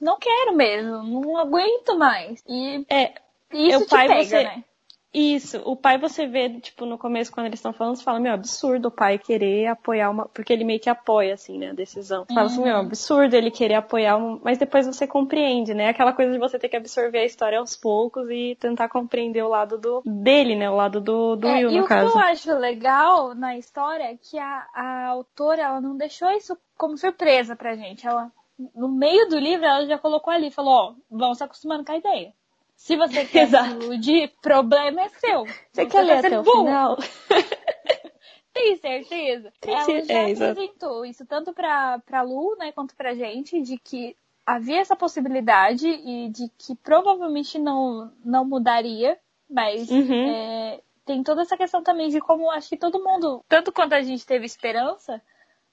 não 0.00 0.18
quero 0.18 0.54
mesmo, 0.54 1.02
não 1.02 1.36
aguento 1.36 1.98
mais. 1.98 2.42
E 2.46 2.86
é, 2.88 3.14
isso 3.52 3.84
o 3.84 3.88
pai 3.88 4.06
pega, 4.06 4.24
você, 4.24 4.42
né? 4.44 4.64
Isso, 5.12 5.62
o 5.64 5.74
pai 5.74 5.96
você 5.96 6.26
vê, 6.26 6.60
tipo, 6.60 6.84
no 6.84 6.98
começo, 6.98 7.32
quando 7.32 7.46
eles 7.46 7.58
estão 7.58 7.72
falando, 7.72 7.96
você 7.96 8.04
fala, 8.04 8.20
meu, 8.20 8.32
absurdo 8.32 8.88
o 8.88 8.90
pai 8.90 9.18
querer 9.18 9.66
apoiar 9.66 10.10
uma. 10.10 10.28
Porque 10.28 10.52
ele 10.52 10.64
meio 10.64 10.78
que 10.78 10.90
apoia, 10.90 11.32
assim, 11.32 11.56
né, 11.56 11.70
a 11.70 11.72
decisão. 11.72 12.24
Você 12.24 12.32
uhum. 12.32 12.34
fala 12.34 12.46
assim, 12.46 12.62
meu, 12.62 12.74
uhum. 12.74 12.80
absurdo 12.80 13.34
ele 13.34 13.50
querer 13.50 13.74
apoiar 13.74 14.16
uma. 14.16 14.38
Mas 14.44 14.58
depois 14.58 14.86
você 14.86 15.06
compreende, 15.06 15.72
né? 15.72 15.88
Aquela 15.88 16.12
coisa 16.12 16.32
de 16.32 16.38
você 16.38 16.58
ter 16.58 16.68
que 16.68 16.76
absorver 16.76 17.20
a 17.20 17.24
história 17.24 17.58
aos 17.58 17.74
poucos 17.74 18.28
e 18.28 18.54
tentar 18.60 18.90
compreender 18.90 19.42
o 19.42 19.48
lado 19.48 19.78
do 19.78 20.02
dele, 20.04 20.54
né? 20.54 20.68
O 20.68 20.76
lado 20.76 21.00
do, 21.00 21.36
do 21.36 21.48
é, 21.48 21.64
Will, 21.64 21.70
no 21.70 21.84
e 21.84 21.88
caso. 21.88 22.04
E 22.04 22.08
o 22.08 22.12
que 22.12 22.18
eu 22.18 22.22
acho 22.22 22.58
legal 22.58 23.34
na 23.34 23.56
história 23.56 24.04
é 24.04 24.16
que 24.16 24.38
a, 24.38 24.66
a 24.74 25.06
autora, 25.06 25.62
ela 25.62 25.80
não 25.80 25.96
deixou 25.96 26.30
isso 26.32 26.54
como 26.76 26.98
surpresa 26.98 27.56
pra 27.56 27.74
gente. 27.74 28.06
Ela, 28.06 28.30
no 28.74 28.88
meio 28.88 29.26
do 29.30 29.38
livro, 29.38 29.64
ela 29.64 29.86
já 29.86 29.96
colocou 29.96 30.32
ali, 30.32 30.50
falou, 30.50 30.74
ó, 30.74 30.94
vão 31.10 31.34
se 31.34 31.42
acostumando 31.42 31.82
com 31.82 31.92
a 31.92 31.96
ideia. 31.96 32.34
Se 32.78 32.96
você 32.96 33.26
quer 33.26 33.42
Exato. 33.42 33.80
se 33.80 33.86
iludir, 33.86 34.32
problema 34.40 35.02
é 35.02 35.08
seu. 35.08 35.44
Você, 35.44 35.54
você 35.72 35.86
quer 35.86 36.02
ler 36.02 36.24
até 36.24 36.40
o 36.40 36.44
final? 36.44 36.96
Tem 38.54 38.76
certeza. 38.76 39.52
Tem 39.60 39.74
Ela 39.74 40.04
já 40.04 40.14
é, 40.14 40.32
apresentou 40.32 41.04
isso 41.04 41.26
tanto 41.26 41.52
pra, 41.52 41.98
pra 42.00 42.22
Lu, 42.22 42.56
né, 42.56 42.72
quanto 42.72 42.96
pra 42.96 43.14
gente, 43.14 43.60
de 43.60 43.78
que 43.78 44.16
havia 44.46 44.80
essa 44.80 44.96
possibilidade 44.96 45.86
e 45.86 46.30
de 46.30 46.48
que 46.56 46.74
provavelmente 46.76 47.58
não, 47.58 48.10
não 48.24 48.44
mudaria, 48.44 49.18
mas 49.48 49.90
uhum. 49.90 50.30
é, 50.30 50.80
tem 51.04 51.22
toda 51.22 51.42
essa 51.42 51.56
questão 51.56 51.82
também 51.82 52.08
de 52.08 52.20
como 52.20 52.50
acho 52.50 52.68
que 52.68 52.76
todo 52.76 53.02
mundo, 53.02 53.44
tanto 53.48 53.70
quanto 53.70 53.92
a 53.92 54.00
gente 54.00 54.26
teve 54.26 54.46
esperança, 54.46 55.22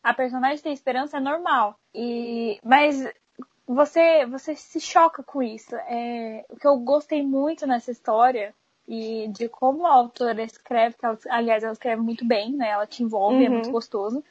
a 0.04 0.14
personagem 0.14 0.62
ter 0.62 0.72
esperança 0.72 1.18
é 1.18 1.20
normal. 1.20 1.80
E, 1.94 2.60
mas 2.64 3.02
você, 3.68 4.26
você 4.26 4.56
se 4.56 4.80
choca 4.80 5.24
com 5.24 5.42
isso. 5.42 5.76
É, 5.76 6.46
o 6.50 6.56
que 6.56 6.68
eu 6.68 6.78
gostei 6.78 7.24
muito 7.24 7.66
nessa 7.66 7.92
história 7.92 8.54
e 8.88 9.28
de 9.30 9.50
como 9.50 9.86
a 9.86 9.94
autora 9.94 10.44
escreve, 10.44 10.96
que 10.98 11.06
ela, 11.06 11.18
aliás, 11.30 11.64
ela 11.64 11.74
escreve 11.74 12.02
muito 12.02 12.26
bem, 12.26 12.54
né? 12.54 12.70
Ela 12.70 12.86
te 12.86 13.02
envolve, 13.02 13.38
é 13.38 13.40
uhum. 13.40 13.46
é 13.46 13.50
muito 13.50 13.72
gostoso. 13.72 14.24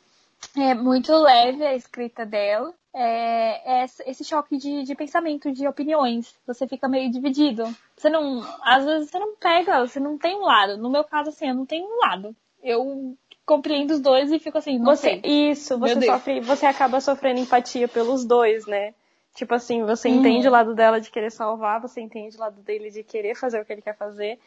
É 0.56 0.74
muito 0.74 1.12
leve 1.12 1.64
a 1.64 1.74
escrita 1.74 2.24
dela. 2.24 2.72
É, 2.92 3.82
é 3.82 3.86
esse 4.06 4.24
choque 4.24 4.56
de, 4.56 4.84
de 4.84 4.94
pensamento, 4.94 5.50
de 5.50 5.66
opiniões. 5.66 6.34
Você 6.46 6.68
fica 6.68 6.88
meio 6.88 7.10
dividido. 7.10 7.64
Você 7.96 8.08
não. 8.08 8.44
Às 8.62 8.84
vezes 8.84 9.10
você 9.10 9.18
não 9.18 9.34
pega, 9.34 9.84
você 9.84 9.98
não 9.98 10.16
tem 10.16 10.36
um 10.36 10.44
lado. 10.44 10.76
No 10.76 10.90
meu 10.90 11.02
caso, 11.02 11.30
assim, 11.30 11.48
eu 11.48 11.54
não 11.54 11.66
tenho 11.66 11.86
um 11.86 11.98
lado. 12.00 12.36
Eu 12.62 13.16
compreendo 13.44 13.92
os 13.92 14.00
dois 14.00 14.30
e 14.30 14.38
fico 14.38 14.58
assim, 14.58 14.78
não 14.78 14.94
você, 14.94 15.20
sei. 15.20 15.50
Isso, 15.50 15.78
você 15.78 16.00
sofre, 16.00 16.40
você 16.40 16.66
acaba 16.66 17.00
sofrendo 17.00 17.40
empatia 17.40 17.88
pelos 17.88 18.24
dois, 18.24 18.66
né? 18.66 18.94
Tipo 19.34 19.52
assim, 19.54 19.82
você 19.82 20.08
entende 20.08 20.46
o 20.46 20.50
lado 20.50 20.74
dela 20.74 21.00
de 21.00 21.10
querer 21.10 21.30
salvar, 21.30 21.80
você 21.80 22.00
entende 22.00 22.36
o 22.36 22.40
lado 22.40 22.60
dele 22.62 22.88
de 22.90 23.02
querer 23.02 23.34
fazer 23.34 23.60
o 23.60 23.64
que 23.64 23.72
ele 23.72 23.82
quer 23.82 23.96
fazer. 23.96 24.38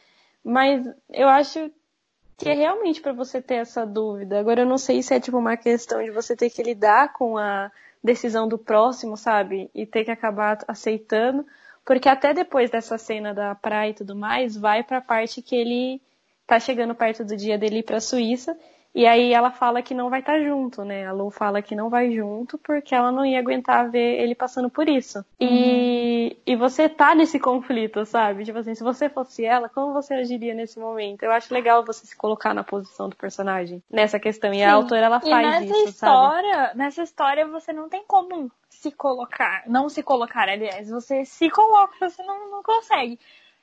Mas 0.42 0.88
eu 1.10 1.28
acho 1.28 1.70
que 2.38 2.48
é 2.48 2.54
realmente 2.54 3.02
para 3.02 3.12
você 3.12 3.42
ter 3.42 3.56
essa 3.56 3.86
dúvida. 3.86 4.40
Agora 4.40 4.62
eu 4.62 4.66
não 4.66 4.78
sei 4.78 5.04
se 5.04 5.14
é 5.14 5.20
tipo 5.20 5.38
uma 5.38 5.58
questão 5.58 6.02
de 6.02 6.10
você 6.10 6.38
ter 6.38 6.50
que 6.50 6.64
lidar 6.64 7.12
com 7.12 7.38
a 7.38 7.70
decisão 8.02 8.48
do 8.48 8.58
próximo, 8.58 9.18
sabe? 9.18 9.70
E 9.76 9.86
ter 9.86 10.06
que 10.06 10.12
acabar 10.12 10.64
aceitando, 10.68 11.46
porque 11.84 12.08
até 12.08 12.34
depois 12.34 12.70
dessa 12.70 12.98
cena 12.98 13.34
da 13.34 13.54
praia 13.56 13.90
e 13.90 13.94
tudo 13.94 14.16
mais, 14.16 14.56
vai 14.56 14.84
para 14.84 15.00
a 15.00 15.02
parte 15.02 15.42
que 15.42 15.56
ele 15.56 16.02
tá 16.46 16.62
chegando 16.62 16.96
perto 16.96 17.26
do 17.26 17.36
dia 17.36 17.58
dele 17.58 17.80
ir 17.80 17.84
para 17.84 17.98
a 17.98 18.02
Suíça 18.02 18.58
e 18.98 19.06
aí 19.06 19.32
ela 19.32 19.52
fala 19.52 19.84
que 19.84 19.94
não 19.94 20.10
vai 20.10 20.22
estar 20.22 20.34
tá 20.34 20.44
junto, 20.44 20.84
né? 20.84 21.06
A 21.06 21.12
Lu 21.12 21.30
fala 21.30 21.62
que 21.62 21.76
não 21.76 21.88
vai 21.88 22.12
junto 22.12 22.58
porque 22.58 22.96
ela 22.96 23.12
não 23.12 23.24
ia 23.24 23.38
aguentar 23.38 23.92
ver 23.92 24.20
ele 24.20 24.34
passando 24.34 24.72
por 24.72 24.90
isso. 24.90 25.20
Uhum. 25.40 25.48
E, 25.48 26.38
e 26.44 26.56
você 26.56 26.90
tá 26.90 27.14
nesse 27.14 27.40
conflito, 27.40 28.04
sabe? 28.08 28.44
Tipo 28.44 28.58
assim, 28.58 28.74
se 28.74 28.84
você 28.84 29.08
fosse 29.08 29.46
ela, 29.46 29.70
como 29.70 29.94
você 29.94 30.16
agiria 30.16 30.56
nesse 30.56 30.80
momento? 30.80 31.22
Eu 31.22 31.32
acho 31.32 31.54
legal 31.54 31.86
você 31.86 32.08
se 32.08 32.18
colocar 32.18 32.56
na 32.56 32.64
posição 32.64 33.08
do 33.08 33.16
personagem 33.16 33.84
nessa 33.88 34.20
questão. 34.20 34.52
E 34.52 34.58
Sim. 34.58 34.64
a 34.64 34.74
autora 34.74 35.06
ela 35.06 35.20
faz 35.20 35.46
e 35.46 35.52
nessa 35.52 35.78
isso, 35.78 35.90
história, 35.90 36.56
sabe? 36.56 36.78
Nessa 36.80 37.04
história 37.04 37.46
você 37.46 37.72
não 37.72 37.88
tem 37.90 38.04
como 38.08 38.52
se 38.68 38.90
colocar, 38.90 39.62
não 39.68 39.90
se 39.90 40.02
colocar, 40.02 40.50
aliás, 40.50 40.90
você 40.90 41.24
se 41.24 41.52
coloca, 41.52 41.94
você 42.00 42.24
não, 42.24 42.50
não 42.50 42.64
consegue. 42.64 43.20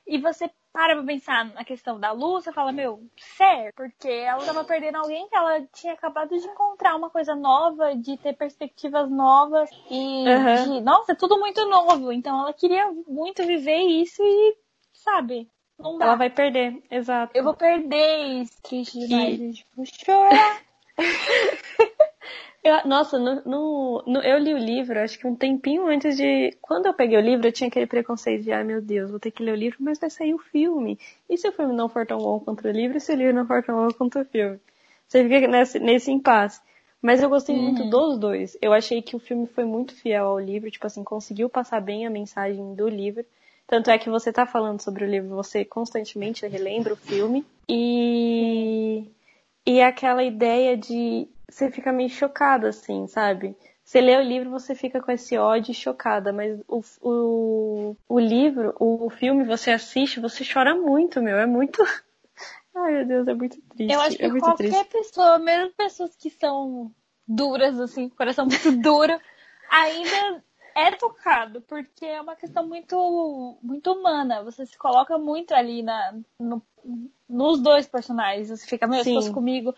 E 0.07 0.17
você 0.19 0.49
para 0.71 0.93
pra 0.93 1.05
pensar 1.05 1.45
na 1.53 1.63
questão 1.63 1.97
da 1.97 2.11
Lu, 2.11 2.33
você 2.33 2.51
fala, 2.51 2.71
meu, 2.73 3.01
sério, 3.17 3.71
porque 3.77 4.09
ela 4.09 4.45
tava 4.45 4.65
perdendo 4.65 4.97
alguém 4.97 5.27
que 5.29 5.35
ela 5.35 5.65
tinha 5.73 5.93
acabado 5.93 6.37
de 6.37 6.45
encontrar 6.45 6.97
uma 6.97 7.09
coisa 7.09 7.33
nova, 7.33 7.95
de 7.95 8.17
ter 8.17 8.33
perspectivas 8.33 9.09
novas 9.09 9.69
e 9.89 10.25
uhum. 10.27 10.73
de, 10.73 10.81
nossa, 10.81 11.13
é 11.13 11.15
tudo 11.15 11.39
muito 11.39 11.65
novo. 11.69 12.11
Então 12.11 12.41
ela 12.41 12.51
queria 12.51 12.91
muito 13.07 13.45
viver 13.45 13.83
isso 13.83 14.21
e, 14.21 14.57
sabe, 14.91 15.49
não 15.79 15.97
dá. 15.97 16.07
Ela 16.07 16.15
vai 16.15 16.29
perder, 16.29 16.83
exato. 16.91 17.31
Eu 17.35 17.45
vou 17.45 17.53
perder 17.53 18.41
isso, 18.41 18.61
triste 18.61 18.99
demais, 18.99 19.33
e... 19.33 19.37
gente. 19.37 19.65
Vou 19.75 19.85
chorar. 19.85 20.61
Eu, 22.65 22.87
nossa, 22.87 23.19
no, 23.19 23.43
no, 23.45 24.03
no, 24.07 24.19
eu 24.21 24.39
li 24.39 24.51
o 24.51 24.57
livro, 24.57 24.99
acho 24.99 25.19
que 25.19 25.27
um 25.27 25.35
tempinho 25.35 25.85
antes 25.85 26.17
de. 26.17 26.57
Quando 26.59 26.87
eu 26.87 26.95
peguei 26.95 27.15
o 27.15 27.21
livro, 27.21 27.47
eu 27.47 27.51
tinha 27.51 27.67
aquele 27.67 27.85
preconceito 27.85 28.41
de, 28.43 28.51
ai 28.51 28.63
meu 28.63 28.81
Deus, 28.81 29.11
vou 29.11 29.19
ter 29.19 29.29
que 29.29 29.43
ler 29.43 29.51
o 29.51 29.55
livro, 29.55 29.77
mas 29.81 29.99
vai 29.99 30.09
sair 30.09 30.33
o 30.33 30.39
filme. 30.39 30.97
E 31.29 31.37
se 31.37 31.47
o 31.47 31.51
filme 31.51 31.75
não 31.75 31.87
for 31.87 32.07
tão 32.07 32.17
bom 32.17 32.39
quanto 32.39 32.67
o 32.67 32.71
livro, 32.71 32.97
e 32.97 32.99
se 32.99 33.13
o 33.13 33.15
livro 33.15 33.35
não 33.35 33.45
for 33.45 33.61
tão 33.63 33.75
bom 33.75 33.93
quanto 33.93 34.19
o 34.19 34.25
filme? 34.25 34.59
Você 35.07 35.23
fica 35.29 35.47
nesse, 35.47 35.77
nesse 35.77 36.11
impasse. 36.11 36.59
Mas 36.99 37.21
eu 37.21 37.29
gostei 37.29 37.55
uhum. 37.55 37.61
muito 37.61 37.87
dos 37.87 38.17
dois. 38.17 38.57
Eu 38.59 38.73
achei 38.73 38.99
que 38.99 39.15
o 39.15 39.19
filme 39.19 39.45
foi 39.45 39.63
muito 39.63 39.93
fiel 39.93 40.25
ao 40.25 40.39
livro, 40.39 40.71
tipo 40.71 40.87
assim, 40.87 41.03
conseguiu 41.03 41.47
passar 41.47 41.79
bem 41.79 42.07
a 42.07 42.09
mensagem 42.09 42.73
do 42.73 42.89
livro. 42.89 43.23
Tanto 43.67 43.91
é 43.91 43.99
que 43.99 44.09
você 44.09 44.33
tá 44.33 44.47
falando 44.47 44.81
sobre 44.81 45.05
o 45.05 45.07
livro, 45.07 45.29
você 45.29 45.63
constantemente 45.63 46.47
relembra 46.47 46.93
o 46.93 46.97
filme. 46.97 47.45
E. 47.69 49.03
E 49.67 49.81
aquela 49.81 50.23
ideia 50.23 50.75
de. 50.75 51.27
Você 51.49 51.71
fica 51.71 51.91
meio 51.91 52.09
chocada, 52.09 52.69
assim, 52.69 53.07
sabe? 53.07 53.55
Você 53.83 54.01
lê 54.01 54.17
o 54.17 54.21
livro, 54.21 54.49
você 54.49 54.73
fica 54.73 54.99
com 54.99 55.11
esse 55.11 55.37
ódio 55.37 55.73
chocada, 55.73 56.33
mas 56.33 56.59
o, 56.67 56.81
o, 57.01 57.95
o 58.09 58.19
livro, 58.19 58.75
o 58.79 59.09
filme, 59.11 59.43
você 59.43 59.69
assiste, 59.69 60.19
você 60.19 60.43
chora 60.43 60.73
muito, 60.75 61.21
meu. 61.21 61.37
É 61.37 61.45
muito. 61.45 61.83
Ai, 62.75 62.93
meu 62.93 63.05
Deus, 63.05 63.27
é 63.27 63.33
muito 63.35 63.61
triste. 63.61 63.93
Eu 63.93 64.01
acho 64.01 64.17
que 64.17 64.25
é 64.25 64.39
qualquer 64.39 64.69
triste. 64.69 64.91
pessoa, 64.91 65.37
mesmo 65.37 65.71
pessoas 65.73 66.15
que 66.15 66.31
são 66.31 66.91
duras, 67.27 67.79
assim, 67.79 68.09
coração 68.09 68.45
muito 68.47 68.71
duro, 68.81 69.19
ainda 69.69 70.43
é 70.75 70.91
tocado, 70.91 71.61
porque 71.61 72.05
é 72.05 72.19
uma 72.19 72.35
questão 72.35 72.67
muito, 72.67 73.57
muito 73.61 73.91
humana. 73.93 74.43
Você 74.43 74.65
se 74.65 74.77
coloca 74.77 75.17
muito 75.17 75.53
ali 75.53 75.83
na, 75.83 76.19
no, 76.39 76.61
nos 77.29 77.61
dois 77.61 77.87
personagens. 77.87 78.49
Você 78.49 78.65
fica, 78.67 78.87
meu, 78.87 79.03
se 79.03 79.13
fosse 79.13 79.31
comigo 79.31 79.73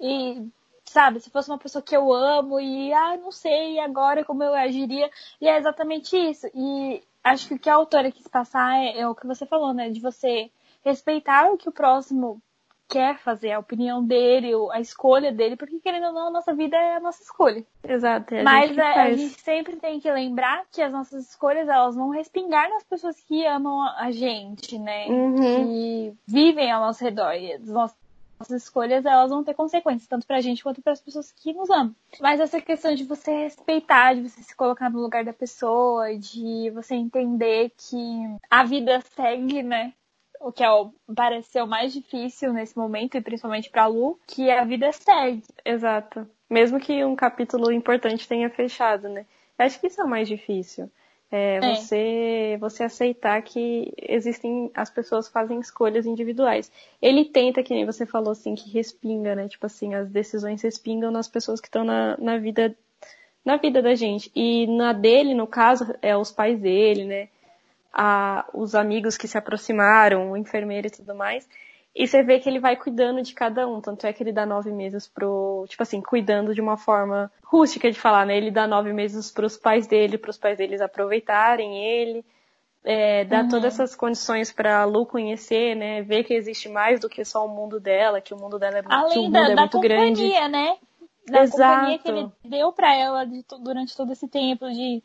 e, 0.00 0.44
sabe, 0.90 1.20
se 1.20 1.30
fosse 1.30 1.48
uma 1.48 1.58
pessoa 1.58 1.82
que 1.82 1.96
eu 1.96 2.12
amo 2.12 2.58
e, 2.60 2.92
ah, 2.92 3.16
não 3.16 3.30
sei 3.30 3.78
agora 3.78 4.24
como 4.24 4.42
eu 4.42 4.52
agiria. 4.54 5.08
E 5.40 5.48
é 5.48 5.56
exatamente 5.56 6.16
isso. 6.16 6.48
E 6.54 7.02
acho 7.22 7.48
que 7.48 7.54
o 7.54 7.58
que 7.58 7.70
a 7.70 7.74
autora 7.74 8.10
quis 8.10 8.26
passar 8.26 8.76
é, 8.76 9.00
é 9.00 9.08
o 9.08 9.14
que 9.14 9.26
você 9.26 9.46
falou, 9.46 9.72
né? 9.72 9.88
De 9.88 10.00
você 10.00 10.50
respeitar 10.84 11.50
o 11.50 11.56
que 11.56 11.68
o 11.68 11.72
próximo 11.72 12.42
quer 12.88 13.18
fazer, 13.18 13.52
a 13.52 13.60
opinião 13.60 14.04
dele, 14.04 14.50
a 14.72 14.80
escolha 14.80 15.30
dele, 15.30 15.54
porque 15.54 15.78
querendo 15.78 16.06
ou 16.06 16.12
não, 16.12 16.26
a 16.26 16.30
nossa 16.30 16.52
vida 16.52 16.76
é 16.76 16.96
a 16.96 17.00
nossa 17.00 17.22
escolha. 17.22 17.64
Exato. 17.84 18.34
É 18.34 18.42
Mas 18.42 18.70
gente 18.70 18.80
a, 18.80 19.02
a, 19.02 19.12
gente 19.12 19.40
sempre 19.40 19.76
tem 19.76 20.00
que 20.00 20.10
lembrar 20.10 20.64
que 20.72 20.82
as 20.82 20.90
nossas 20.90 21.28
escolhas, 21.28 21.68
elas 21.68 21.94
vão 21.94 22.10
respingar 22.10 22.68
nas 22.68 22.82
pessoas 22.82 23.14
que 23.20 23.46
amam 23.46 23.80
a 23.80 24.10
gente, 24.10 24.76
né? 24.76 25.06
Uhum. 25.06 25.36
Que 25.36 26.14
vivem 26.26 26.72
ao 26.72 26.80
nosso 26.80 27.04
redor. 27.04 27.32
E 27.34 27.52
as 27.52 27.68
nossas 27.68 28.09
nossas 28.40 28.62
escolhas, 28.62 29.04
elas 29.04 29.30
vão 29.30 29.44
ter 29.44 29.54
consequências, 29.54 30.08
tanto 30.08 30.26
pra 30.26 30.40
gente 30.40 30.62
quanto 30.62 30.82
para 30.82 30.92
as 30.92 31.00
pessoas 31.00 31.30
que 31.30 31.52
nos 31.52 31.70
amam. 31.70 31.94
Mas 32.20 32.40
essa 32.40 32.60
questão 32.60 32.94
de 32.94 33.04
você 33.04 33.30
respeitar, 33.30 34.14
de 34.14 34.28
você 34.28 34.42
se 34.42 34.56
colocar 34.56 34.90
no 34.90 35.00
lugar 35.00 35.24
da 35.24 35.32
pessoa, 35.32 36.16
de 36.16 36.70
você 36.70 36.94
entender 36.94 37.72
que 37.76 38.36
a 38.50 38.64
vida 38.64 39.00
segue, 39.14 39.62
né? 39.62 39.92
o 40.40 40.50
que 40.50 40.64
é 40.64 40.70
o, 40.70 40.90
pareceu 41.14 41.66
mais 41.66 41.92
difícil 41.92 42.52
nesse 42.52 42.76
momento, 42.76 43.14
e 43.14 43.20
principalmente 43.20 43.68
pra 43.68 43.86
Lu, 43.86 44.18
que 44.26 44.50
a 44.50 44.64
vida 44.64 44.90
segue. 44.90 45.42
Exato. 45.62 46.26
Mesmo 46.48 46.80
que 46.80 47.04
um 47.04 47.14
capítulo 47.14 47.70
importante 47.70 48.26
tenha 48.26 48.48
fechado, 48.48 49.08
né? 49.08 49.26
Eu 49.58 49.66
acho 49.66 49.78
que 49.78 49.86
isso 49.86 50.00
é 50.00 50.04
o 50.04 50.08
mais 50.08 50.26
difícil. 50.26 50.90
É, 51.30 51.56
É. 51.56 51.60
Você, 51.60 52.56
você 52.60 52.84
aceitar 52.84 53.40
que 53.42 53.92
existem, 53.96 54.70
as 54.74 54.90
pessoas 54.90 55.28
fazem 55.28 55.60
escolhas 55.60 56.06
individuais. 56.06 56.70
Ele 57.00 57.24
tenta, 57.24 57.62
que 57.62 57.74
nem 57.74 57.86
você 57.86 58.04
falou, 58.04 58.32
assim, 58.32 58.54
que 58.54 58.70
respinga, 58.70 59.34
né? 59.34 59.48
Tipo 59.48 59.66
assim, 59.66 59.94
as 59.94 60.08
decisões 60.08 60.62
respingam 60.62 61.10
nas 61.10 61.28
pessoas 61.28 61.60
que 61.60 61.68
estão 61.68 61.84
na, 61.84 62.16
na 62.18 62.38
vida, 62.38 62.76
na 63.44 63.56
vida 63.56 63.80
da 63.80 63.94
gente. 63.94 64.30
E 64.34 64.66
na 64.66 64.92
dele, 64.92 65.34
no 65.34 65.46
caso, 65.46 65.94
é 66.02 66.16
os 66.16 66.32
pais 66.32 66.58
dele, 66.58 67.04
né? 67.04 67.28
a, 67.92 68.48
os 68.54 68.74
amigos 68.74 69.16
que 69.16 69.28
se 69.28 69.36
aproximaram, 69.36 70.30
o 70.30 70.36
enfermeiro 70.36 70.86
e 70.86 70.90
tudo 70.90 71.14
mais. 71.14 71.48
E 71.94 72.06
você 72.06 72.22
vê 72.22 72.38
que 72.38 72.48
ele 72.48 72.60
vai 72.60 72.76
cuidando 72.76 73.20
de 73.22 73.34
cada 73.34 73.66
um. 73.66 73.80
Tanto 73.80 74.06
é 74.06 74.12
que 74.12 74.22
ele 74.22 74.32
dá 74.32 74.46
nove 74.46 74.70
meses 74.70 75.08
pro. 75.08 75.64
Tipo 75.68 75.82
assim, 75.82 76.00
cuidando 76.00 76.54
de 76.54 76.60
uma 76.60 76.76
forma 76.76 77.30
rústica 77.44 77.90
de 77.90 77.98
falar, 77.98 78.24
né? 78.24 78.36
Ele 78.36 78.50
dá 78.50 78.66
nove 78.66 78.92
meses 78.92 79.30
pros 79.30 79.56
pais 79.56 79.86
dele, 79.86 80.16
pros 80.16 80.38
pais 80.38 80.56
deles 80.56 80.80
aproveitarem 80.80 81.84
ele. 81.84 82.24
É, 82.82 83.24
dá 83.24 83.42
Uhum. 83.42 83.48
todas 83.50 83.74
essas 83.74 83.94
condições 83.94 84.52
pra 84.52 84.84
Lu 84.84 85.04
conhecer, 85.04 85.74
né? 85.74 86.00
Ver 86.02 86.24
que 86.24 86.32
existe 86.32 86.68
mais 86.68 87.00
do 87.00 87.08
que 87.08 87.24
só 87.24 87.44
o 87.44 87.48
mundo 87.48 87.78
dela, 87.78 88.20
que 88.20 88.32
o 88.32 88.38
mundo 88.38 88.58
dela 88.58 88.78
é, 88.78 88.82
que 88.82 88.88
o 88.88 88.92
Além 88.92 89.24
mundo 89.24 89.32
da, 89.32 89.40
é 89.50 89.54
da 89.56 89.62
muito 89.62 89.80
grande. 89.80 90.22
companhia, 90.22 90.48
né? 90.48 90.76
Da 91.26 91.40
Exato. 91.40 91.60
companhia 91.60 91.98
que 91.98 92.08
ele 92.08 92.28
deu 92.44 92.72
pra 92.72 92.94
ela 92.94 93.24
de 93.26 93.44
durante 93.62 93.94
todo 93.94 94.12
esse 94.12 94.26
tempo 94.26 94.66
de, 94.70 95.02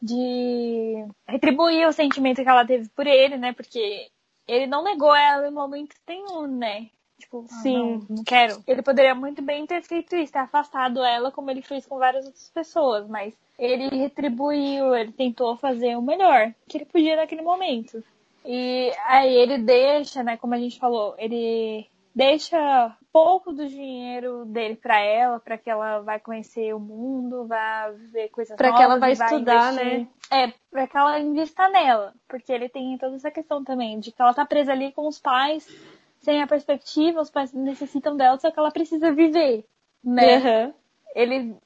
de 0.00 1.06
retribuir 1.26 1.86
o 1.86 1.92
sentimento 1.92 2.42
que 2.42 2.48
ela 2.48 2.66
teve 2.66 2.88
por 2.90 3.06
ele, 3.06 3.36
né? 3.36 3.52
Porque 3.52 4.08
ele 4.48 4.66
não 4.66 4.82
negou 4.82 5.14
ela 5.14 5.46
em 5.46 5.52
momento 5.52 5.94
nenhum, 6.08 6.46
né? 6.46 6.88
Tipo, 7.18 7.44
ah, 7.50 7.54
Sim. 7.62 7.76
não, 8.08 8.16
não 8.16 8.24
quero. 8.24 8.62
Ele 8.66 8.80
poderia 8.80 9.14
muito 9.14 9.42
bem 9.42 9.66
ter 9.66 9.82
feito 9.82 10.16
isso, 10.16 10.32
ter 10.32 10.38
afastado 10.38 11.02
ela 11.04 11.30
como 11.30 11.50
ele 11.50 11.60
fez 11.60 11.84
com 11.84 11.98
várias 11.98 12.24
outras 12.24 12.48
pessoas, 12.48 13.08
mas 13.08 13.34
ele 13.58 13.88
retribuiu, 13.88 14.94
ele 14.94 15.12
tentou 15.12 15.56
fazer 15.56 15.96
o 15.96 16.02
melhor 16.02 16.54
que 16.68 16.78
ele 16.78 16.84
podia 16.84 17.16
naquele 17.16 17.42
momento. 17.42 18.02
E 18.44 18.92
aí 19.06 19.34
ele 19.34 19.58
deixa, 19.58 20.22
né, 20.22 20.36
como 20.36 20.54
a 20.54 20.58
gente 20.58 20.78
falou, 20.78 21.14
ele 21.18 21.86
deixa 22.14 22.96
pouco 23.12 23.52
do 23.52 23.66
dinheiro 23.66 24.44
dele 24.46 24.76
pra 24.76 24.98
ela, 25.00 25.40
pra 25.40 25.58
que 25.58 25.68
ela 25.70 26.00
vai 26.00 26.20
conhecer 26.20 26.74
o 26.74 26.80
mundo, 26.80 27.46
vai 27.46 27.92
ver 27.92 28.28
coisas 28.28 28.56
Pra 28.56 28.68
que 28.68 28.82
novas, 28.82 28.84
ela 28.84 28.98
vai 28.98 29.12
estudar, 29.12 29.72
investir. 29.72 29.84
né? 29.84 30.08
É, 30.30 30.52
pra 30.70 30.86
que 30.86 30.96
ela 30.96 31.18
invista 31.18 31.68
nela, 31.68 32.14
porque 32.28 32.52
ele 32.52 32.68
tem 32.68 32.96
toda 32.98 33.16
essa 33.16 33.30
questão 33.30 33.64
também 33.64 33.98
de 33.98 34.12
que 34.12 34.20
ela 34.20 34.34
tá 34.34 34.44
presa 34.44 34.72
ali 34.72 34.92
com 34.92 35.06
os 35.06 35.18
pais, 35.18 35.66
sem 36.20 36.42
a 36.42 36.46
perspectiva, 36.46 37.20
os 37.20 37.30
pais 37.30 37.52
necessitam 37.52 38.16
dela, 38.16 38.38
só 38.38 38.50
que 38.50 38.58
ela 38.58 38.70
precisa 38.70 39.10
viver, 39.12 39.64
né? 40.04 40.36
Aham. 40.36 40.74
ele 41.14 41.56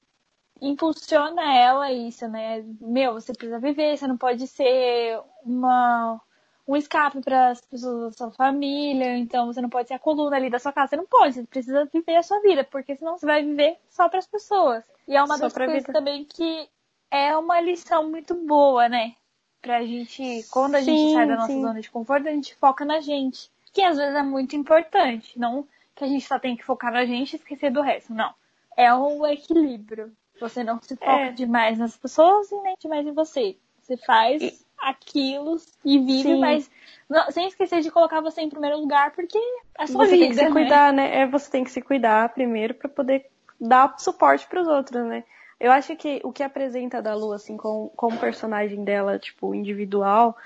impulsiona 0.60 1.56
ela 1.56 1.92
isso, 1.92 2.28
né? 2.28 2.64
Meu, 2.80 3.14
você 3.14 3.32
precisa 3.32 3.58
viver, 3.58 3.96
você 3.96 4.06
não 4.06 4.16
pode 4.16 4.46
ser 4.46 5.20
uma 5.44 6.20
um 6.66 6.76
escape 6.76 7.20
para 7.20 7.50
as 7.50 7.60
pessoas 7.60 8.02
da 8.02 8.12
sua 8.12 8.30
família, 8.30 9.16
então 9.16 9.46
você 9.46 9.60
não 9.60 9.68
pode 9.68 9.88
ser 9.88 9.94
a 9.94 9.98
coluna 9.98 10.36
ali 10.36 10.48
da 10.48 10.58
sua 10.58 10.72
casa, 10.72 10.90
você 10.90 10.96
não 10.96 11.06
pode, 11.06 11.34
você 11.34 11.44
precisa 11.44 11.84
viver 11.92 12.16
a 12.16 12.22
sua 12.22 12.40
vida, 12.40 12.64
porque 12.64 12.94
senão 12.96 13.18
você 13.18 13.26
vai 13.26 13.42
viver 13.42 13.78
só 13.90 14.08
para 14.08 14.18
as 14.18 14.26
pessoas. 14.26 14.84
E 15.06 15.16
é 15.16 15.22
uma 15.22 15.36
Só 15.36 15.44
das 15.44 15.52
coisas 15.54 15.82
vida. 15.82 15.92
também 15.92 16.24
que 16.24 16.68
é 17.10 17.36
uma 17.36 17.60
lição 17.60 18.08
muito 18.08 18.34
boa, 18.34 18.88
né? 18.88 19.14
Pra 19.60 19.84
gente, 19.84 20.44
quando 20.50 20.74
a 20.76 20.80
gente 20.80 21.00
Sim, 21.00 21.12
sai 21.14 21.26
da 21.26 21.36
nossa 21.36 21.52
sim. 21.52 21.60
zona 21.60 21.80
de 21.80 21.90
conforto, 21.90 22.28
a 22.28 22.32
gente 22.32 22.54
foca 22.56 22.84
na 22.84 23.00
gente, 23.00 23.50
que 23.72 23.82
às 23.82 23.96
vezes 23.96 24.14
é 24.14 24.22
muito 24.22 24.56
importante, 24.56 25.38
não 25.38 25.66
que 25.94 26.04
a 26.04 26.08
gente 26.08 26.26
só 26.26 26.38
tem 26.38 26.56
que 26.56 26.64
focar 26.64 26.92
na 26.92 27.04
gente 27.04 27.34
e 27.34 27.36
esquecer 27.36 27.70
do 27.70 27.80
resto, 27.82 28.12
não 28.14 28.32
é 28.76 28.92
um 28.94 29.26
equilíbrio. 29.26 30.12
Você 30.40 30.64
não 30.64 30.80
se 30.80 30.96
foca 30.96 31.28
É. 31.28 31.30
demais 31.30 31.78
nas 31.78 31.96
pessoas 31.96 32.50
e 32.50 32.56
nem 32.62 32.74
demais 32.80 33.06
em 33.06 33.12
você. 33.12 33.56
Você 33.80 33.96
faz 33.96 34.42
E- 34.42 34.58
aquilo 34.82 35.56
e 35.84 35.98
vive, 35.98 36.22
Sim. 36.22 36.40
mas 36.40 36.70
não- 37.08 37.30
sem 37.30 37.46
esquecer 37.48 37.80
de 37.80 37.90
colocar 37.90 38.20
você 38.20 38.40
em 38.40 38.50
primeiro 38.50 38.78
lugar, 38.78 39.12
porque 39.12 39.38
é 39.78 39.84
a 39.84 39.86
sua 39.86 40.04
você 40.04 40.10
vida, 40.10 40.24
tem 40.24 40.28
que 40.30 40.36
se 40.36 40.44
né? 40.44 40.50
cuidar, 40.50 40.92
né? 40.92 41.16
É, 41.22 41.26
você 41.26 41.50
tem 41.50 41.64
que 41.64 41.70
se 41.70 41.80
cuidar 41.80 42.28
primeiro 42.30 42.74
pra 42.74 42.88
poder 42.88 43.26
dar 43.60 43.94
suporte 43.98 44.46
pros 44.46 44.66
outros, 44.66 45.04
né? 45.06 45.24
Eu 45.60 45.70
acho 45.70 45.94
que 45.94 46.20
o 46.24 46.32
que 46.32 46.42
apresenta 46.42 47.00
da 47.00 47.14
Lu, 47.14 47.32
assim, 47.32 47.56
com, 47.56 47.88
com 47.94 48.08
o 48.08 48.18
personagem 48.18 48.82
dela, 48.82 49.18
tipo, 49.18 49.54
individual, 49.54 50.36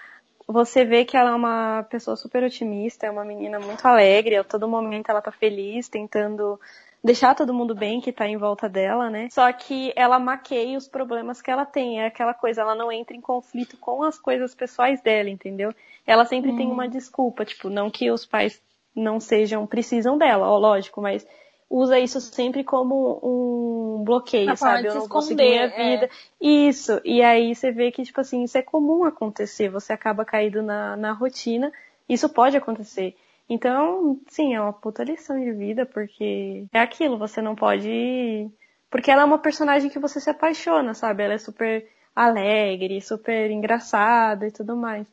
você 0.47 0.85
vê 0.85 1.05
que 1.05 1.17
ela 1.17 1.31
é 1.31 1.35
uma 1.35 1.85
pessoa 1.89 2.17
super 2.17 2.43
otimista, 2.45 3.07
é 3.07 3.11
uma 3.11 3.25
menina 3.25 3.59
muito 3.59 3.85
alegre, 3.87 4.37
a 4.37 4.45
todo 4.45 4.69
momento 4.69 5.09
ela 5.09 5.23
tá 5.23 5.33
feliz, 5.33 5.89
tentando 5.89 6.61
deixar 7.03 7.35
todo 7.35 7.55
mundo 7.55 7.75
bem 7.75 8.01
que 8.01 8.13
tá 8.13 8.27
em 8.27 8.37
volta 8.37 8.69
dela, 8.69 9.09
né? 9.09 9.29
Só 9.31 9.51
que 9.53 9.93
ela 9.95 10.19
maqueia 10.19 10.77
os 10.77 10.89
problemas 10.89 11.41
que 11.41 11.51
ela 11.51 11.65
tem, 11.65 12.01
é 12.01 12.07
aquela 12.07 12.35
coisa, 12.35 12.63
ela 12.63 12.75
não 12.75 12.91
entra 12.91 13.17
em 13.17 13.21
conflito 13.21 13.77
com 13.79 14.03
as 14.03 14.19
coisas 14.19 14.55
pessoais 14.55 15.01
dela, 15.01 15.31
entendeu? 15.31 15.73
Ela 16.07 16.25
sempre 16.25 16.57
tem 16.57 16.67
Hum. 16.67 16.73
uma 16.73 16.89
desculpa, 16.89 17.45
tipo, 17.45 17.69
não 17.69 17.91
que 17.91 18.11
os 18.11 18.25
pais 18.27 18.61
não 18.95 19.21
sejam, 19.21 19.67
precisam 19.67 20.17
dela, 20.17 20.49
ó, 20.49 20.59
lógico, 20.59 21.01
mas 21.01 21.27
usa 21.69 21.99
isso 21.99 22.21
sempre 22.21 22.65
como 22.65 23.21
um 23.23 24.05
bloqueio, 24.05 24.57
forma 24.57 24.77
sabe? 24.77 24.89
Eu 24.89 24.95
não 24.95 25.03
esconder, 25.03 25.37
minha 25.37 25.69
vida. 25.69 26.11
Isso. 26.41 27.01
E 27.05 27.23
aí 27.23 27.55
você 27.55 27.71
vê 27.73 27.91
que, 27.91 28.03
tipo 28.05 28.21
assim, 28.21 28.45
isso 28.45 28.57
é 28.57 28.63
comum 28.63 29.05
acontecer. 29.05 29.69
Você 29.69 29.93
acaba 29.93 30.25
caído 30.25 30.63
na, 30.63 30.97
na 30.97 31.13
rotina. 31.13 31.73
Isso 32.09 32.29
pode 32.29 32.57
acontecer. 32.57 33.17
Então, 33.49 34.21
sim, 34.29 34.55
é 34.55 34.61
uma 34.61 34.73
puta 34.73 35.05
lição 35.05 35.39
de 35.39 35.53
vida, 35.53 35.87
porque 35.87 36.67
é 36.73 36.81
aquilo, 36.81 37.17
você 37.17 37.41
não 37.41 37.55
pode. 37.55 38.51
Porque 38.91 39.11
ela 39.11 39.23
é 39.23 39.25
uma 39.25 39.39
personagem 39.39 39.89
que 39.91 39.99
você 39.99 40.21
se 40.21 40.31
apaixona, 40.31 40.95
sabe? 40.95 41.23
Ela 41.23 41.35
é 41.35 41.39
super 41.39 41.87
alegre, 42.15 43.01
super 43.01 43.51
engraçada 43.51 44.47
e 44.47 44.51
tudo 44.51 44.77
mais. 44.77 45.07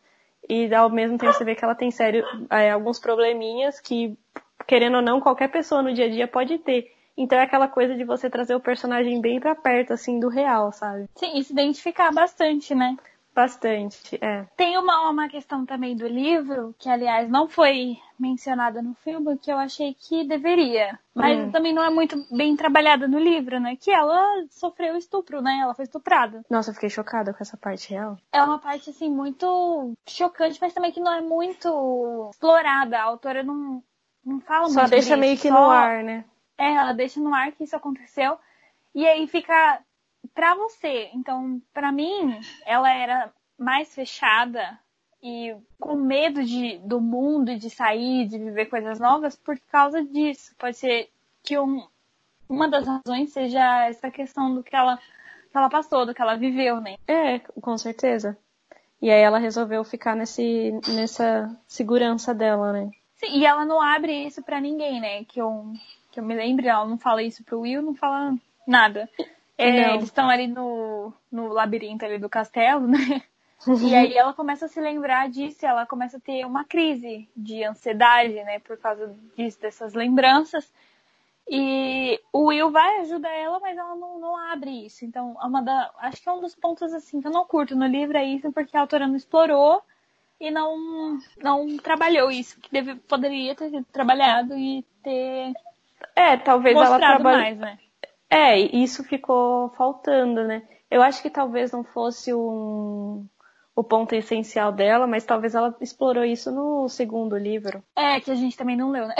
E 0.50 0.74
ao 0.74 0.90
mesmo 0.90 1.18
tempo 1.18 1.34
você 1.34 1.44
vê 1.44 1.56
que 1.56 1.64
ela 1.64 1.76
tem 1.76 1.92
sério 1.92 2.26
é, 2.50 2.72
alguns 2.72 3.00
probleminhas 3.00 3.80
que, 3.80 4.18
querendo 4.68 4.96
ou 4.96 5.02
não, 5.02 5.22
qualquer 5.22 5.50
pessoa 5.50 5.82
no 5.82 5.94
dia 5.94 6.06
a 6.06 6.10
dia 6.10 6.28
pode 6.28 6.58
ter. 6.60 6.92
Então 7.16 7.38
é 7.38 7.44
aquela 7.44 7.68
coisa 7.68 7.96
de 7.96 8.04
você 8.04 8.30
trazer 8.30 8.56
o 8.56 8.60
personagem 8.60 9.22
bem 9.22 9.40
pra 9.40 9.54
perto, 9.54 9.94
assim, 9.94 10.20
do 10.20 10.30
real, 10.30 10.72
sabe? 10.72 11.08
Sim, 11.16 11.38
e 11.38 11.44
se 11.44 11.54
identificar 11.54 12.12
bastante, 12.12 12.74
né? 12.74 12.98
Bastante, 13.36 14.18
é. 14.22 14.46
Tem 14.56 14.78
uma, 14.78 15.10
uma 15.10 15.28
questão 15.28 15.66
também 15.66 15.96
do 15.96 16.08
livro, 16.08 16.76
que 16.78 16.88
aliás 16.88 17.28
não 17.28 17.48
foi 17.48 17.98
mencionada 18.20 18.80
no 18.82 18.94
filme, 18.94 19.38
que 19.40 19.52
eu 19.52 19.58
achei 19.58 19.96
que 19.96 20.24
deveria. 20.24 21.00
Mas 21.16 21.40
hum. 21.40 21.52
também 21.52 21.74
não 21.74 21.84
é 21.84 21.90
muito 21.90 22.16
bem 22.32 22.56
trabalhada 22.56 23.08
no 23.08 23.18
livro, 23.18 23.60
né? 23.60 23.76
Que 23.76 23.90
ela 23.90 24.46
sofreu 24.52 24.96
estupro, 24.96 25.42
né? 25.42 25.60
Ela 25.62 25.74
foi 25.74 25.84
estuprada. 25.84 26.44
Nossa, 26.50 26.70
eu 26.70 26.74
fiquei 26.76 26.90
chocada 26.90 27.34
com 27.34 27.42
essa 27.42 27.58
parte 27.58 27.90
real. 27.90 28.18
É 28.32 28.42
uma 28.44 28.60
parte, 28.60 28.92
assim, 28.92 29.10
muito 29.10 29.94
chocante, 30.08 30.60
mas 30.62 30.74
também 30.74 30.92
que 30.92 31.00
não 31.00 31.12
é 31.12 31.22
muito 31.22 32.30
explorada. 32.32 33.00
A 33.00 33.04
autora 33.04 33.42
não, 33.42 33.84
não 34.24 34.40
fala 34.42 34.70
Só 34.70 34.82
muito 34.82 34.92
deixa 34.92 35.18
meio 35.18 35.38
que 35.38 35.50
Só... 35.50 35.54
no 35.54 35.70
ar, 35.72 36.04
né? 36.04 36.24
É, 36.56 36.72
ela 36.72 36.94
deixa 36.94 37.20
no 37.20 37.34
ar 37.34 37.52
que 37.52 37.64
isso 37.64 37.76
aconteceu. 37.76 38.38
E 38.94 39.08
aí 39.08 39.28
fica 39.28 39.82
pra 40.34 40.56
você. 40.56 41.10
Então, 41.14 41.62
pra 41.74 41.92
mim, 41.92 42.40
ela 42.66 42.92
era 42.92 43.32
mais 43.58 43.94
fechada 43.94 44.78
e 45.22 45.56
com 45.80 45.96
medo 45.96 46.44
de, 46.44 46.78
do 46.80 47.00
mundo, 47.00 47.58
de 47.58 47.70
sair, 47.70 48.28
de 48.28 48.38
viver 48.38 48.66
coisas 48.66 49.00
novas 49.00 49.36
por 49.36 49.58
causa 49.72 50.04
disso. 50.04 50.54
Pode 50.58 50.78
ser 50.78 51.10
que 51.42 51.58
um, 51.58 51.88
uma 52.50 52.68
das 52.68 52.86
razões 52.86 53.32
seja 53.32 53.86
essa 53.86 54.12
questão 54.12 54.54
do 54.54 54.64
que 54.64 54.76
ela, 54.76 54.98
que 54.98 55.58
ela 55.58 55.70
passou, 55.70 56.06
do 56.06 56.14
que 56.14 56.22
ela 56.22 56.36
viveu, 56.36 56.82
né? 56.82 56.98
É, 57.08 57.40
com 57.40 57.78
certeza. 57.78 58.38
E 59.02 59.12
aí 59.12 59.22
ela 59.22 59.38
resolveu 59.38 59.84
ficar 59.84 60.16
nesse, 60.16 60.72
nessa 60.88 61.54
segurança 61.68 62.34
dela, 62.34 62.72
né? 62.72 62.92
Sim, 63.16 63.38
e 63.38 63.46
ela 63.46 63.66
não 63.66 63.82
abre 63.82 64.26
isso 64.26 64.42
para 64.42 64.60
ninguém, 64.60 65.00
né? 65.00 65.24
Que 65.26 65.42
eu, 65.42 65.74
que 66.12 66.20
eu 66.20 66.24
me 66.24 66.34
lembre, 66.34 66.68
ela 66.68 66.86
não 66.86 66.98
fala 66.98 67.24
isso 67.24 67.44
pro 67.44 67.62
Will, 67.62 67.82
não 67.82 67.96
fala 67.96 68.36
nada. 68.68 69.10
É, 69.58 69.94
eles 69.94 70.06
estão 70.06 70.30
ali 70.30 70.48
no, 70.48 71.14
no 71.32 71.48
labirinto 71.50 72.06
ali 72.06 72.18
do 72.18 72.30
castelo, 72.30 72.86
né? 72.88 73.22
E 73.82 73.96
aí 73.96 74.18
ela 74.18 74.34
começa 74.34 74.66
a 74.66 74.70
se 74.70 74.82
lembrar 74.82 75.30
disso, 75.30 75.66
ela 75.66 75.86
começa 75.86 76.18
a 76.18 76.20
ter 76.20 76.46
uma 76.46 76.66
crise 76.66 77.30
de 77.36 77.64
ansiedade, 77.64 78.34
né, 78.34 78.60
por 78.60 78.78
causa 78.78 79.16
disso, 79.38 79.62
dessas 79.62 79.94
lembranças. 79.94 80.70
E 81.50 82.20
o 82.32 82.48
Will 82.48 82.72
vai 82.72 83.00
ajudar 83.02 83.32
ela, 83.32 83.60
mas 83.60 83.78
ela 83.78 83.96
não, 83.96 84.20
não 84.20 84.36
abre 84.36 84.86
isso. 84.86 85.06
Então, 85.06 85.38
é 85.42 85.46
uma 85.46 85.62
da, 85.62 85.92
acho 86.00 86.22
que 86.22 86.28
é 86.28 86.32
um 86.32 86.42
dos 86.42 86.56
pontos 86.56 86.94
assim 86.94 87.22
que 87.22 87.28
eu 87.28 87.32
não 87.32 87.46
curto 87.46 87.76
no 87.76 87.86
livro 87.86 88.18
é 88.18 88.26
isso, 88.26 88.52
porque 88.52 88.76
a 88.76 88.82
autora 88.82 89.08
não 89.08 89.16
explorou 89.16 89.82
e 90.40 90.52
não 90.52 91.20
não 91.42 91.78
trabalhou 91.78 92.30
isso 92.30 92.60
que 92.60 92.72
deve, 92.72 92.96
poderia 92.96 93.56
ter 93.56 93.84
trabalhado 93.92 94.58
e 94.58 94.84
ter 95.02 95.54
é, 96.16 96.38
talvez 96.38 96.76
ela 96.78 96.98
trabalhe 96.98 97.38
mais, 97.38 97.58
né? 97.58 97.80
É, 98.34 98.58
isso 98.58 99.04
ficou 99.04 99.70
faltando, 99.78 100.44
né? 100.44 100.64
Eu 100.90 101.04
acho 101.04 101.22
que 101.22 101.30
talvez 101.30 101.72
não 101.72 101.84
fosse 101.84 102.34
um, 102.34 103.28
o 103.76 103.84
ponto 103.84 104.16
essencial 104.16 104.72
dela, 104.72 105.06
mas 105.06 105.24
talvez 105.24 105.54
ela 105.54 105.76
explorou 105.80 106.26
isso 106.26 106.52
no 106.52 106.90
segundo 106.90 107.38
livro. 107.38 107.84
É, 107.96 108.20
que 108.20 108.32
a 108.32 108.36
gente 108.36 108.58
também 108.58 108.76
não 108.76 108.90
leu, 108.90 109.08
né? 109.08 109.16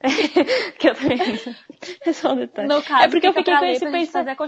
que 0.78 0.88
eu 0.88 0.94
também. 0.94 1.18
É 2.06 2.12
só 2.14 2.32
um 2.32 2.36
detalhe. 2.36 2.68
No 2.68 2.82
caso, 2.82 3.04
é 3.04 3.08
porque 3.08 3.26
eu 3.26 3.34
fiquei 3.34 3.54
com 3.54 3.64
esse 3.66 3.90
pensamento. 3.90 4.42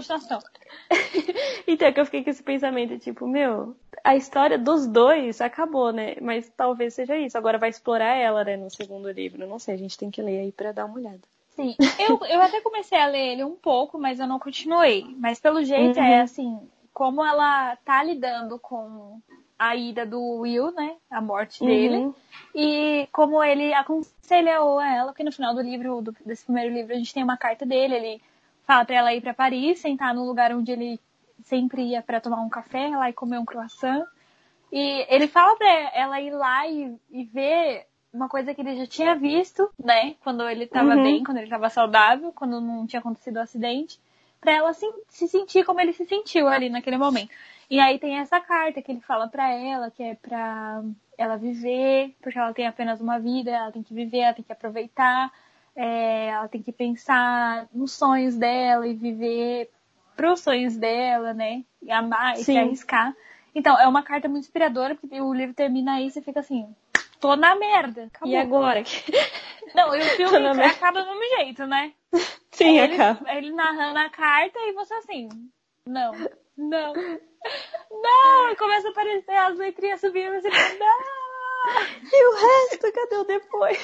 então, 1.67 1.87
é 1.87 1.91
que 1.91 1.99
eu 1.99 2.05
fiquei 2.05 2.23
com 2.23 2.29
esse 2.31 2.41
pensamento, 2.41 2.97
tipo, 2.97 3.27
meu, 3.27 3.75
a 4.03 4.15
história 4.15 4.57
dos 4.57 4.87
dois 4.87 5.41
acabou, 5.41 5.93
né? 5.93 6.15
Mas 6.21 6.51
talvez 6.57 6.95
seja 6.95 7.15
isso. 7.15 7.37
Agora 7.37 7.59
vai 7.59 7.69
explorar 7.69 8.15
ela, 8.15 8.43
né, 8.43 8.57
no 8.57 8.71
segundo 8.71 9.11
livro. 9.11 9.45
Não 9.47 9.59
sei, 9.59 9.75
a 9.75 9.77
gente 9.77 9.95
tem 9.95 10.09
que 10.09 10.23
ler 10.23 10.39
aí 10.39 10.51
pra 10.51 10.71
dar 10.71 10.85
uma 10.85 10.95
olhada. 10.95 11.21
Sim, 11.57 11.75
eu, 11.99 12.19
eu 12.27 12.41
até 12.41 12.61
comecei 12.61 12.97
a 12.97 13.07
ler 13.07 13.33
ele 13.33 13.43
um 13.43 13.55
pouco, 13.55 13.97
mas 13.99 14.19
eu 14.19 14.27
não 14.27 14.39
continuei. 14.39 15.13
Mas 15.19 15.39
pelo 15.41 15.63
jeito 15.63 15.97
é 15.99 16.01
Uhum. 16.03 16.07
é 16.11 16.21
assim, 16.21 16.69
como 16.93 17.25
ela 17.25 17.75
tá 17.77 18.01
lidando 18.03 18.57
com 18.59 19.19
a 19.59 19.75
ida 19.75 20.05
do 20.05 20.21
Will, 20.41 20.71
né? 20.71 20.95
A 21.09 21.19
morte 21.19 21.65
dele. 21.65 21.97
Uhum. 21.97 22.13
E 22.53 23.07
como 23.11 23.43
ele 23.43 23.73
aconselhou 23.73 24.79
ela, 24.79 25.11
porque 25.11 25.23
no 25.23 25.31
final 25.31 25.53
do 25.55 25.61
livro, 25.61 26.01
do- 26.01 26.15
desse 26.25 26.45
primeiro 26.45 26.73
livro, 26.73 26.93
a 26.93 26.97
gente 26.97 27.13
tem 27.13 27.23
uma 27.23 27.37
carta 27.37 27.65
dele, 27.65 27.95
ele 27.95 28.21
fala 28.63 28.85
pra 28.85 28.95
ela 28.95 29.13
ir 29.13 29.21
pra 29.21 29.33
Paris, 29.33 29.79
sentar 29.79 30.13
no 30.13 30.25
lugar 30.25 30.51
onde 30.53 30.71
ele 30.71 30.99
sempre 31.43 31.81
ia 31.81 32.01
pra 32.03 32.21
tomar 32.21 32.41
um 32.41 32.49
café, 32.49 32.89
lá 32.89 33.09
e 33.09 33.13
comer 33.13 33.39
um 33.39 33.45
croissant. 33.45 34.05
E 34.71 35.05
ele 35.09 35.27
fala 35.27 35.55
pra 35.55 35.67
ela 35.95 36.21
ir 36.21 36.31
lá 36.31 36.67
e, 36.67 36.95
e 37.09 37.23
ver 37.23 37.86
uma 38.13 38.29
coisa 38.29 38.53
que 38.53 38.61
ele 38.61 38.75
já 38.75 38.87
tinha 38.87 39.15
visto, 39.15 39.69
né? 39.77 40.15
Quando 40.23 40.47
ele 40.49 40.67
tava 40.67 40.95
Uhum. 40.95 41.03
bem, 41.03 41.23
quando 41.23 41.37
ele 41.37 41.49
tava 41.49 41.69
saudável, 41.69 42.31
quando 42.31 42.59
não 42.61 42.87
tinha 42.87 42.99
acontecido 42.99 43.37
o 43.37 43.41
acidente. 43.41 43.99
Pra 44.39 44.51
ela 44.51 44.73
se, 44.73 44.85
se 45.09 45.27
sentir 45.27 45.65
como 45.65 45.81
ele 45.81 45.93
se 45.93 46.05
sentiu 46.05 46.47
ali 46.47 46.69
naquele 46.69 46.97
momento. 46.97 47.31
E 47.69 47.79
aí 47.79 47.99
tem 47.99 48.17
essa 48.19 48.39
carta 48.39 48.81
que 48.81 48.91
ele 48.91 49.01
fala 49.01 49.27
pra 49.27 49.51
ela, 49.51 49.91
que 49.91 50.01
é 50.01 50.15
pra 50.15 50.83
ela 51.17 51.35
viver, 51.37 52.15
porque 52.21 52.37
ela 52.37 52.53
tem 52.53 52.67
apenas 52.67 53.01
uma 53.01 53.19
vida, 53.19 53.51
ela 53.51 53.71
tem 53.71 53.83
que 53.83 53.93
viver, 53.93 54.19
ela 54.19 54.33
tem 54.33 54.45
que 54.45 54.51
aproveitar, 54.51 55.31
é, 55.75 56.27
ela 56.27 56.47
tem 56.47 56.61
que 56.61 56.71
pensar 56.71 57.67
nos 57.73 57.91
sonhos 57.91 58.35
dela 58.35 58.87
e 58.87 58.93
viver 58.93 59.69
pros 60.15 60.39
sonhos 60.41 60.77
dela, 60.77 61.33
né? 61.33 61.63
E 61.81 61.91
amar 61.91 62.39
e 62.39 62.43
se 62.43 62.57
arriscar. 62.57 63.13
Então, 63.53 63.77
é 63.79 63.87
uma 63.87 64.03
carta 64.03 64.29
muito 64.29 64.43
inspiradora, 64.43 64.95
porque 64.95 65.19
o 65.19 65.33
livro 65.33 65.53
termina 65.53 65.95
aí 65.95 66.07
e 66.07 66.11
você 66.11 66.21
fica 66.21 66.39
assim, 66.39 66.67
tô 67.19 67.35
na 67.35 67.55
merda. 67.55 68.05
Acabou. 68.05 68.29
E 68.33 68.35
agora? 68.37 68.83
Não, 69.75 69.93
e 69.95 69.99
o 69.99 70.05
filme 70.15 70.39
na 70.39 70.65
acaba 70.67 71.01
do 71.03 71.13
mesmo 71.19 71.37
jeito, 71.37 71.65
né? 71.67 71.93
Sim, 72.51 72.79
ele, 72.79 72.93
acaba. 72.93 73.31
ele 73.33 73.51
narrando 73.51 73.99
a 73.99 74.09
carta 74.09 74.57
e 74.59 74.71
você 74.71 74.93
assim, 74.95 75.27
não, 75.85 76.13
não, 76.57 76.93
não, 77.91 78.49
e 78.51 78.55
começa 78.55 78.87
a 78.87 78.91
aparecer 78.91 79.35
as 79.35 79.57
letrinhas 79.57 79.99
subindo 79.99 80.35
e 80.35 80.41
você 80.41 80.49
fica, 80.49 80.79
não, 80.79 81.81
E 82.13 82.27
o 82.27 82.33
resto, 82.33 82.91
cadê 82.93 83.15
o 83.17 83.23
depois? 83.25 83.77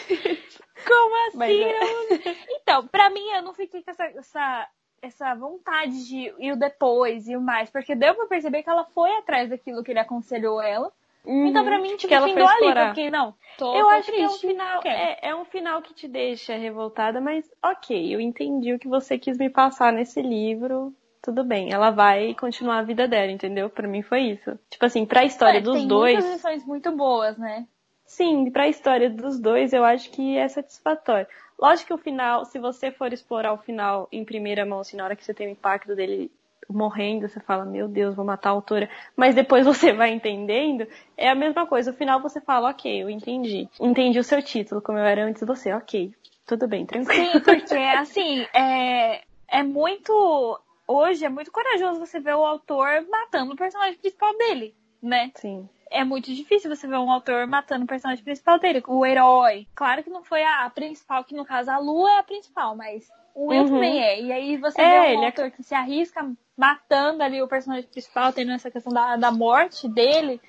como 0.88 1.28
assim? 1.28 1.38
Mas 1.38 1.52
é. 1.52 1.84
Eu- 1.84 2.36
Então, 2.62 2.88
pra 2.88 3.10
mim, 3.10 3.28
eu 3.32 3.42
não 3.42 3.54
fiquei 3.54 3.84
com 3.84 3.92
essa, 3.92 4.06
essa, 4.06 4.70
essa 5.02 5.36
vontade 5.36 6.08
de 6.08 6.34
ir 6.40 6.54
o 6.54 6.58
depois 6.58 7.28
e 7.28 7.36
o 7.36 7.42
mais, 7.42 7.70
porque 7.70 7.94
deu 7.94 8.16
pra 8.16 8.26
perceber 8.26 8.64
que 8.64 8.70
ela 8.70 8.86
foi 8.86 9.12
atrás 9.18 9.50
daquilo 9.50 9.84
que 9.84 9.92
ele 9.92 10.00
aconselhou 10.00 10.62
ela. 10.62 10.92
Então, 11.26 11.64
pra 11.64 11.78
mim, 11.80 11.96
tipo, 11.98 12.04
Uhum. 12.04 12.08
que 12.08 12.14
ela 12.14 12.28
findou 12.28 12.48
ali, 12.48 12.56
explorar. 12.56 12.88
porque 12.88 13.10
não, 13.10 13.34
tô, 13.58 13.76
Eu 13.76 13.84
tô 13.86 13.90
acho 13.92 14.12
que 14.12 14.22
é 14.22 14.28
um 14.28 14.30
triste, 14.30 14.48
final, 14.48 14.82
é, 14.86 15.30
é 15.30 15.36
um 15.36 15.46
final 15.46 15.82
que 15.82 15.94
te 15.94 16.08
deixa 16.08 16.56
revoltada, 16.56 17.22
mas 17.22 17.50
ok, 17.64 18.14
eu 18.16 18.20
entendi 18.20 18.74
o 18.74 18.80
que 18.80 18.88
você 18.88 19.18
quis 19.18 19.38
me 19.38 19.50
passar 19.50 19.92
nesse 19.94 20.22
livro. 20.22 20.94
Tudo 21.22 21.44
bem, 21.44 21.72
ela 21.72 21.90
vai 21.90 22.34
continuar 22.36 22.80
a 22.80 22.84
vida 22.84 23.08
dela, 23.08 23.32
entendeu? 23.32 23.70
Pra 23.70 23.88
mim 23.88 24.02
foi 24.02 24.22
isso. 24.22 24.60
Tipo 24.70 24.86
assim, 24.86 25.06
pra 25.06 25.24
história 25.24 25.60
É, 25.60 25.62
dos 25.62 25.74
tem 25.74 25.88
dois, 25.88 26.18
muitas 26.20 26.34
lições 26.36 26.66
muito 26.66 26.92
boas, 26.92 27.38
né? 27.38 27.66
sim, 28.06 28.50
pra 28.52 28.68
história 28.68 29.10
dos 29.10 29.40
dois 29.40 29.74
eu 29.74 29.84
acho 29.84 30.10
que 30.12 30.38
é 30.38 30.48
satisfatório. 30.48 31.28
Lógico 31.60 31.88
que 31.88 31.94
o 31.94 31.98
final, 31.98 32.46
se 32.46 32.60
você 32.60 32.92
for 32.92 33.12
explorar 33.14 33.54
o 33.54 33.58
final 33.58 34.08
em 34.12 34.24
primeira 34.26 34.66
mão, 34.66 34.80
assim, 34.80 34.98
na 34.98 35.06
hora 35.06 35.16
que 35.16 35.24
você 35.24 35.34
tem 35.34 35.48
o 35.48 35.52
impacto 35.52 35.96
dele 35.96 36.32
morrendo, 36.70 37.28
você 37.28 37.40
fala, 37.40 37.66
meu 37.66 37.88
Deus, 37.88 38.16
vou 38.16 38.26
matar 38.26 38.50
a 38.50 38.54
autora. 38.54 38.90
Mas 39.16 39.36
depois 39.36 39.66
você 39.66 39.94
vai 39.94 40.12
entendendo, 40.12 40.88
é 41.18 41.30
a 41.30 41.36
mesma 41.36 41.66
coisa. 41.66 41.92
No 41.92 41.98
final 41.98 42.22
você 42.22 42.42
fala, 42.42 42.70
ok, 42.70 43.04
eu 43.04 43.10
entendi. 43.10 43.68
Entendi 43.80 44.20
o 44.20 44.24
seu 44.24 44.42
título, 44.42 44.82
como 44.82 44.98
eu 44.98 45.06
era 45.06 45.24
antes 45.24 45.42
de 45.42 45.48
você, 45.48 45.74
ok. 45.74 46.14
Tudo 46.46 46.68
bem, 46.68 46.86
tranquilo. 46.86 47.32
Sim, 47.32 47.40
porque 47.40 47.76
assim, 47.76 48.46
é, 48.54 49.24
é 49.48 49.64
muito. 49.64 50.60
Hoje 50.86 51.24
é 51.24 51.30
muito 51.30 51.52
corajoso 51.52 52.00
você 52.00 52.20
ver 52.20 52.36
o 52.36 52.44
autor 52.44 53.06
matando 53.10 53.54
o 53.54 53.56
personagem 53.56 53.98
principal 53.98 54.38
dele, 54.38 54.76
né? 55.02 55.32
Sim. 55.36 55.70
É 55.90 56.04
muito 56.04 56.34
difícil 56.34 56.76
você 56.76 56.88
ver 56.88 56.98
um 56.98 57.12
autor 57.12 57.48
matando 57.48 57.86
o 57.86 57.88
personagem 57.88 58.24
principal 58.24 58.60
dele, 58.60 58.84
o 58.88 59.06
herói. 59.06 59.68
Claro 59.76 60.04
que 60.04 60.10
não 60.10 60.24
foi 60.24 60.44
a, 60.44 60.66
a 60.66 60.70
principal, 60.70 61.24
que 61.24 61.36
no 61.36 61.46
caso 61.46 61.72
a 61.72 61.78
Lu 61.78 62.08
é 62.08 62.20
a 62.20 62.24
principal, 62.24 62.76
mas 62.76 63.08
o 63.34 63.48
Will 63.48 63.64
Uhum. 63.64 63.70
também 63.70 64.00
é. 64.04 64.22
E 64.22 64.32
aí 64.32 64.58
você 64.58 64.82
É, 64.82 64.90
vê 64.90 65.00
um 65.00 65.04
ele 65.04 65.22
é- 65.24 65.26
autor 65.28 65.52
que 65.52 65.64
se 65.64 65.74
arrisca 65.74 66.32
matando 66.58 67.24
ali 67.24 67.42
o 67.42 67.48
personagem 67.48 67.90
principal, 67.90 68.32
tendo 68.32 68.52
essa 68.52 68.70
questão 68.70 68.94
da, 68.94 69.16
da 69.16 69.32
morte 69.32 69.88
dele 69.88 70.40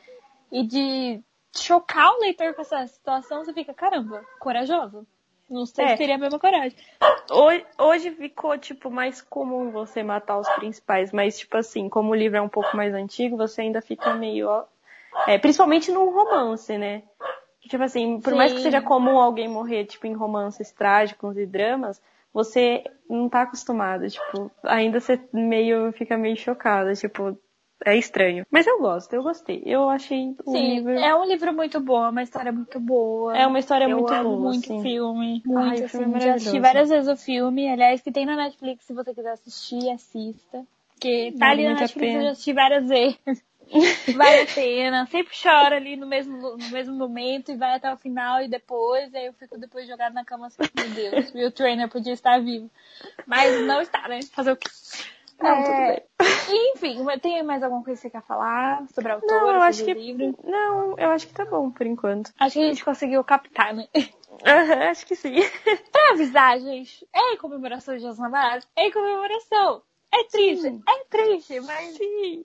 e 0.52 0.62
de 0.62 1.20
chocar 1.56 2.10
o 2.12 2.20
leitor 2.20 2.52
com 2.54 2.60
essa 2.60 2.86
situação, 2.86 3.44
você 3.44 3.52
fica, 3.52 3.72
caramba, 3.72 4.24
corajoso. 4.38 5.06
Não 5.48 5.66
sei 5.66 5.84
É. 5.84 5.88
se 5.90 5.96
teria 5.98 6.14
a 6.16 6.18
mesma 6.18 6.38
coragem. 6.38 6.76
Hoje, 7.30 7.66
hoje 7.78 8.10
ficou, 8.12 8.56
tipo, 8.58 8.90
mais 8.90 9.20
comum 9.22 9.70
você 9.70 10.02
matar 10.02 10.38
os 10.38 10.48
principais, 10.50 11.12
mas, 11.12 11.38
tipo 11.38 11.56
assim, 11.56 11.88
como 11.88 12.10
o 12.10 12.14
livro 12.14 12.38
é 12.38 12.40
um 12.40 12.48
pouco 12.48 12.76
mais 12.76 12.92
antigo, 12.94 13.36
você 13.36 13.62
ainda 13.62 13.80
fica 13.80 14.14
meio, 14.14 14.48
ó, 14.48 14.64
é, 15.26 15.38
principalmente 15.38 15.90
num 15.92 16.10
romance, 16.10 16.76
né? 16.76 17.02
Tipo 17.68 17.82
assim, 17.82 18.20
por 18.20 18.34
mais 18.34 18.52
que 18.52 18.58
Sim. 18.58 18.64
seja 18.64 18.82
comum 18.82 19.18
alguém 19.18 19.48
morrer, 19.48 19.84
tipo, 19.86 20.06
em 20.06 20.12
romances 20.12 20.70
trágicos 20.72 21.36
e 21.38 21.46
dramas, 21.46 22.00
você 22.34 22.82
não 23.08 23.28
tá 23.28 23.42
acostumado, 23.42 24.08
tipo, 24.10 24.50
ainda 24.64 24.98
você 24.98 25.20
meio, 25.32 25.92
fica 25.92 26.18
meio 26.18 26.36
chocada, 26.36 26.92
tipo, 26.94 27.38
é 27.84 27.96
estranho. 27.96 28.44
Mas 28.50 28.66
eu 28.66 28.80
gosto, 28.80 29.12
eu 29.14 29.22
gostei. 29.22 29.62
Eu 29.64 29.88
achei 29.88 30.34
o 30.44 30.50
Sim, 30.50 30.74
livro... 30.76 30.98
é 30.98 31.14
um 31.14 31.24
livro 31.24 31.54
muito 31.54 31.80
bom, 31.80 32.04
é 32.04 32.08
uma 32.08 32.22
história 32.22 32.50
muito 32.50 32.80
boa. 32.80 33.36
É 33.36 33.46
uma 33.46 33.58
história 33.58 33.84
eu 33.84 33.96
muito 33.96 34.12
boa, 34.22 34.38
muito 34.50 34.64
assim. 34.64 34.82
filme, 34.82 35.42
Ai, 35.46 35.52
muito 35.52 35.82
o 35.82 35.84
assim. 35.84 35.98
filme 35.98 36.16
é 36.16 36.20
Já 36.20 36.34
assisti 36.34 36.58
várias 36.58 36.88
vezes 36.88 37.08
o 37.08 37.16
filme, 37.16 37.68
aliás, 37.68 38.00
que 38.00 38.10
tem 38.10 38.26
na 38.26 38.36
Netflix, 38.36 38.84
se 38.84 38.92
você 38.92 39.14
quiser 39.14 39.32
assistir, 39.32 39.90
assista. 39.90 40.66
Porque 40.94 41.34
tá 41.38 41.50
ali 41.50 41.64
na 41.64 41.74
Netflix, 41.74 42.14
eu 42.14 42.22
já 42.22 42.30
assisti 42.30 42.52
várias 42.52 42.88
vezes. 42.88 43.44
Vale 44.16 44.40
a 44.42 44.46
pena. 44.46 45.06
Sempre 45.06 45.34
chora 45.40 45.76
ali 45.76 45.96
no 45.96 46.06
mesmo, 46.06 46.56
no 46.56 46.70
mesmo 46.70 46.94
momento 46.94 47.52
e 47.52 47.56
vai 47.56 47.76
até 47.76 47.92
o 47.92 47.96
final 47.96 48.42
e 48.42 48.48
depois, 48.48 49.14
aí 49.14 49.26
eu 49.26 49.32
fico 49.34 49.58
depois 49.58 49.86
jogado 49.86 50.12
na 50.12 50.24
cama 50.24 50.46
assim, 50.46 50.62
meu 50.76 50.90
Deus, 50.90 51.32
o 51.34 51.50
trainer 51.50 51.88
podia 51.88 52.12
estar 52.12 52.40
vivo. 52.40 52.70
Mas 53.26 53.66
não 53.66 53.80
está, 53.80 54.08
né? 54.08 54.20
Fazer 54.32 54.52
o 54.52 54.56
quê? 54.56 54.68
Não, 55.40 55.50
é... 55.50 55.62
tudo 55.62 55.76
bem. 55.76 56.70
Enfim, 56.74 57.18
tem 57.20 57.42
mais 57.42 57.62
alguma 57.62 57.82
coisa 57.82 58.00
que 58.00 58.08
você 58.08 58.10
quer 58.10 58.22
falar 58.22 58.86
sobre 58.94 59.12
a 59.12 59.14
autora, 59.16 59.40
não, 59.40 59.54
eu 59.54 59.62
acho 59.62 59.84
que 59.84 59.94
livro? 59.94 60.38
Não, 60.44 60.98
eu 60.98 61.10
acho 61.10 61.26
que 61.26 61.34
tá 61.34 61.44
bom 61.44 61.70
por 61.70 61.86
enquanto. 61.86 62.32
Acho 62.38 62.54
que 62.54 62.64
a 62.64 62.68
gente 62.68 62.84
conseguiu 62.84 63.24
captar, 63.24 63.74
né? 63.74 63.88
Uhum, 63.94 64.82
acho 64.90 65.06
que 65.06 65.16
sim. 65.16 65.36
pra 65.92 66.10
avisar, 66.12 66.58
gente, 66.60 67.06
é 67.12 67.36
comemoração 67.36 67.96
de 67.96 68.04
Namorados, 68.04 68.66
é 68.76 68.90
comemoração. 68.90 69.82
É 70.14 70.24
triste, 70.24 70.62
sim. 70.62 70.82
é 70.88 71.04
triste, 71.04 71.60
mas 71.60 71.96
sim. 71.96 72.44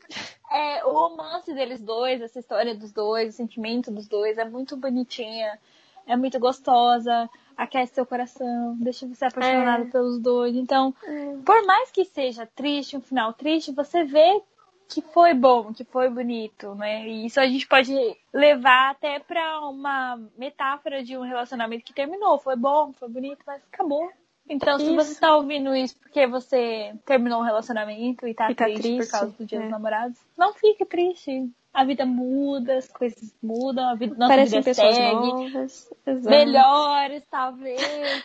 É, 0.52 0.84
o 0.86 0.92
romance 0.92 1.54
deles 1.54 1.80
dois, 1.80 2.20
essa 2.20 2.40
história 2.40 2.74
dos 2.74 2.92
dois, 2.92 3.34
o 3.34 3.38
sentimento 3.38 3.92
dos 3.92 4.08
dois 4.08 4.40
é 4.40 4.46
muito 4.46 4.76
bonitinha, 4.76 5.60
é 6.08 6.18
muito 6.18 6.40
gostosa, 6.40 7.30
aquece 7.56 7.94
seu 7.94 8.06
coração, 8.06 8.76
deixa 8.80 9.06
você 9.06 9.26
apaixonado 9.26 9.84
é. 9.84 9.92
pelos 9.92 10.20
dois. 10.20 10.56
Então, 10.56 10.96
é. 11.04 11.36
por 11.46 11.64
mais 11.66 11.92
que 11.92 12.04
seja 12.06 12.48
triste, 12.48 12.98
um 12.98 13.02
final 13.02 13.34
triste, 13.34 13.72
você 13.72 14.04
vê 14.04 14.42
que 14.88 15.04
foi 15.04 15.36
bom, 15.36 15.72
que 15.72 15.84
foi 15.84 16.10
bonito, 16.10 16.74
né? 16.74 17.08
E 17.08 17.28
isso 17.28 17.40
a 17.40 17.46
gente 17.46 17.68
pode 17.68 17.94
levar 18.34 18.90
até 18.90 19.20
para 19.20 19.62
uma 19.68 20.20
metáfora 20.36 21.04
de 21.04 21.16
um 21.16 21.22
relacionamento 21.22 21.86
que 21.86 21.94
terminou. 21.94 22.40
Foi 22.40 22.56
bom, 22.56 22.92
foi 22.94 23.08
bonito, 23.08 23.44
mas 23.46 23.62
acabou. 23.72 24.10
Então, 24.50 24.78
isso. 24.78 24.88
se 24.88 24.96
você 24.96 25.12
está 25.12 25.36
ouvindo 25.36 25.76
isso 25.76 25.96
porque 26.00 26.26
você 26.26 26.94
terminou 27.06 27.40
um 27.40 27.46
relacionamento 27.46 28.28
e 28.28 28.34
tá, 28.34 28.52
e 28.52 28.56
tá 28.56 28.66
triste, 28.66 28.82
triste, 28.82 29.06
por 29.06 29.12
causa 29.12 29.38
do 29.38 29.46
dia 29.46 29.60
é. 29.60 29.62
dos 29.62 29.70
namorados, 29.70 30.18
não 30.36 30.54
fique 30.54 30.84
triste. 30.86 31.50
A 31.72 31.86
vida 31.86 32.04
muda, 32.04 32.78
as 32.78 32.92
coisas 32.92 33.32
mudam, 33.44 33.88
a 33.88 33.94
vida, 33.94 34.16
nossa 34.16 34.34
Parecem 34.34 34.60
vida 34.60 34.72
pessoas 34.72 34.96
segue. 34.96 35.16
novas. 35.16 35.90
Melhores, 36.26 37.24
talvez. 37.30 37.80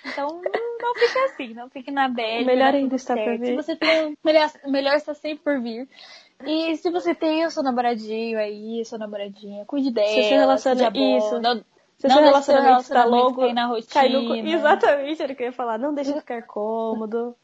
Então, 0.07 0.41
não 0.81 0.95
fique 0.95 1.19
assim, 1.19 1.55
não 1.55 1.69
fique 1.69 1.91
na 1.91 2.09
bad. 2.09 2.47
Melhor 2.47 2.75
ainda 2.75 2.97
está 2.97 3.15
por 3.15 3.23
certo. 3.23 3.41
vir. 3.41 3.47
Se 3.49 3.55
você 3.55 3.77
tem, 3.77 4.17
melhor, 4.25 4.51
melhor 4.67 4.95
está 4.95 5.13
sempre 5.13 5.45
por 5.45 5.61
vir. 5.61 5.87
E 6.47 6.75
se 6.79 6.91
você 6.91 7.15
tem 7.15 7.45
o 7.45 7.51
seu 7.51 7.63
namoradinho 7.63 8.39
aí, 8.39 8.83
sua 8.87 8.99
namoradinha, 8.99 9.67
cuide 9.67 9.91
dela. 9.91 10.09
Se 10.09 10.23
você 10.23 10.37
relaciona 10.37 10.91
isso. 10.95 11.39
Não, 11.39 11.63
Se 11.99 12.09
não 12.09 12.17
seu 12.17 12.25
relacionamento 12.25 12.83
está 12.83 13.05
cair 13.05 13.55
na 13.55 13.67
rotina. 13.67 13.93
no... 14.09 14.49
Exatamente, 14.49 15.23
era 15.23 15.33
o 15.33 15.37
que 15.37 15.43
eu 15.43 15.47
ia 15.47 15.53
falar. 15.53 15.79
Não 15.79 15.95
deixe 15.95 16.13
ficar 16.13 16.43
cômodo. 16.43 17.37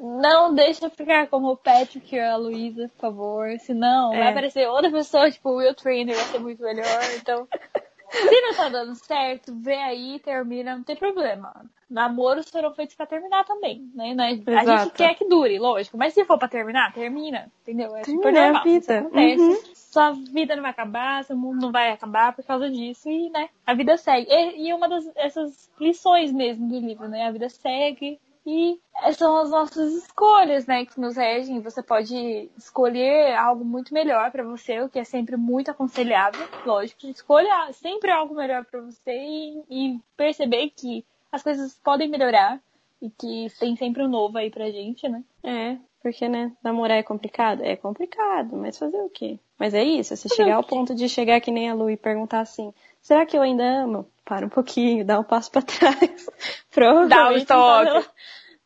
Não 0.00 0.52
deixa 0.52 0.90
ficar 0.90 1.28
como 1.28 1.52
o 1.52 1.56
Patrick 1.56 2.18
ou 2.18 2.24
a 2.24 2.36
Luísa, 2.36 2.88
por 2.88 3.00
favor. 3.00 3.48
Senão 3.60 4.12
É. 4.12 4.18
vai 4.18 4.28
aparecer 4.30 4.68
outra 4.68 4.90
pessoa, 4.90 5.30
tipo 5.30 5.50
o 5.50 5.56
Will 5.58 5.74
Trainer, 5.74 6.16
vai 6.16 6.24
ser 6.24 6.40
muito 6.40 6.60
melhor. 6.62 7.00
Então, 7.16 7.46
se 8.12 8.40
não 8.42 8.54
tá 8.54 8.68
dando 8.68 8.94
certo, 8.94 9.54
vê 9.56 9.74
aí, 9.76 10.18
termina, 10.20 10.76
não 10.76 10.82
tem 10.84 10.96
problema. 10.96 11.64
Namoros 11.90 12.48
foram 12.48 12.72
feitos 12.74 12.94
pra 12.96 13.04
terminar 13.06 13.44
também, 13.44 13.90
né? 13.94 14.14
Nós- 14.14 14.40
A 14.48 14.60
gente 14.60 14.62
Exato. 14.62 14.92
quer 14.92 15.14
que 15.14 15.26
dure, 15.28 15.58
lógico. 15.58 15.98
Mas 15.98 16.14
se 16.14 16.24
for 16.24 16.38
pra 16.38 16.48
terminar, 16.48 16.92
termina. 16.92 17.50
Entendeu? 17.62 17.94
É 17.96 18.04
super 18.04 18.32
Termina, 18.32 18.38
é 18.38 18.42
a 18.48 18.52
normal. 18.52 18.66
Isso 18.66 18.80
vida. 18.86 18.98
acontece. 19.00 19.42
Uhum. 19.42 19.74
Sua 19.74 20.10
vida 20.12 20.56
não 20.56 20.62
vai 20.62 20.70
acabar, 20.70 21.22
seu 21.24 21.36
mundo 21.36 21.60
não 21.60 21.70
vai 21.72 21.90
acabar 21.90 22.34
por 22.34 22.42
causa 22.46 22.70
disso. 22.70 23.10
E, 23.10 23.28
né, 23.28 23.50
a 23.66 23.74
vida 23.74 23.96
segue. 23.98 24.26
E, 24.30 24.68
e 24.68 24.72
uma 24.72 24.88
das 24.88 25.04
essas 25.16 25.70
lições 25.78 26.32
mesmo 26.32 26.66
do 26.66 26.78
livro, 26.80 27.06
né? 27.08 27.26
A 27.26 27.30
vida 27.30 27.48
segue. 27.50 28.18
E 28.44 28.80
são 29.14 29.36
as 29.36 29.50
nossas 29.50 29.92
escolhas, 29.94 30.66
né, 30.66 30.84
que 30.84 31.00
nos 31.00 31.16
regem. 31.16 31.60
Você 31.60 31.82
pode 31.82 32.50
escolher 32.56 33.34
algo 33.36 33.64
muito 33.64 33.94
melhor 33.94 34.30
pra 34.30 34.42
você, 34.42 34.80
o 34.80 34.88
que 34.88 34.98
é 34.98 35.04
sempre 35.04 35.36
muito 35.36 35.70
aconselhável, 35.70 36.46
lógico. 36.66 37.06
Escolha 37.06 37.72
sempre 37.72 38.10
algo 38.10 38.34
melhor 38.34 38.64
pra 38.64 38.80
você 38.80 39.12
e, 39.12 39.62
e 39.70 40.00
perceber 40.16 40.70
que 40.70 41.04
as 41.30 41.42
coisas 41.42 41.74
podem 41.82 42.08
melhorar 42.08 42.60
e 43.00 43.10
que 43.10 43.46
tem 43.58 43.76
sempre 43.76 44.02
um 44.02 44.08
novo 44.08 44.38
aí 44.38 44.50
pra 44.50 44.70
gente, 44.70 45.08
né? 45.08 45.22
É, 45.42 45.76
porque, 46.02 46.28
né, 46.28 46.52
namorar 46.62 46.98
é 46.98 47.02
complicado? 47.02 47.62
É 47.62 47.76
complicado, 47.76 48.56
mas 48.56 48.78
fazer 48.78 49.00
o 49.00 49.08
quê? 49.08 49.38
Mas 49.58 49.74
é 49.74 49.84
isso, 49.84 50.16
se 50.16 50.28
Fazer 50.28 50.42
chegar 50.42 50.56
ao 50.56 50.64
ponto 50.64 50.94
de 50.94 51.08
chegar 51.08 51.40
que 51.40 51.50
nem 51.50 51.70
a 51.70 51.74
Lu 51.74 51.88
e 51.88 51.96
perguntar 51.96 52.40
assim, 52.40 52.74
será 53.02 53.26
que 53.26 53.36
eu 53.36 53.42
ainda 53.42 53.62
amo? 53.64 54.10
Para 54.24 54.46
um 54.46 54.48
pouquinho, 54.48 55.04
dá 55.04 55.20
um 55.20 55.24
passo 55.24 55.50
pra 55.50 55.60
trás. 55.62 56.26
Provavelmente 56.70 57.46
Dá 57.46 57.54
um 57.58 57.62
tá 57.62 57.84
toque. 57.84 58.08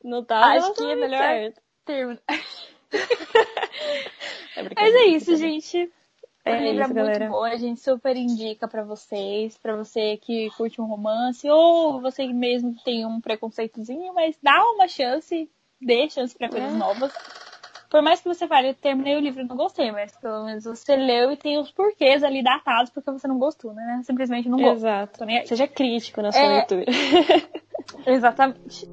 Não 0.04 0.24
tá 0.24 0.40
Acho 0.52 0.74
que 0.74 0.84
é 0.84 0.94
melhor 0.96 1.18
certo. 1.18 1.60
terminar. 1.84 2.20
É 4.56 4.62
Mas 4.62 4.94
é 4.94 5.04
isso, 5.08 5.36
brincadeira. 5.36 5.38
gente. 5.38 5.92
É 6.44 6.58
livro 6.60 6.82
isso, 6.82 6.90
é 6.92 6.94
galera. 6.94 7.18
muito 7.26 7.32
bom, 7.32 7.44
a 7.44 7.56
gente 7.56 7.80
super 7.80 8.16
indica 8.16 8.68
pra 8.68 8.84
vocês, 8.84 9.58
pra 9.58 9.74
você 9.74 10.16
que 10.16 10.48
curte 10.56 10.80
um 10.80 10.86
romance, 10.86 11.48
ou 11.50 12.00
você 12.00 12.26
mesmo 12.28 12.74
tem 12.84 13.04
um 13.04 13.20
preconceitozinho, 13.20 14.14
mas 14.14 14.38
dá 14.40 14.56
uma 14.72 14.86
chance, 14.86 15.50
dê 15.80 16.08
chance 16.08 16.36
pra 16.38 16.48
coisas 16.48 16.72
É. 16.72 16.78
novas. 16.78 17.12
Por 17.96 18.02
mais 18.02 18.20
que 18.20 18.28
você 18.28 18.46
fale, 18.46 18.68
eu 18.68 18.74
terminei 18.74 19.16
o 19.16 19.20
livro 19.20 19.40
e 19.40 19.44
não 19.46 19.56
gostei, 19.56 19.90
mas 19.90 20.14
pelo 20.18 20.44
menos 20.44 20.64
você 20.64 20.94
leu 20.94 21.32
e 21.32 21.36
tem 21.36 21.58
os 21.58 21.70
porquês 21.72 22.22
ali 22.22 22.42
datados 22.42 22.90
porque 22.90 23.10
você 23.10 23.26
não 23.26 23.38
gostou, 23.38 23.72
né? 23.72 24.02
Simplesmente 24.04 24.50
não 24.50 24.58
gostou. 24.58 24.74
Exato. 24.74 25.24
Nem. 25.24 25.46
Seja 25.46 25.66
crítico 25.66 26.20
na 26.20 26.30
sua 26.30 26.42
É. 26.42 26.56
leitura. 26.58 26.84
Exatamente. 28.06 28.86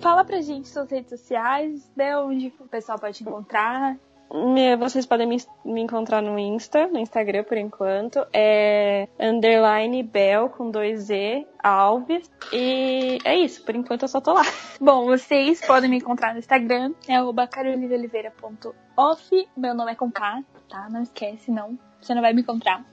Fala 0.00 0.24
pra 0.24 0.40
gente 0.40 0.68
suas 0.68 0.90
redes 0.90 1.10
sociais, 1.10 1.92
né, 1.94 2.16
onde 2.16 2.50
o 2.58 2.66
pessoal 2.66 2.98
pode 2.98 3.18
te 3.18 3.24
encontrar. 3.24 3.98
Me- 4.34 4.74
Vocês 4.76 5.06
podem 5.06 5.28
me, 5.28 5.36
me 5.64 5.80
encontrar 5.80 6.20
no 6.20 6.36
Insta, 6.36 6.88
no 6.88 6.98
Instagram 6.98 7.44
por 7.44 7.56
enquanto. 7.56 8.26
É 8.32 9.06
underline 9.20 10.02
Bel 10.02 10.48
com 10.48 10.72
dois 10.72 11.02
Z, 11.02 11.46
Alves. 11.62 12.28
E 12.52 13.20
é 13.24 13.36
isso, 13.36 13.64
por 13.64 13.76
enquanto 13.76 14.02
eu 14.02 14.08
só 14.08 14.20
tô 14.20 14.32
lá. 14.32 14.42
Bom, 14.80 15.04
vocês 15.04 15.64
podem 15.64 15.88
me 15.88 15.98
encontrar 15.98 16.32
no 16.32 16.40
Instagram, 16.40 16.92
é 17.08 17.46
carolinaoliveira.off. 17.46 19.48
Meu 19.56 19.72
nome 19.72 19.92
é 19.92 19.94
com 19.94 20.10
K, 20.10 20.42
tá? 20.68 20.88
Não 20.90 21.02
esquece, 21.02 21.52
não. 21.52 21.78
Você 22.00 22.12
não 22.12 22.20
vai 22.20 22.32
me 22.34 22.42
encontrar. 22.42 22.84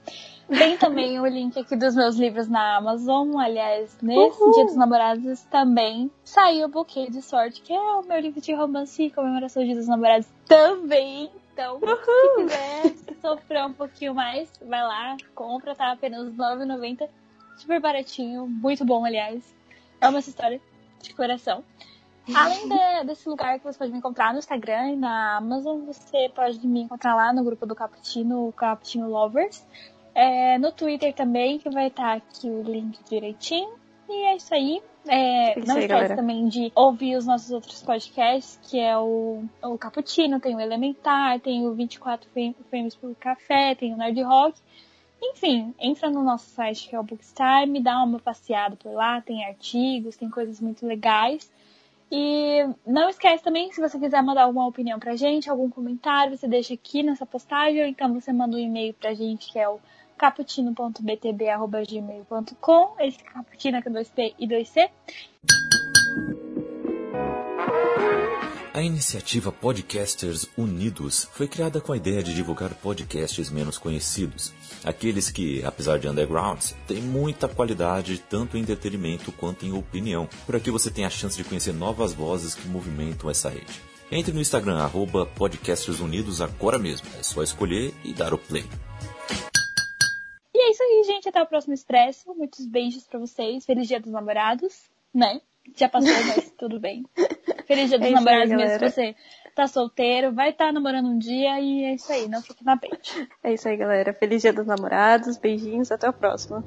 Tem 0.58 0.76
também 0.76 1.18
o 1.20 1.26
link 1.26 1.58
aqui 1.58 1.74
dos 1.76 1.94
meus 1.94 2.16
livros 2.16 2.48
na 2.48 2.76
Amazon. 2.76 3.36
Aliás, 3.38 3.96
nesse 4.02 4.40
Uhul. 4.42 4.52
Dia 4.52 4.64
dos 4.66 4.76
Namorados 4.76 5.42
também 5.44 6.10
saiu 6.24 6.66
o 6.66 6.68
Buquê 6.70 7.08
de 7.10 7.22
Sorte, 7.22 7.62
que 7.62 7.72
é 7.72 7.80
o 7.80 8.02
meu 8.02 8.18
livro 8.20 8.40
de 8.40 8.52
romance 8.54 9.02
e 9.04 9.10
comemoração 9.10 9.62
do 9.62 9.66
Dia 9.66 9.76
dos 9.76 9.88
Namorados 9.88 10.26
também. 10.46 11.30
Então, 11.52 11.78
se 11.80 12.36
quiser 12.36 12.94
sofrer 13.20 13.64
um 13.66 13.72
pouquinho 13.72 14.14
mais, 14.14 14.50
vai 14.66 14.82
lá, 14.82 15.16
compra, 15.34 15.74
tá 15.74 15.92
apenas 15.92 16.26
R$ 16.28 16.32
9,90. 16.36 17.08
Super 17.58 17.80
baratinho, 17.80 18.46
muito 18.46 18.84
bom, 18.84 19.04
aliás. 19.04 19.42
Amo 20.00 20.18
essa 20.18 20.30
história 20.30 20.60
de 21.02 21.14
coração. 21.14 21.62
Além 22.34 22.68
de- 22.68 23.04
desse 23.06 23.28
lugar 23.28 23.58
que 23.58 23.64
você 23.64 23.78
pode 23.78 23.90
me 23.92 23.98
encontrar 23.98 24.32
no 24.32 24.38
Instagram 24.38 24.90
e 24.92 24.96
na 24.96 25.36
Amazon, 25.36 25.80
você 25.84 26.30
pode 26.34 26.64
me 26.66 26.82
encontrar 26.82 27.14
lá 27.16 27.32
no 27.32 27.42
grupo 27.44 27.66
do 27.66 27.74
Cappuccino, 27.74 28.52
Cappuccino 28.56 29.08
Lovers. 29.10 29.66
É, 30.14 30.58
no 30.58 30.70
Twitter 30.72 31.14
também, 31.14 31.58
que 31.58 31.70
vai 31.70 31.86
estar 31.88 32.12
aqui 32.16 32.48
o 32.48 32.62
link 32.62 32.98
direitinho. 33.08 33.70
E 34.08 34.12
é 34.26 34.36
isso 34.36 34.52
aí. 34.54 34.82
É, 35.08 35.58
Isso 35.58 35.66
não 35.66 35.76
aí, 35.76 35.82
esquece 35.82 35.88
galera. 35.88 36.16
também 36.16 36.46
de 36.48 36.70
ouvir 36.76 37.16
os 37.16 37.26
nossos 37.26 37.50
outros 37.50 37.82
podcasts, 37.82 38.60
que 38.62 38.78
é 38.78 38.96
o, 38.96 39.42
o 39.62 39.76
Cappuccino, 39.78 40.38
tem 40.38 40.54
o 40.54 40.60
Elementar, 40.60 41.40
tem 41.40 41.66
o 41.66 41.74
24 41.74 42.28
Fam- 42.30 42.54
Frames 42.70 42.94
por 42.94 43.12
Café, 43.16 43.74
tem 43.74 43.92
o 43.92 43.96
Nerd 43.96 44.22
Rock. 44.22 44.60
Enfim, 45.20 45.74
entra 45.80 46.08
no 46.10 46.22
nosso 46.22 46.46
site 46.50 46.88
que 46.88 46.94
é 46.94 47.00
o 47.00 47.02
Bookstime, 47.02 47.80
dá 47.80 48.02
uma 48.02 48.18
passeada 48.20 48.76
por 48.76 48.92
lá, 48.92 49.20
tem 49.20 49.44
artigos, 49.44 50.16
tem 50.16 50.28
coisas 50.30 50.60
muito 50.60 50.86
legais. 50.86 51.50
E 52.10 52.64
não 52.86 53.08
esquece 53.08 53.42
também, 53.42 53.72
se 53.72 53.80
você 53.80 53.98
quiser 53.98 54.22
mandar 54.22 54.42
alguma 54.42 54.66
opinião 54.68 54.98
pra 55.00 55.16
gente, 55.16 55.48
algum 55.48 55.70
comentário, 55.70 56.36
você 56.36 56.46
deixa 56.46 56.74
aqui 56.74 57.02
nessa 57.02 57.24
postagem, 57.24 57.80
ou 57.80 57.86
então 57.88 58.12
você 58.12 58.32
manda 58.32 58.56
um 58.56 58.60
e-mail 58.60 58.92
pra 58.94 59.14
gente, 59.14 59.50
que 59.50 59.58
é 59.58 59.68
o 59.68 59.80
caputino.btb.gmail.com 60.22 62.94
Esse 63.00 63.24
caputino 63.24 63.82
com 63.82 63.90
2P 63.90 64.34
e 64.38 64.46
2C. 64.46 64.88
A 68.72 68.80
iniciativa 68.80 69.50
Podcasters 69.50 70.48
Unidos 70.56 71.28
foi 71.32 71.48
criada 71.48 71.80
com 71.80 71.92
a 71.92 71.96
ideia 71.96 72.22
de 72.22 72.32
divulgar 72.34 72.72
podcasts 72.74 73.50
menos 73.50 73.78
conhecidos, 73.78 74.52
aqueles 74.84 75.28
que, 75.28 75.64
apesar 75.64 75.98
de 75.98 76.06
undergrounds, 76.08 76.76
têm 76.86 77.02
muita 77.02 77.48
qualidade 77.48 78.18
tanto 78.18 78.56
em 78.56 78.60
entretenimento 78.60 79.32
quanto 79.32 79.66
em 79.66 79.72
opinião. 79.72 80.28
Por 80.46 80.54
aqui 80.54 80.70
você 80.70 80.88
tem 80.88 81.04
a 81.04 81.10
chance 81.10 81.36
de 81.36 81.42
conhecer 81.42 81.74
novas 81.74 82.14
vozes 82.14 82.54
que 82.54 82.68
movimentam 82.68 83.28
essa 83.28 83.50
rede. 83.50 83.82
Entre 84.10 84.32
no 84.32 84.40
Instagram, 84.40 84.78
arroba 84.78 85.26
Podcasters 85.26 85.98
Unidos 85.98 86.40
agora 86.40 86.78
mesmo. 86.78 87.08
É 87.18 87.24
só 87.24 87.42
escolher 87.42 87.92
e 88.04 88.12
dar 88.12 88.32
o 88.32 88.38
play. 88.38 88.64
Gente. 91.12 91.28
Até 91.28 91.42
o 91.42 91.46
próximo 91.46 91.74
Expresso. 91.74 92.34
Muitos 92.34 92.66
beijos 92.66 93.06
pra 93.06 93.18
vocês. 93.18 93.64
Feliz 93.64 93.86
Dia 93.86 94.00
dos 94.00 94.12
Namorados, 94.12 94.90
né? 95.14 95.40
Já 95.76 95.88
passou, 95.88 96.10
mas 96.26 96.50
tudo 96.58 96.80
bem. 96.80 97.04
Feliz 97.66 97.90
Dia 97.90 97.98
dos 97.98 98.06
É 98.06 98.10
isso 98.10 98.18
aí, 98.18 98.24
Namorados 98.24 98.50
mesmo 98.50 98.90
você 98.90 99.16
tá 99.54 99.66
solteiro, 99.66 100.32
vai 100.32 100.50
estar 100.50 100.66
tá 100.66 100.72
namorando 100.72 101.08
um 101.08 101.18
dia 101.18 101.60
e 101.60 101.84
é 101.84 101.94
isso 101.94 102.10
aí, 102.10 102.26
não 102.26 102.40
fique 102.40 102.64
na 102.64 102.76
pente. 102.76 103.28
É 103.44 103.52
isso 103.52 103.68
aí, 103.68 103.76
galera. 103.76 104.14
Feliz 104.14 104.40
dia 104.40 104.52
dos 104.52 104.66
namorados, 104.66 105.36
beijinhos, 105.36 105.92
até 105.92 106.08
o 106.08 106.12
próximo. 106.12 106.64